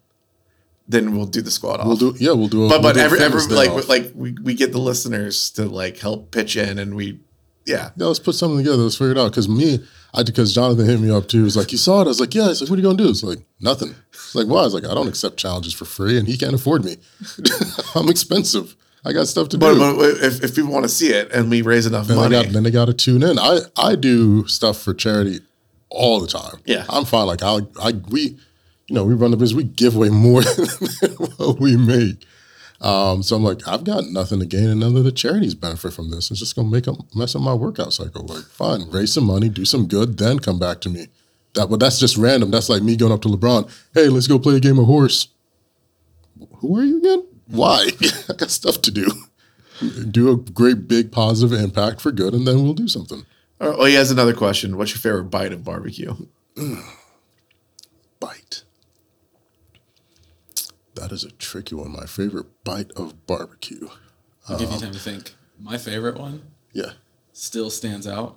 then 0.90 1.16
we'll 1.16 1.26
do 1.26 1.40
the 1.40 1.50
squat 1.50 1.80
off. 1.80 1.86
We'll 1.86 1.96
do, 1.96 2.14
yeah, 2.18 2.32
we'll 2.32 2.48
do 2.48 2.66
a 2.66 2.68
but 2.68 2.82
we'll 2.82 2.82
but 2.82 2.94
do 2.94 3.00
every, 3.00 3.20
every 3.20 3.40
like 3.54 3.70
off. 3.70 3.88
like 3.88 4.10
we, 4.14 4.34
we 4.42 4.54
get 4.54 4.72
the 4.72 4.78
listeners 4.78 5.50
to 5.52 5.66
like 5.66 5.98
help 5.98 6.30
pitch 6.30 6.56
in, 6.56 6.78
and 6.78 6.94
we 6.94 7.20
yeah. 7.66 7.90
yeah, 7.96 8.06
let's 8.06 8.18
put 8.18 8.34
something 8.34 8.58
together. 8.58 8.78
Let's 8.82 8.96
figure 8.96 9.12
it 9.12 9.18
out. 9.18 9.30
Because 9.30 9.48
me, 9.48 9.78
I 10.12 10.22
because 10.22 10.52
Jonathan 10.52 10.86
hit 10.86 11.00
me 11.00 11.10
up 11.10 11.28
too. 11.28 11.38
He 11.38 11.44
was 11.44 11.56
like, 11.56 11.70
"You 11.72 11.78
saw 11.78 12.00
it?" 12.00 12.04
I 12.04 12.08
was 12.08 12.20
like, 12.20 12.34
"Yeah." 12.34 12.48
He's 12.48 12.60
like, 12.60 12.70
"What 12.70 12.78
are 12.78 12.82
you 12.82 12.88
gonna 12.88 12.98
do?" 13.02 13.08
It's 13.08 13.22
like 13.22 13.38
nothing. 13.60 13.94
It's 14.12 14.34
like, 14.34 14.46
"Why?" 14.48 14.60
I 14.60 14.64
was 14.64 14.74
like, 14.74 14.84
"I 14.84 14.94
don't 14.94 15.08
accept 15.08 15.36
challenges 15.36 15.72
for 15.72 15.84
free, 15.84 16.18
and 16.18 16.26
he 16.26 16.36
can't 16.36 16.54
afford 16.54 16.84
me. 16.84 16.96
I'm 17.94 18.08
expensive. 18.08 18.74
I 19.04 19.12
got 19.12 19.28
stuff 19.28 19.48
to 19.50 19.58
But, 19.58 19.74
do." 19.74 19.96
but 19.96 20.24
if, 20.24 20.42
if 20.44 20.54
people 20.54 20.70
want 20.72 20.84
to 20.84 20.88
see 20.90 21.08
it 21.10 21.30
and 21.32 21.48
we 21.50 21.62
raise 21.62 21.86
enough 21.86 22.06
then 22.08 22.16
money, 22.16 22.36
they 22.36 22.44
got 22.44 22.52
then 22.52 22.62
they 22.64 22.70
got 22.70 22.86
to 22.86 22.94
tune 22.94 23.22
in. 23.22 23.38
I 23.38 23.60
I 23.76 23.94
do 23.94 24.46
stuff 24.48 24.78
for 24.82 24.92
charity 24.92 25.40
all 25.88 26.20
the 26.20 26.26
time. 26.26 26.60
Yeah. 26.64 26.84
I'm 26.88 27.04
fine. 27.04 27.26
Like 27.26 27.42
I 27.42 27.60
I 27.80 27.92
we, 28.08 28.38
you 28.90 28.96
know, 28.96 29.04
we 29.04 29.14
run 29.14 29.30
the 29.30 29.36
business. 29.36 29.56
We 29.56 29.64
give 29.64 29.94
away 29.94 30.08
more 30.08 30.42
than 31.00 31.10
what 31.36 31.60
we 31.60 31.76
make. 31.76 32.26
Um, 32.80 33.22
so 33.22 33.36
I'm 33.36 33.44
like, 33.44 33.66
I've 33.68 33.84
got 33.84 34.06
nothing 34.06 34.40
to 34.40 34.46
gain, 34.46 34.68
and 34.68 34.80
none 34.80 34.96
of 34.96 35.04
the 35.04 35.12
charities 35.12 35.54
benefit 35.54 35.92
from 35.92 36.10
this. 36.10 36.30
It's 36.30 36.40
just 36.40 36.56
gonna 36.56 36.68
make 36.68 36.88
up 36.88 36.96
mess 37.14 37.36
up 37.36 37.42
my 37.42 37.54
workout 37.54 37.92
cycle. 37.92 38.26
Like, 38.26 38.44
fine, 38.44 38.90
raise 38.90 39.12
some 39.12 39.24
money, 39.24 39.48
do 39.48 39.64
some 39.64 39.86
good, 39.86 40.18
then 40.18 40.40
come 40.40 40.58
back 40.58 40.80
to 40.80 40.88
me. 40.88 41.06
That, 41.54 41.70
but 41.70 41.78
that's 41.78 42.00
just 42.00 42.16
random. 42.16 42.50
That's 42.50 42.68
like 42.68 42.82
me 42.82 42.96
going 42.96 43.12
up 43.12 43.22
to 43.22 43.28
LeBron. 43.28 43.70
Hey, 43.94 44.08
let's 44.08 44.26
go 44.26 44.40
play 44.40 44.56
a 44.56 44.60
game 44.60 44.78
of 44.78 44.86
horse. 44.86 45.28
Who 46.56 46.76
are 46.76 46.82
you 46.82 46.98
again? 46.98 47.26
Why? 47.46 47.90
I 48.28 48.32
got 48.32 48.50
stuff 48.50 48.82
to 48.82 48.90
do. 48.90 49.06
Do 50.10 50.30
a 50.30 50.36
great 50.36 50.88
big 50.88 51.12
positive 51.12 51.58
impact 51.58 52.00
for 52.00 52.10
good, 52.10 52.34
and 52.34 52.44
then 52.46 52.64
we'll 52.64 52.74
do 52.74 52.88
something. 52.88 53.24
oh, 53.60 53.76
oh, 53.78 53.84
he 53.84 53.94
has 53.94 54.10
another 54.10 54.34
question. 54.34 54.76
What's 54.76 54.90
your 54.90 54.98
favorite 54.98 55.30
bite 55.30 55.52
of 55.52 55.64
barbecue? 55.64 56.16
Bite. 58.18 58.64
That 60.94 61.12
is 61.12 61.24
a 61.24 61.30
tricky 61.30 61.74
one. 61.74 61.92
My 61.92 62.06
favorite 62.06 62.46
bite 62.64 62.90
of 62.92 63.26
barbecue. 63.26 63.88
I'll 64.48 64.58
give 64.58 64.70
you 64.72 64.78
time 64.78 64.92
to 64.92 64.98
think. 64.98 65.34
My 65.58 65.78
favorite 65.78 66.18
one 66.18 66.42
Yeah. 66.72 66.92
still 67.32 67.70
stands 67.70 68.06
out. 68.06 68.36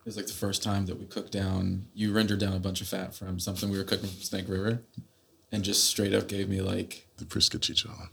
It 0.00 0.06
was 0.06 0.16
like 0.16 0.26
the 0.26 0.32
first 0.32 0.62
time 0.62 0.86
that 0.86 0.98
we 0.98 1.06
cooked 1.06 1.30
down, 1.32 1.86
you 1.94 2.12
rendered 2.12 2.40
down 2.40 2.54
a 2.54 2.58
bunch 2.58 2.80
of 2.80 2.88
fat 2.88 3.14
from 3.14 3.38
something 3.38 3.70
we 3.70 3.78
were 3.78 3.84
cooking 3.84 4.08
from 4.08 4.20
Snake 4.20 4.48
River 4.48 4.80
and 5.52 5.62
just 5.62 5.84
straight 5.84 6.12
up 6.12 6.26
gave 6.28 6.48
me 6.48 6.60
like, 6.60 7.06
The 7.18 7.24
Prisca 7.24 7.58
Chichon. 7.58 8.08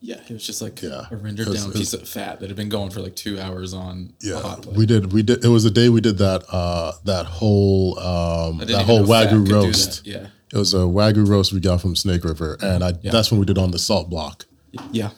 yeah, 0.00 0.20
it 0.28 0.32
was 0.32 0.46
just 0.46 0.62
like 0.62 0.80
Yeah. 0.80 1.06
a 1.10 1.16
rendered 1.16 1.52
down 1.52 1.72
piece 1.72 1.92
of 1.94 2.06
fat 2.08 2.38
that 2.40 2.48
had 2.50 2.56
been 2.56 2.68
going 2.68 2.90
for 2.90 3.00
like 3.00 3.16
two 3.16 3.40
hours 3.40 3.72
on 3.74 4.12
a 4.22 4.26
Yeah, 4.26 4.40
hot 4.42 4.62
plate. 4.62 4.76
we 4.76 4.86
did. 4.86 5.12
We 5.12 5.22
did. 5.24 5.44
It 5.44 5.48
was 5.48 5.64
the 5.64 5.70
day 5.70 5.88
we 5.88 6.00
did 6.00 6.18
that. 6.18 6.44
Uh, 6.48 6.92
that 7.04 7.26
whole 7.26 7.98
um, 7.98 8.56
I 8.56 8.58
didn't 8.58 8.58
that 8.60 8.72
even 8.74 8.84
whole 8.86 9.00
know 9.00 9.06
fat 9.06 9.28
wagyu 9.28 9.38
could 9.38 9.48
do 9.48 9.54
roast. 9.54 10.06
Yeah. 10.06 10.26
It 10.52 10.58
was 10.58 10.74
a 10.74 10.78
wagyu 10.78 11.26
roast 11.26 11.52
we 11.52 11.60
got 11.60 11.80
from 11.80 11.96
Snake 11.96 12.24
River, 12.24 12.58
and 12.60 12.84
I 12.84 12.92
that's 12.92 13.30
when 13.30 13.40
we 13.40 13.46
did 13.46 13.58
on 13.58 13.70
the 13.70 13.78
salt 13.78 14.10
block. 14.10 14.44
Yeah. 14.90 15.10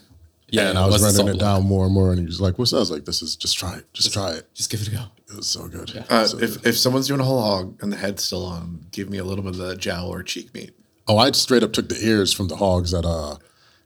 Yeah. 0.49 0.69
and 0.71 0.79
I 0.79 0.87
was 0.87 1.01
the 1.01 1.07
rendering 1.07 1.27
salt 1.27 1.29
it 1.37 1.39
block. 1.41 1.59
down 1.61 1.67
more 1.67 1.85
and 1.87 1.95
more, 1.95 2.11
and 2.11 2.21
he 2.21 2.27
was 2.27 2.41
like, 2.41 2.59
"What's 2.59 2.71
that?" 2.71 2.77
I 2.77 2.81
was 2.81 2.91
like, 2.93 3.05
"This 3.05 3.23
is 3.23 3.35
just 3.35 3.59
try 3.59 3.75
it, 3.77 3.93
just 3.93 4.13
try 4.13 4.33
it." 4.33 4.49
Just 4.55 4.71
give 4.71 4.81
it 4.81 4.89
a 4.89 4.91
go. 4.93 5.03
It 5.29 5.37
was 5.37 5.47
so 5.49 5.67
good. 5.67 6.05
Uh, 6.09 6.27
So 6.27 6.39
if, 6.39 6.63
good. 6.63 6.67
if 6.69 6.77
someone's 6.79 7.09
doing 7.09 7.19
a 7.21 7.25
whole 7.25 7.41
hog 7.43 7.77
and 7.83 7.93
the 7.93 7.97
head's 7.97 8.23
still 8.23 8.45
on, 8.47 8.87
give 8.93 9.11
me 9.11 9.19
a 9.19 9.25
little 9.25 9.43
bit 9.43 9.55
of 9.55 9.59
the 9.59 9.75
jowl 9.75 10.09
or 10.13 10.23
cheek 10.23 10.55
meat. 10.55 10.71
oh, 11.09 11.19
I 11.19 11.33
straight 11.33 11.63
up 11.65 11.73
took 11.73 11.89
the 11.89 11.99
ears 12.07 12.33
from 12.33 12.47
the 12.49 12.57
hogs 12.57 12.95
at 12.95 13.05
uh 13.05 13.37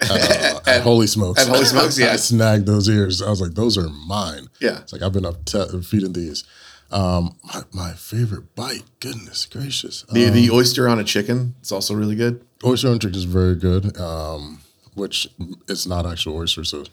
at, 0.00 0.10
uh, 0.10 0.60
at 0.66 0.82
Holy 0.82 1.06
Smokes. 1.06 1.40
at 1.40 1.48
Holy 1.48 1.64
Smokes, 1.74 1.98
yeah. 1.98 2.12
I 2.12 2.16
snagged 2.16 2.66
those 2.66 2.88
ears. 2.88 3.22
I 3.22 3.30
was 3.30 3.40
like, 3.40 3.54
"Those 3.54 3.78
are 3.78 3.88
mine." 3.88 4.48
Yeah. 4.60 4.80
It's 4.80 4.92
like 4.92 5.00
I've 5.02 5.12
been 5.14 5.24
up 5.26 5.44
te- 5.46 5.80
feeding 5.82 6.12
these. 6.12 6.44
Um, 6.90 7.36
my, 7.44 7.62
my 7.72 7.92
favorite 7.92 8.54
bite. 8.54 8.82
Goodness 9.00 9.46
gracious. 9.46 10.04
The, 10.10 10.26
Um, 10.28 10.34
the 10.34 10.50
oyster 10.50 10.88
on 10.88 10.98
a 10.98 11.04
chicken, 11.04 11.54
it's 11.60 11.70
also 11.72 11.94
really 11.94 12.14
good. 12.16 12.44
oyster 12.64 12.88
on 12.88 12.98
chicken 12.98 13.16
is 13.16 13.24
very 13.24 13.54
good. 13.56 13.98
Um, 13.98 14.60
which 14.94 15.28
it's 15.68 15.86
not 15.86 16.06
actual 16.06 16.36
oyster, 16.36 16.64
so 16.64 16.84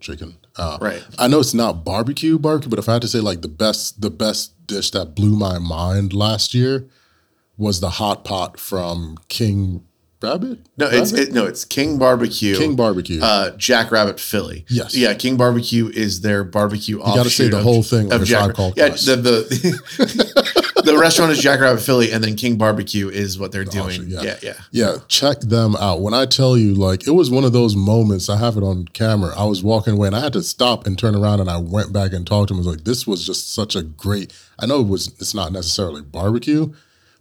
chicken. 0.00 0.36
Uh, 0.56 0.78
Right. 0.80 1.04
I 1.18 1.26
know 1.28 1.40
it's 1.40 1.54
not 1.54 1.84
barbecue 1.84 2.38
barbecue, 2.38 2.70
but 2.70 2.78
if 2.78 2.88
I 2.88 2.94
had 2.94 3.02
to 3.02 3.08
say 3.08 3.20
like 3.20 3.42
the 3.42 3.48
best 3.48 4.00
the 4.00 4.10
best 4.10 4.52
dish 4.66 4.90
that 4.92 5.14
blew 5.14 5.36
my 5.36 5.58
mind 5.58 6.12
last 6.12 6.54
year 6.54 6.86
was 7.56 7.80
the 7.80 7.90
hot 7.90 8.24
pot 8.24 8.60
from 8.60 9.16
King 9.28 9.84
Rabbit. 10.22 10.60
No, 10.78 10.88
it's 10.88 11.12
it, 11.12 11.32
no, 11.32 11.44
it's 11.44 11.64
King 11.64 11.98
Barbecue. 11.98 12.56
King 12.56 12.74
Barbecue. 12.74 13.20
uh, 13.22 13.50
Jackrabbit 13.56 14.18
Filly. 14.18 14.64
Yes. 14.68 14.96
Yeah, 14.96 15.12
King 15.14 15.36
Barbecue 15.36 15.88
is 15.88 16.22
their 16.22 16.42
barbecue. 16.42 16.96
You 16.98 17.04
gotta 17.04 17.30
say 17.30 17.48
the 17.48 17.62
whole 17.62 17.82
thing 17.82 18.08
like 18.08 18.22
a 18.22 18.24
Tribe 18.24 18.54
Called 18.54 18.74
Yeah, 18.76 18.88
the 18.88 19.16
the, 19.16 20.72
the 20.84 20.98
restaurant 20.98 21.32
is 21.32 21.38
Jack 21.38 21.60
Rabbit 21.60 21.82
Filly, 21.82 22.12
and 22.12 22.24
then 22.24 22.34
King 22.36 22.56
Barbecue 22.56 23.08
is 23.08 23.38
what 23.38 23.52
they're 23.52 23.64
doing. 23.64 23.86
offshoot, 23.86 24.08
yeah. 24.08 24.22
yeah. 24.22 24.36
yeah, 24.42 24.54
Yeah, 24.70 24.96
check 25.08 25.40
them 25.40 25.76
out. 25.76 26.00
When 26.00 26.14
I 26.14 26.24
tell 26.24 26.56
you, 26.56 26.74
like, 26.74 27.06
it 27.06 27.10
was 27.12 27.30
one 27.30 27.44
of 27.44 27.52
those 27.52 27.76
moments, 27.76 28.28
I 28.30 28.38
have 28.38 28.56
it 28.56 28.62
on 28.62 28.86
camera. 28.86 29.34
I 29.36 29.44
was 29.44 29.62
walking 29.62 29.94
away 29.94 30.06
and 30.06 30.16
I 30.16 30.20
had 30.20 30.32
to 30.34 30.42
stop 30.42 30.86
and 30.86 30.98
turn 30.98 31.14
around 31.14 31.40
and 31.40 31.50
I 31.50 31.58
went 31.58 31.92
back 31.92 32.12
and 32.12 32.26
talked 32.26 32.48
to 32.48 32.54
him. 32.54 32.58
I 32.58 32.64
was 32.64 32.66
like, 32.68 32.84
this 32.84 33.06
was 33.06 33.26
just 33.26 33.52
such 33.52 33.76
a 33.76 33.82
great, 33.82 34.32
I 34.58 34.66
know 34.66 34.80
it 34.80 34.88
was, 34.88 35.08
it's 35.20 35.34
not 35.34 35.52
necessarily 35.52 36.02
barbecue, 36.02 36.72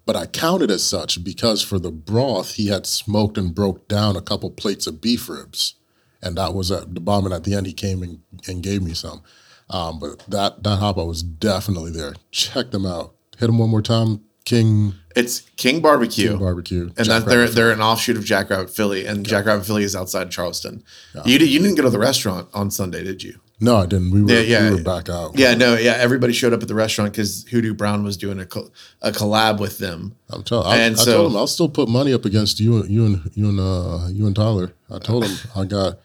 but 0.05 0.15
I 0.15 0.25
counted 0.27 0.69
as 0.71 0.83
such 0.83 1.23
because 1.23 1.61
for 1.61 1.79
the 1.79 1.91
broth, 1.91 2.55
he 2.55 2.67
had 2.67 2.85
smoked 2.85 3.37
and 3.37 3.53
broke 3.55 3.87
down 3.87 4.15
a 4.15 4.21
couple 4.21 4.49
plates 4.51 4.87
of 4.87 5.01
beef 5.01 5.27
ribs. 5.29 5.75
And 6.21 6.37
that 6.37 6.53
was 6.53 6.71
at 6.71 6.93
the 6.95 7.01
bottom. 7.01 7.25
And 7.25 7.33
at 7.33 7.43
the 7.43 7.53
end, 7.53 7.67
he 7.67 7.73
came 7.73 8.01
and, 8.01 8.19
and 8.47 8.63
gave 8.63 8.81
me 8.81 8.93
some. 8.93 9.21
Um, 9.69 9.99
but 9.99 10.19
that, 10.27 10.63
that 10.63 10.77
hot 10.77 10.95
pot 10.95 11.07
was 11.07 11.21
definitely 11.23 11.91
there. 11.91 12.13
Check 12.31 12.71
them 12.71 12.85
out. 12.85 13.15
Hit 13.37 13.47
them 13.47 13.57
one 13.57 13.69
more 13.69 13.81
time. 13.81 14.21
King, 14.43 14.93
It's 15.15 15.39
King 15.57 15.81
Barbecue. 15.81 16.29
King 16.29 16.39
Barbecue. 16.39 16.91
and 16.97 17.07
that 17.07 17.25
they're 17.25 17.47
they're 17.47 17.71
an 17.71 17.81
offshoot 17.81 18.15
of 18.15 18.23
Jackrabbit 18.23 18.69
Filly, 18.69 19.03
and 19.07 19.25
Jackrabbit 19.25 19.65
Filly 19.65 19.81
is 19.83 19.95
outside 19.95 20.29
Charleston. 20.29 20.83
You 21.25 21.39
you 21.39 21.59
didn't 21.59 21.73
go 21.75 21.81
to 21.81 21.89
the 21.89 21.97
restaurant 21.97 22.47
on 22.53 22.69
Sunday, 22.69 23.03
did 23.03 23.23
you? 23.23 23.39
No, 23.61 23.77
I 23.77 23.85
didn't. 23.85 24.11
We 24.11 24.21
were, 24.21 24.29
Yeah, 24.31 24.39
yeah. 24.41 24.69
we 24.69 24.75
were 24.75 24.83
back 24.83 25.07
out. 25.09 25.37
Yeah, 25.39 25.53
no, 25.55 25.75
yeah. 25.77 25.93
Everybody 25.93 26.33
showed 26.33 26.51
up 26.53 26.61
at 26.61 26.67
the 26.67 26.75
restaurant 26.75 27.13
because 27.13 27.45
Hoodoo 27.49 27.73
Brown 27.73 28.03
was 28.03 28.17
doing 28.17 28.39
a 28.39 28.45
co- 28.45 28.69
a 29.01 29.11
collab 29.11 29.59
with 29.59 29.77
them. 29.77 30.15
I'm 30.29 30.43
telling. 30.43 30.67
I, 30.67 30.77
And 30.77 30.95
I 30.95 30.99
so- 30.99 31.13
told 31.17 31.31
him 31.31 31.37
I'll 31.37 31.47
still 31.47 31.69
put 31.69 31.87
money 31.87 32.11
up 32.13 32.25
against 32.25 32.59
you, 32.59 32.81
and 32.81 32.89
you 32.89 33.05
and 33.05 33.31
you 33.33 33.47
and 33.49 33.59
uh, 33.59 34.07
you 34.11 34.27
and 34.27 34.35
Tyler. 34.35 34.73
I 34.91 34.99
told 34.99 35.25
him 35.25 35.37
I 35.55 35.63
got 35.65 35.99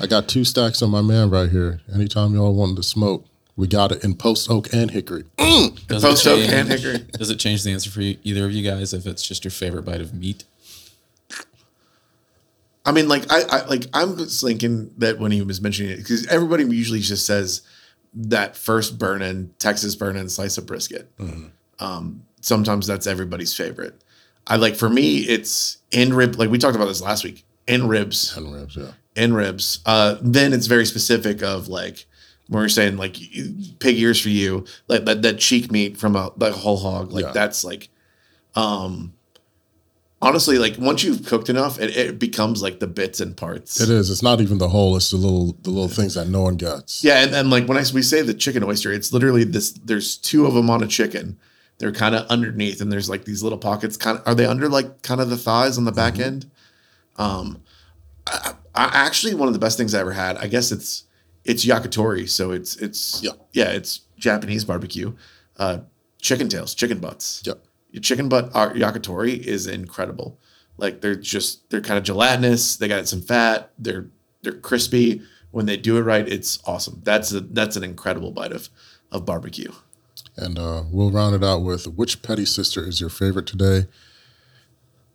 I 0.00 0.06
got 0.06 0.28
two 0.28 0.44
stacks 0.44 0.82
on 0.82 0.90
my 0.90 1.02
man 1.02 1.30
right 1.30 1.50
here. 1.50 1.80
Anytime 1.92 2.34
y'all 2.34 2.54
wanted 2.54 2.76
to 2.76 2.82
smoke, 2.84 3.26
we 3.56 3.66
got 3.66 3.90
it 3.92 4.04
in 4.04 4.14
Post 4.14 4.48
Oak 4.50 4.72
and 4.72 4.90
Hickory. 4.92 5.24
Does 5.36 6.02
Post 6.02 6.26
it 6.26 6.30
Oak 6.30 6.48
and 6.48 6.68
Hickory. 6.68 6.98
Does 7.12 7.30
it 7.30 7.36
change 7.40 7.64
the 7.64 7.72
answer 7.72 7.90
for 7.90 8.02
you, 8.02 8.16
either 8.22 8.44
of 8.44 8.52
you 8.52 8.62
guys 8.68 8.94
if 8.94 9.04
it's 9.06 9.26
just 9.26 9.44
your 9.44 9.50
favorite 9.52 9.84
bite 9.84 10.00
of 10.00 10.14
meat? 10.14 10.44
I 12.84 12.92
mean, 12.92 13.08
like 13.08 13.24
I, 13.30 13.42
I 13.48 13.64
like 13.66 13.86
I'm 13.94 14.16
just 14.16 14.42
thinking 14.44 14.90
that 14.98 15.18
when 15.18 15.32
he 15.32 15.42
was 15.42 15.60
mentioning 15.60 15.92
it, 15.92 15.96
because 15.98 16.26
everybody 16.26 16.64
usually 16.64 17.00
just 17.00 17.24
says 17.26 17.62
that 18.14 18.56
first 18.56 18.98
burn 18.98 19.22
in 19.22 19.52
Texas 19.58 19.94
burn 19.94 20.16
in 20.16 20.28
slice 20.28 20.58
of 20.58 20.66
brisket. 20.66 21.10
Um, 21.78 22.24
sometimes 22.40 22.86
that's 22.86 23.06
everybody's 23.06 23.54
favorite. 23.56 24.00
I 24.46 24.56
like 24.56 24.76
for 24.76 24.88
me, 24.90 25.18
it's 25.20 25.78
in 25.90 26.12
rib. 26.12 26.36
Like 26.36 26.50
we 26.50 26.58
talked 26.58 26.76
about 26.76 26.86
this 26.88 27.00
last 27.00 27.24
week, 27.24 27.44
in 27.66 27.88
ribs, 27.88 28.34
Ten 28.34 28.50
ribs, 28.52 28.76
yeah. 28.76 28.92
in 29.16 29.32
ribs. 29.32 29.80
Uh, 29.86 30.16
then 30.20 30.52
it's 30.52 30.66
very 30.66 30.84
specific 30.84 31.42
of 31.42 31.68
like 31.68 32.04
when 32.48 32.62
we're 32.62 32.68
saying 32.68 32.98
like 32.98 33.16
pig 33.78 33.96
ears 33.98 34.20
for 34.20 34.28
you, 34.28 34.66
like 34.86 35.06
that, 35.06 35.22
that 35.22 35.38
cheek 35.38 35.72
meat 35.72 35.96
from 35.96 36.14
a 36.14 36.30
like 36.36 36.52
whole 36.52 36.76
hog. 36.76 37.10
Like 37.10 37.24
Yeah. 37.24 37.32
that's 37.32 37.64
like, 37.64 37.88
um, 38.54 39.13
honestly, 40.24 40.58
like 40.58 40.76
once 40.78 41.04
you've 41.04 41.24
cooked 41.26 41.48
enough, 41.48 41.78
it, 41.78 41.96
it 41.96 42.18
becomes 42.18 42.62
like 42.62 42.80
the 42.80 42.86
bits 42.86 43.20
and 43.20 43.36
parts. 43.36 43.80
It 43.80 43.90
is. 43.90 44.10
It's 44.10 44.22
not 44.22 44.40
even 44.40 44.58
the 44.58 44.70
whole. 44.70 44.96
It's 44.96 45.10
the 45.10 45.16
little 45.16 45.52
the 45.62 45.70
little 45.70 45.88
things 45.88 46.14
that 46.14 46.28
no 46.28 46.42
one 46.42 46.56
gets. 46.56 47.04
Yeah, 47.04 47.22
and, 47.22 47.34
and 47.34 47.50
like 47.50 47.68
when 47.68 47.76
I 47.76 47.84
we 47.92 48.02
say 48.02 48.22
the 48.22 48.34
chicken 48.34 48.64
oyster, 48.64 48.92
it's 48.92 49.12
literally 49.12 49.44
this. 49.44 49.72
There's 49.72 50.16
two 50.16 50.46
of 50.46 50.54
them 50.54 50.70
on 50.70 50.82
a 50.82 50.86
chicken. 50.86 51.38
They're 51.78 51.92
kind 51.92 52.14
of 52.14 52.26
underneath, 52.28 52.80
and 52.80 52.90
there's 52.90 53.10
like 53.10 53.24
these 53.24 53.42
little 53.42 53.58
pockets. 53.58 53.96
Kind 53.96 54.18
of 54.18 54.26
are 54.26 54.34
they 54.34 54.46
under 54.46 54.68
like 54.68 55.02
kind 55.02 55.20
of 55.20 55.28
the 55.30 55.36
thighs 55.36 55.76
on 55.78 55.84
the 55.84 55.92
back 55.92 56.18
end? 56.18 56.50
Um, 57.16 57.62
I, 58.26 58.54
I 58.74 58.84
actually 59.06 59.34
one 59.34 59.48
of 59.48 59.54
the 59.54 59.60
best 59.60 59.76
things 59.76 59.94
I 59.94 60.00
ever 60.00 60.12
had. 60.12 60.36
I 60.38 60.46
guess 60.46 60.72
it's 60.72 61.04
it's 61.44 61.64
yakitori, 61.64 62.28
so 62.28 62.50
it's 62.52 62.76
it's 62.76 63.22
Yeah. 63.22 63.32
yeah, 63.52 63.70
it's 63.70 64.00
Japanese 64.18 64.64
barbecue. 64.64 65.14
Uh, 65.56 65.78
chicken 66.20 66.48
tails, 66.48 66.74
chicken 66.74 66.98
butts. 66.98 67.42
Yep. 67.44 67.62
Your 67.94 68.00
chicken 68.00 68.28
butt 68.28 68.50
uh, 68.54 68.70
yakitori 68.70 69.38
is 69.38 69.68
incredible. 69.68 70.36
Like 70.78 71.00
they're 71.00 71.14
just 71.14 71.70
they're 71.70 71.80
kind 71.80 71.96
of 71.96 72.02
gelatinous. 72.02 72.76
They 72.76 72.88
got 72.88 73.06
some 73.06 73.22
fat. 73.22 73.70
They're 73.78 74.08
they're 74.42 74.58
crispy. 74.58 75.22
When 75.52 75.66
they 75.66 75.76
do 75.76 75.96
it 75.96 76.00
right, 76.00 76.28
it's 76.28 76.58
awesome. 76.66 77.02
That's 77.04 77.30
a 77.30 77.38
that's 77.38 77.76
an 77.76 77.84
incredible 77.84 78.32
bite 78.32 78.50
of 78.50 78.68
of 79.12 79.24
barbecue. 79.24 79.70
And 80.36 80.58
uh, 80.58 80.82
we'll 80.90 81.12
round 81.12 81.36
it 81.36 81.44
out 81.44 81.60
with 81.62 81.86
which 81.86 82.20
petty 82.20 82.44
sister 82.44 82.84
is 82.84 83.00
your 83.00 83.10
favorite 83.10 83.46
today? 83.46 83.86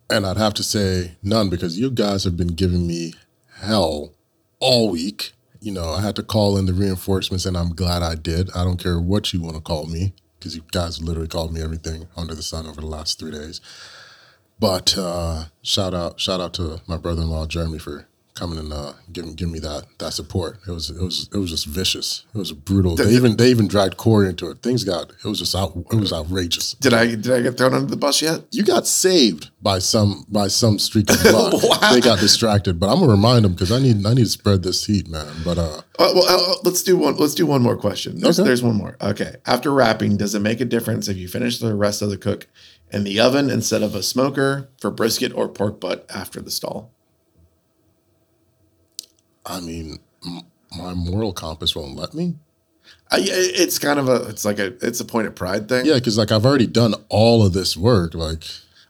And 0.08 0.26
I'd 0.26 0.38
have 0.38 0.54
to 0.54 0.62
say 0.62 1.18
none 1.22 1.50
because 1.50 1.78
you 1.78 1.90
guys 1.90 2.24
have 2.24 2.38
been 2.38 2.54
giving 2.54 2.86
me 2.86 3.12
hell 3.56 4.14
all 4.58 4.88
week. 4.88 5.34
You 5.60 5.72
know, 5.72 5.90
I 5.90 6.00
had 6.00 6.16
to 6.16 6.22
call 6.22 6.56
in 6.56 6.64
the 6.64 6.72
reinforcements 6.72 7.44
and 7.44 7.58
I'm 7.58 7.74
glad 7.74 8.02
I 8.02 8.14
did. 8.14 8.48
I 8.56 8.64
don't 8.64 8.82
care 8.82 8.98
what 8.98 9.34
you 9.34 9.42
want 9.42 9.56
to 9.56 9.60
call 9.60 9.84
me 9.84 10.14
because 10.40 10.56
you 10.56 10.62
guys 10.72 11.02
literally 11.02 11.28
called 11.28 11.52
me 11.52 11.62
everything 11.62 12.08
under 12.16 12.34
the 12.34 12.42
sun 12.42 12.66
over 12.66 12.80
the 12.80 12.86
last 12.86 13.20
three 13.20 13.30
days. 13.30 13.60
But 14.58 14.96
uh, 14.98 15.44
shout 15.62 15.94
out, 15.94 16.18
shout 16.18 16.40
out 16.40 16.54
to 16.54 16.80
my 16.86 16.96
brother-in-law 16.96 17.46
Jeremy 17.46 17.78
for 17.78 18.06
coming 18.40 18.58
and 18.58 18.72
uh, 18.72 18.94
giving 19.12 19.34
giving 19.34 19.52
me 19.52 19.58
that 19.60 19.84
that 19.98 20.12
support. 20.14 20.58
It 20.66 20.70
was 20.70 20.88
it 20.88 21.00
was 21.00 21.28
it 21.32 21.36
was 21.36 21.50
just 21.50 21.66
vicious. 21.66 22.24
It 22.34 22.38
was 22.38 22.52
brutal. 22.52 22.96
They 22.96 23.10
even 23.10 23.36
they 23.36 23.50
even 23.50 23.68
dragged 23.68 23.98
Corey 23.98 24.28
into 24.30 24.48
it. 24.50 24.62
Things 24.62 24.82
got 24.82 25.10
it 25.10 25.24
was 25.24 25.38
just 25.38 25.54
out. 25.54 25.76
It 25.92 25.96
was 25.96 26.12
outrageous. 26.12 26.72
Did 26.74 26.94
I 26.94 27.06
did 27.14 27.30
I 27.30 27.42
get 27.42 27.58
thrown 27.58 27.74
under 27.74 27.86
the 27.86 27.96
bus 27.98 28.22
yet? 28.22 28.44
You 28.50 28.62
got 28.64 28.86
saved 28.86 29.50
by 29.60 29.78
some 29.78 30.24
by 30.28 30.48
some 30.48 30.78
streak 30.78 31.10
of 31.10 31.22
luck. 31.32 31.52
Wow. 31.62 31.92
They 31.92 32.00
got 32.00 32.18
distracted, 32.18 32.80
but 32.80 32.88
I'm 32.88 33.00
gonna 33.00 33.12
remind 33.12 33.44
them 33.44 33.52
because 33.52 33.70
I 33.70 33.78
need 33.78 34.04
I 34.06 34.14
need 34.14 34.24
to 34.24 34.30
spread 34.30 34.62
this 34.62 34.86
heat, 34.86 35.06
man. 35.08 35.30
But 35.44 35.58
uh, 35.58 35.82
Uh, 35.98 36.12
well, 36.14 36.24
uh, 36.26 36.54
let's 36.64 36.82
do 36.82 36.96
one. 36.96 37.16
Let's 37.16 37.34
do 37.34 37.44
one 37.46 37.60
more 37.62 37.76
question. 37.76 38.20
There's, 38.20 38.40
Okay. 38.40 38.46
there's 38.46 38.62
one 38.62 38.76
more. 38.76 38.96
Okay. 39.02 39.36
After 39.44 39.70
wrapping, 39.70 40.16
does 40.16 40.34
it 40.34 40.40
make 40.40 40.60
a 40.62 40.64
difference 40.64 41.08
if 41.08 41.16
you 41.18 41.28
finish 41.28 41.58
the 41.58 41.74
rest 41.74 42.00
of 42.00 42.08
the 42.08 42.16
cook 42.16 42.46
in 42.90 43.04
the 43.04 43.20
oven 43.20 43.50
instead 43.50 43.82
of 43.82 43.94
a 43.94 44.02
smoker 44.02 44.70
for 44.80 44.90
brisket 44.90 45.32
or 45.34 45.46
pork 45.48 45.78
butt 45.78 46.06
after 46.08 46.40
the 46.40 46.50
stall? 46.50 46.90
I 49.46 49.60
mean, 49.60 49.98
m- 50.24 50.42
my 50.76 50.94
moral 50.94 51.32
compass 51.32 51.74
won't 51.74 51.96
let 51.96 52.14
me. 52.14 52.36
I, 53.12 53.18
it's 53.22 53.78
kind 53.78 53.98
of 53.98 54.08
a. 54.08 54.28
It's 54.28 54.44
like 54.44 54.58
a. 54.58 54.74
It's 54.86 55.00
a 55.00 55.04
point 55.04 55.26
of 55.26 55.34
pride 55.34 55.68
thing. 55.68 55.86
Yeah, 55.86 55.94
because 55.94 56.16
like 56.18 56.30
I've 56.32 56.46
already 56.46 56.66
done 56.66 56.94
all 57.08 57.44
of 57.44 57.52
this 57.52 57.76
work. 57.76 58.14
Like 58.14 58.44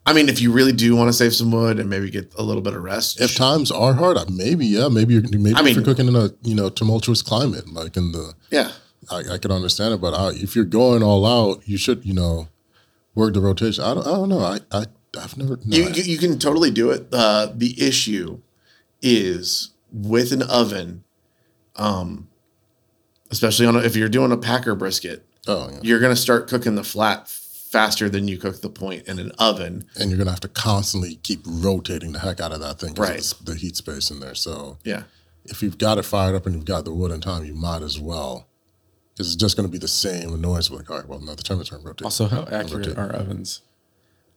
I 0.07 0.13
mean, 0.13 0.29
if 0.29 0.41
you 0.41 0.53
really 0.53 0.73
do 0.73 0.97
want 0.97 1.09
to 1.09 1.13
save 1.13 1.35
some 1.35 1.51
wood 1.51 1.79
and 1.79 1.89
maybe 1.89 2.11
get 2.11 2.33
a 2.37 2.43
little 2.43 2.63
bit 2.63 2.75
of 2.75 2.83
rest, 2.83 3.21
if 3.21 3.35
times 3.35 3.71
are 3.71 3.95
hard, 3.95 4.19
maybe 4.31 4.67
yeah, 4.67 4.89
maybe 4.89 5.15
you're 5.15 5.23
maybe 5.23 5.55
I 5.55 5.63
mean, 5.63 5.71
if 5.71 5.77
you're 5.77 5.85
cooking 5.85 6.09
in 6.09 6.17
a 6.17 6.31
you 6.43 6.55
know 6.55 6.69
tumultuous 6.69 7.23
climate, 7.23 7.69
like 7.73 7.97
in 7.97 8.13
the 8.13 8.35
yeah, 8.51 8.73
I, 9.11 9.35
I 9.35 9.39
can 9.39 9.53
understand 9.53 9.95
it, 9.95 10.01
but 10.01 10.15
I, 10.15 10.31
if 10.35 10.57
you're 10.57 10.65
going 10.65 11.03
all 11.03 11.27
out, 11.27 11.67
you 11.69 11.77
should 11.77 12.05
you 12.05 12.15
know 12.15 12.49
work 13.15 13.35
the 13.35 13.41
rotation. 13.41 13.85
I 13.85 13.95
don't 13.95 14.07
I 14.07 14.11
don't 14.11 14.29
know. 14.29 14.41
I 14.41 14.59
I 14.73 14.85
I've 15.19 15.37
never 15.37 15.59
no, 15.65 15.77
you, 15.77 15.89
you 15.91 16.03
you 16.03 16.19
can 16.19 16.39
totally 16.39 16.71
do 16.71 16.91
it. 16.91 17.07
Uh, 17.13 17.49
the 17.55 17.81
issue 17.81 18.41
is 19.03 19.70
with 19.93 20.33
an 20.33 20.43
oven, 20.43 21.05
um, 21.77 22.29
especially 23.31 23.67
on 23.67 23.77
a, 23.77 23.81
if 23.81 23.97
you're 23.97 24.09
doing 24.09 24.33
a 24.33 24.37
packer 24.37 24.75
brisket, 24.75 25.25
oh 25.47 25.71
yeah. 25.71 25.79
you're 25.83 26.01
gonna 26.01 26.17
start 26.17 26.49
cooking 26.49 26.75
the 26.75 26.85
flat 26.85 27.29
faster 27.29 28.09
than 28.09 28.27
you 28.27 28.37
cook 28.37 28.61
the 28.61 28.69
point 28.69 29.07
in 29.07 29.19
an 29.19 29.31
oven. 29.39 29.85
and 29.97 30.11
you're 30.11 30.19
gonna 30.19 30.31
have 30.31 30.41
to 30.41 30.49
constantly 30.49 31.17
keep 31.23 31.41
rotating 31.47 32.13
the 32.13 32.19
heck 32.19 32.41
out 32.41 32.53
of 32.53 32.61
that 32.61 32.79
thing, 32.81 32.95
'cause 32.95 33.09
Right. 33.09 33.19
it's 33.19 33.33
The 33.35 33.55
heat 33.55 33.77
space 33.77 34.11
in 34.11 34.21
there. 34.21 34.35
So 34.35 34.79
Yeah, 34.85 35.05
if 35.45 35.63
you've 35.63 35.79
got 35.79 35.99
it 35.99 36.05
fired 36.05 36.35
up 36.35 36.47
and 36.47 36.55
you've 36.55 36.65
got 36.65 36.85
the 36.85 36.93
wood 36.93 37.13
in 37.13 37.21
time, 37.21 37.45
you 37.45 37.55
might 37.55 37.83
as 37.83 37.99
well. 37.99 38.49
Because 39.15 39.29
it's 39.29 39.37
just 39.37 39.57
gonna 39.57 39.69
be 39.69 39.79
the 39.79 39.87
same 39.89 40.41
noise. 40.41 40.71
Like, 40.71 40.91
all 40.91 40.97
right, 40.99 41.09
well, 41.09 41.21
now 41.21 41.35
the 41.35 41.43
temperature 41.43 41.79
rotate. 41.79 42.05
Also, 42.05 42.27
how 42.27 42.43
accurate 42.51 42.87
rotate. 42.87 42.99
are 42.99 43.11
ovens? 43.15 43.61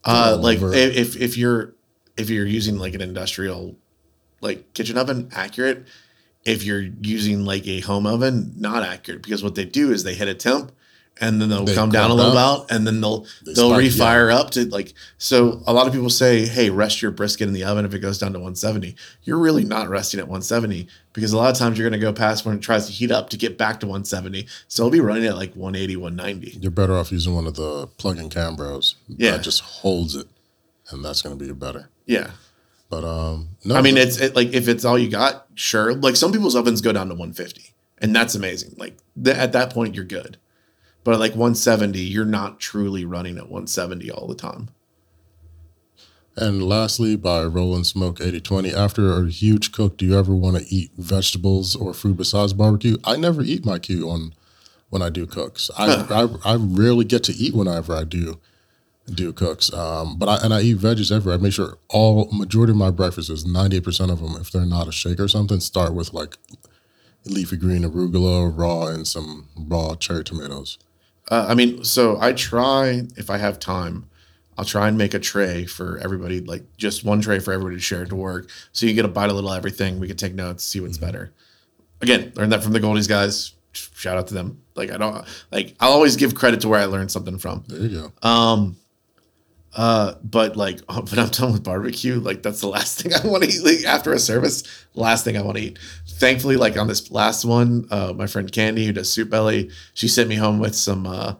uh, 0.06 0.34
all 0.36 0.38
like 0.42 0.58
over. 0.58 0.74
if 0.74 1.16
if 1.16 1.38
you're 1.38 1.74
if 2.18 2.30
you're 2.30 2.46
using 2.46 2.78
like 2.78 2.94
an 2.94 3.02
industrial 3.02 3.76
like 4.44 4.74
kitchen 4.74 4.98
oven, 4.98 5.30
accurate. 5.34 5.86
If 6.46 6.64
you're 6.64 6.82
using 6.82 7.46
like 7.46 7.66
a 7.68 7.80
home 7.80 8.06
oven, 8.06 8.54
not 8.58 8.84
accurate 8.84 9.24
because 9.24 9.42
what 9.42 9.56
they 9.56 9.66
do 9.66 9.92
is 9.92 10.04
they 10.04 10.14
hit 10.14 10.28
a 10.28 10.34
temp 10.34 10.72
and 11.22 11.40
then 11.42 11.50
they'll 11.50 11.64
They 11.66 11.76
come 11.76 11.90
down 11.92 12.10
a 12.10 12.14
little 12.14 12.32
bit 12.34 12.76
and 12.76 12.88
then 12.88 13.00
they'll 13.00 13.26
They 13.46 13.54
they'll 13.54 13.70
spike, 13.70 13.86
refire 13.86 14.34
up 14.34 14.50
to 14.52 14.66
like 14.66 14.94
so 15.18 15.62
a 15.68 15.74
lot 15.74 15.88
of 15.88 15.94
people 15.94 16.10
say 16.10 16.46
hey 16.46 16.70
rest 16.70 17.02
your 17.02 17.12
brisket 17.12 17.48
in 17.48 17.54
the 17.54 17.64
oven 17.64 17.86
if 17.86 17.94
it 17.94 18.00
goes 18.00 18.18
down 18.18 18.34
to 18.34 18.40
170 18.40 18.96
you're 19.24 19.38
really 19.38 19.64
not 19.64 19.90
resting 19.90 20.20
at 20.20 20.26
170 20.26 20.88
because 21.14 21.32
a 21.32 21.38
lot 21.38 21.52
of 21.52 21.58
times 21.58 21.78
you're 21.78 21.88
going 21.88 22.00
to 22.00 22.04
go 22.04 22.12
past 22.12 22.46
when 22.46 22.56
it 22.56 22.62
tries 22.62 22.88
to 22.88 22.92
heat 22.92 23.12
up 23.12 23.30
to 23.30 23.38
get 23.38 23.58
back 23.58 23.80
to 23.80 23.86
170 23.86 24.48
so 24.68 24.84
it'll 24.84 24.92
be 24.92 25.00
running 25.00 25.26
at 25.26 25.36
like 25.36 25.54
180 25.54 25.98
190 25.98 26.58
You're 26.60 26.72
better 26.72 26.96
off 26.96 27.12
using 27.12 27.36
one 27.36 27.46
of 27.46 27.56
the 27.56 27.88
plug-in 27.98 28.30
Cambros. 28.30 28.96
Yeah. 29.08 29.32
that 29.32 29.44
just 29.44 29.62
holds 29.62 30.16
it, 30.16 30.28
and 30.90 31.06
that's 31.06 31.22
gonna 31.22 31.36
be 31.36 31.52
better. 31.54 31.90
yeah 32.06 32.32
But 32.94 33.06
um, 33.06 33.50
no, 33.66 33.74
i 33.76 33.82
mean 33.82 33.98
it's 33.98 34.18
it, 34.18 34.36
like 34.36 34.54
if 34.54 34.68
it's 34.68 34.86
all 34.86 35.00
you 35.00 35.10
got 35.10 35.48
sure. 35.56 35.96
Like 35.96 36.16
some 36.16 36.32
people's 36.32 36.56
ovens 36.56 36.80
go 36.80 36.94
down 36.94 37.08
to 37.08 37.16
150 37.16 37.74
and 37.98 38.16
that's 38.16 38.36
amazing. 38.36 38.76
Like 38.78 38.98
th- 39.22 39.36
at 39.36 39.52
that 39.54 39.74
point 39.74 39.96
you're 39.96 40.06
good. 40.06 40.38
But 41.04 41.16
at 41.16 41.20
like 41.20 41.32
170 41.32 42.00
you're 42.00 42.24
not 42.24 42.60
truly 42.60 43.04
running 43.04 43.38
at 43.38 43.46
170 43.46 44.12
all 44.12 44.28
the 44.28 44.36
time. 44.36 44.70
And 46.36 46.62
lastly, 46.62 47.16
by 47.16 47.44
Roland 47.46 47.88
Smoke 47.88 48.20
8020, 48.20 48.72
after 48.76 49.12
a 49.14 49.28
huge 49.28 49.72
cook, 49.72 49.98
do 49.98 50.06
you 50.06 50.18
ever 50.18 50.36
want 50.36 50.58
to 50.58 50.66
eat 50.66 50.92
vegetables 50.96 51.76
or 51.76 51.96
food 51.96 52.18
besides 52.18 52.54
barbecue? 52.54 52.98
I 53.04 53.18
never 53.18 53.42
eat 53.42 53.66
my 53.66 53.80
cue 53.80 54.08
on 54.08 54.36
when 54.90 55.02
I 55.02 55.10
do 55.10 55.26
cooks. 55.26 55.72
I, 55.78 56.06
I, 56.46 56.54
I 56.54 56.56
rarely 56.60 57.06
get 57.06 57.24
to 57.24 57.34
eat 57.34 57.56
whenever 57.56 57.96
I 57.96 58.04
do 58.04 58.40
do 59.12 59.34
cooks. 59.34 59.72
Um, 59.74 60.18
but 60.18 60.30
I 60.30 60.38
and 60.44 60.54
I 60.54 60.62
eat 60.62 60.78
veggies 60.78 61.12
everywhere. 61.12 61.38
I 61.38 61.42
make 61.42 61.54
sure 61.54 61.78
all 61.90 62.30
majority 62.32 62.72
of 62.72 62.78
my 62.78 62.92
breakfasts, 62.92 63.44
98% 63.44 64.12
of 64.12 64.22
them, 64.22 64.36
if 64.40 64.52
they're 64.52 64.66
not 64.66 64.88
a 64.88 64.92
shake 64.92 65.20
or 65.20 65.28
something, 65.28 65.60
start 65.60 65.94
with 65.94 66.14
like 66.14 66.38
leafy 67.26 67.58
green 67.58 67.84
arugula, 67.84 68.52
raw, 68.56 68.88
and 68.88 69.08
some 69.08 69.48
raw 69.58 69.96
cherry 69.96 70.24
tomatoes. 70.24 70.78
Uh, 71.30 71.46
I 71.50 71.56
mean, 71.56 71.84
so 71.84 72.18
I 72.20 72.34
try 72.34 73.04
if 73.18 73.30
I 73.30 73.38
have 73.38 73.60
time, 73.60 74.10
I'll 74.58 74.66
try 74.66 74.88
and 74.88 74.98
make 74.98 75.14
a 75.14 75.20
tray 75.20 75.66
for 75.66 75.98
everybody, 76.00 76.42
like 76.42 76.64
just 76.78 77.04
one 77.04 77.22
tray 77.22 77.40
for 77.40 77.54
everybody 77.54 77.76
to 77.78 77.82
share 77.82 78.06
to 78.06 78.16
work. 78.16 78.50
So 78.72 78.86
you 78.86 78.94
get 78.94 79.06
a 79.06 79.10
bite 79.10 79.30
of 79.30 79.36
little 79.36 79.52
everything. 79.52 80.00
We 80.00 80.08
can 80.08 80.18
take 80.18 80.34
notes, 80.34 80.64
see 80.64 80.80
what's 80.80 80.98
better. 80.98 81.32
Again, 82.02 82.34
learned 82.36 82.52
that 82.52 82.64
from 82.64 82.74
the 82.74 82.80
Goldee's 82.80 83.08
guys. 83.08 83.54
Shout 83.72 84.18
out 84.18 84.28
to 84.28 84.34
them. 84.34 84.62
Like 84.76 84.92
I 84.92 84.98
don't 84.98 85.26
like 85.52 85.76
I'll 85.80 85.94
always 85.94 86.16
give 86.16 86.36
credit 86.36 86.62
to 86.62 86.70
where 86.70 86.80
I 86.80 86.86
learned 86.86 87.12
something 87.12 87.38
from. 87.38 87.64
There 87.68 87.80
you 87.80 88.12
go. 88.22 88.28
Um, 88.28 88.76
uh, 89.76 90.14
but 90.24 90.56
like 90.56 90.80
when 90.90 91.20
I'm 91.20 91.30
done 91.30 91.52
with 91.54 91.64
barbecue, 91.64 92.20
like 92.20 92.44
that's 92.44 92.62
the 92.62 92.68
last 92.68 93.02
thing 93.02 93.14
I 93.14 93.26
want 93.28 93.44
to 93.44 93.50
eat. 93.50 93.64
Like 93.64 93.86
after 93.86 94.14
a 94.14 94.20
service, 94.20 94.64
last 94.94 95.24
thing 95.26 95.38
I 95.38 95.42
want 95.42 95.58
to 95.58 95.64
eat. 95.64 95.80
Thankfully, 96.08 96.58
like 96.58 96.78
on 96.78 96.88
this 96.88 97.12
last 97.12 97.46
one, 97.46 97.88
uh, 97.92 98.14
my 98.16 98.28
friend 98.28 98.52
Candy 98.52 98.86
who 98.86 98.94
does 98.94 99.10
Soup 99.12 99.30
Belly, 99.30 99.70
she 99.94 100.08
sent 100.08 100.30
me 100.30 100.36
home 100.36 100.60
with 100.60 100.76
some 100.76 101.08
uh, 101.08 101.36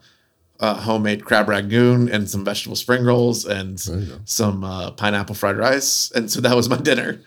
uh, 0.60 0.76
homemade 0.76 1.26
crab 1.26 1.48
ragoon 1.48 2.12
and 2.12 2.30
some 2.30 2.44
vegetable 2.46 2.76
spring 2.76 3.04
rolls 3.04 3.46
and 3.46 3.78
There 3.80 4.00
you 4.00 4.06
go. 4.08 4.20
some 4.26 4.64
uh, 4.64 4.92
pineapple 4.92 5.36
fried 5.36 5.58
rice, 5.58 6.12
and 6.16 6.32
so 6.32 6.42
that 6.42 6.56
was 6.56 6.70
my 6.70 6.78
dinner. 6.82 7.22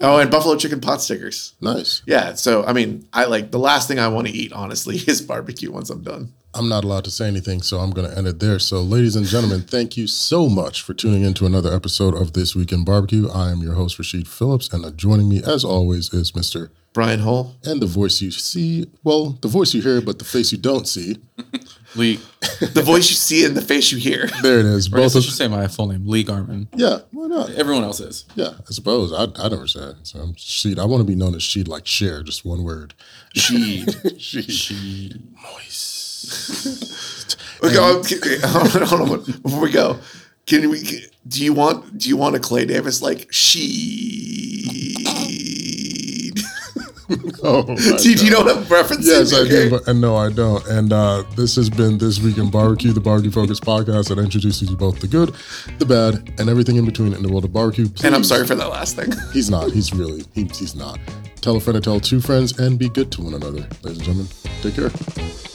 Oh, 0.00 0.18
and 0.18 0.30
buffalo 0.30 0.56
chicken 0.56 0.80
pot 0.80 1.00
stickers. 1.00 1.54
Nice. 1.60 2.02
Yeah, 2.06 2.34
so 2.34 2.64
I 2.64 2.72
mean, 2.72 3.06
I 3.12 3.26
like 3.26 3.50
the 3.52 3.58
last 3.58 3.86
thing 3.88 3.98
I 4.00 4.08
want 4.08 4.26
to 4.26 4.32
eat, 4.32 4.52
honestly, 4.52 4.96
is 4.96 5.20
barbecue 5.22 5.70
once 5.70 5.90
I'm 5.90 6.02
done. 6.02 6.32
I'm 6.54 6.68
not 6.68 6.84
allowed 6.84 7.04
to 7.04 7.10
say 7.10 7.26
anything, 7.28 7.62
so 7.62 7.78
I'm 7.78 7.90
going 7.90 8.10
to 8.10 8.16
end 8.16 8.26
it 8.26 8.38
there. 8.38 8.58
So, 8.58 8.82
ladies 8.82 9.16
and 9.16 9.24
gentlemen, 9.24 9.62
thank 9.62 9.96
you 9.96 10.06
so 10.06 10.48
much 10.50 10.82
for 10.82 10.92
tuning 10.92 11.22
in 11.24 11.32
to 11.34 11.46
another 11.46 11.72
episode 11.74 12.14
of 12.14 12.34
This 12.34 12.54
Week 12.54 12.72
in 12.72 12.84
Barbecue. 12.84 13.30
I 13.30 13.50
am 13.50 13.62
your 13.62 13.74
host, 13.74 13.96
Rasheed 13.98 14.26
Philips, 14.26 14.70
and 14.70 14.84
uh, 14.84 14.90
joining 14.90 15.30
me, 15.30 15.42
as 15.46 15.64
always, 15.64 16.12
is 16.12 16.32
Mr. 16.32 16.68
Bryan 16.92 17.20
Hall. 17.20 17.54
And 17.64 17.80
the 17.80 17.86
voice 17.86 18.20
you 18.20 18.30
see, 18.30 18.86
well, 19.02 19.38
the 19.40 19.48
voice 19.48 19.72
you 19.72 19.80
hear, 19.80 20.02
but 20.02 20.18
the 20.18 20.26
face 20.26 20.52
you 20.52 20.58
don't 20.58 20.86
see. 20.86 21.16
Lee. 21.94 22.20
The 22.60 22.82
voice 22.82 23.08
you 23.10 23.16
see 23.16 23.44
and 23.46 23.54
the 23.56 23.62
face 23.62 23.90
you 23.92 23.98
hear. 23.98 24.26
There 24.42 24.58
it 24.60 24.66
is. 24.66 24.92
Or 24.92 24.96
I 24.96 25.00
Both 25.00 25.04
guess 25.04 25.16
I 25.16 25.18
of 25.18 25.24
should 25.24 25.34
say 25.34 25.48
my 25.48 25.68
full 25.68 25.88
name, 25.88 26.06
Lee 26.06 26.22
Garman. 26.24 26.68
Yeah, 26.74 26.98
why 27.12 27.28
not? 27.28 27.50
Everyone 27.50 27.84
else 27.84 28.00
is. 28.00 28.24
Yeah, 28.34 28.50
I 28.66 28.72
suppose. 28.72 29.12
I, 29.12 29.24
I 29.42 29.48
never 29.48 29.66
said. 29.66 29.96
So 30.02 30.18
I'm 30.20 30.34
Sheed. 30.34 30.78
I 30.78 30.84
want 30.84 31.00
to 31.00 31.06
be 31.06 31.14
known 31.14 31.34
as 31.34 31.42
Sheed, 31.42 31.68
like 31.68 31.86
share, 31.86 32.22
just 32.22 32.44
one 32.44 32.62
word. 32.62 32.94
Sheed. 33.34 33.84
Sheed. 34.18 34.50
She. 34.50 35.12
Moist. 35.42 35.91
Okay, 37.64 38.38
hold 38.44 38.76
on, 38.76 38.82
hold 38.82 39.10
on, 39.12 39.22
before 39.42 39.60
we 39.60 39.70
go, 39.70 39.96
can 40.46 40.68
we? 40.68 40.82
Do 41.28 41.44
you 41.44 41.52
want? 41.52 41.96
Do 41.98 42.08
you 42.08 42.16
want 42.16 42.34
a 42.34 42.40
Clay 42.40 42.64
Davis 42.64 43.00
like 43.00 43.28
Sheed? 43.30 44.68
Oh, 47.44 47.62
do, 47.64 48.08
you- 48.08 48.14
do 48.16 48.24
you 48.24 48.30
know 48.30 48.40
what 48.40 48.56
I'm 48.56 48.64
referencing? 48.64 49.04
Yes, 49.06 49.32
I 49.34 49.40
Okay. 49.40 49.64
do, 49.68 49.70
but 49.70 49.86
and 49.86 50.00
no, 50.00 50.16
I 50.16 50.30
don't. 50.30 50.64
And 50.68 50.92
uh, 50.92 51.24
this 51.36 51.56
has 51.56 51.68
been 51.68 51.98
this 51.98 52.20
week 52.20 52.38
in 52.38 52.50
barbecue, 52.50 52.92
the 52.92 53.00
barbecue 53.00 53.30
Focus 53.30 53.60
podcast 53.60 54.08
that 54.08 54.18
introduces 54.18 54.70
you 54.70 54.76
both 54.76 55.00
the 55.00 55.08
good, 55.08 55.34
the 55.78 55.84
bad, 55.84 56.32
and 56.40 56.48
everything 56.48 56.76
in 56.76 56.86
between 56.86 57.12
in 57.12 57.22
the 57.22 57.28
world 57.28 57.44
of 57.44 57.52
barbecue. 57.52 57.88
And 58.02 58.14
I'm 58.14 58.24
sorry 58.24 58.46
for 58.46 58.54
that 58.54 58.68
last 58.70 58.96
thing. 58.96 59.12
He's 59.32 59.50
not. 59.50 59.72
He's 59.72 59.92
really. 59.92 60.24
He, 60.34 60.44
he's 60.44 60.74
not. 60.74 60.98
Tell 61.42 61.56
a 61.56 61.60
friend 61.60 61.74
to 61.74 61.80
tell 61.82 62.00
two 62.00 62.20
friends, 62.20 62.58
and 62.58 62.78
be 62.78 62.88
good 62.88 63.12
to 63.12 63.22
one 63.22 63.34
another. 63.34 63.68
Ladies 63.82 63.98
and 63.98 64.02
gentlemen, 64.02 64.28
take 64.62 64.74
care. 64.76 65.51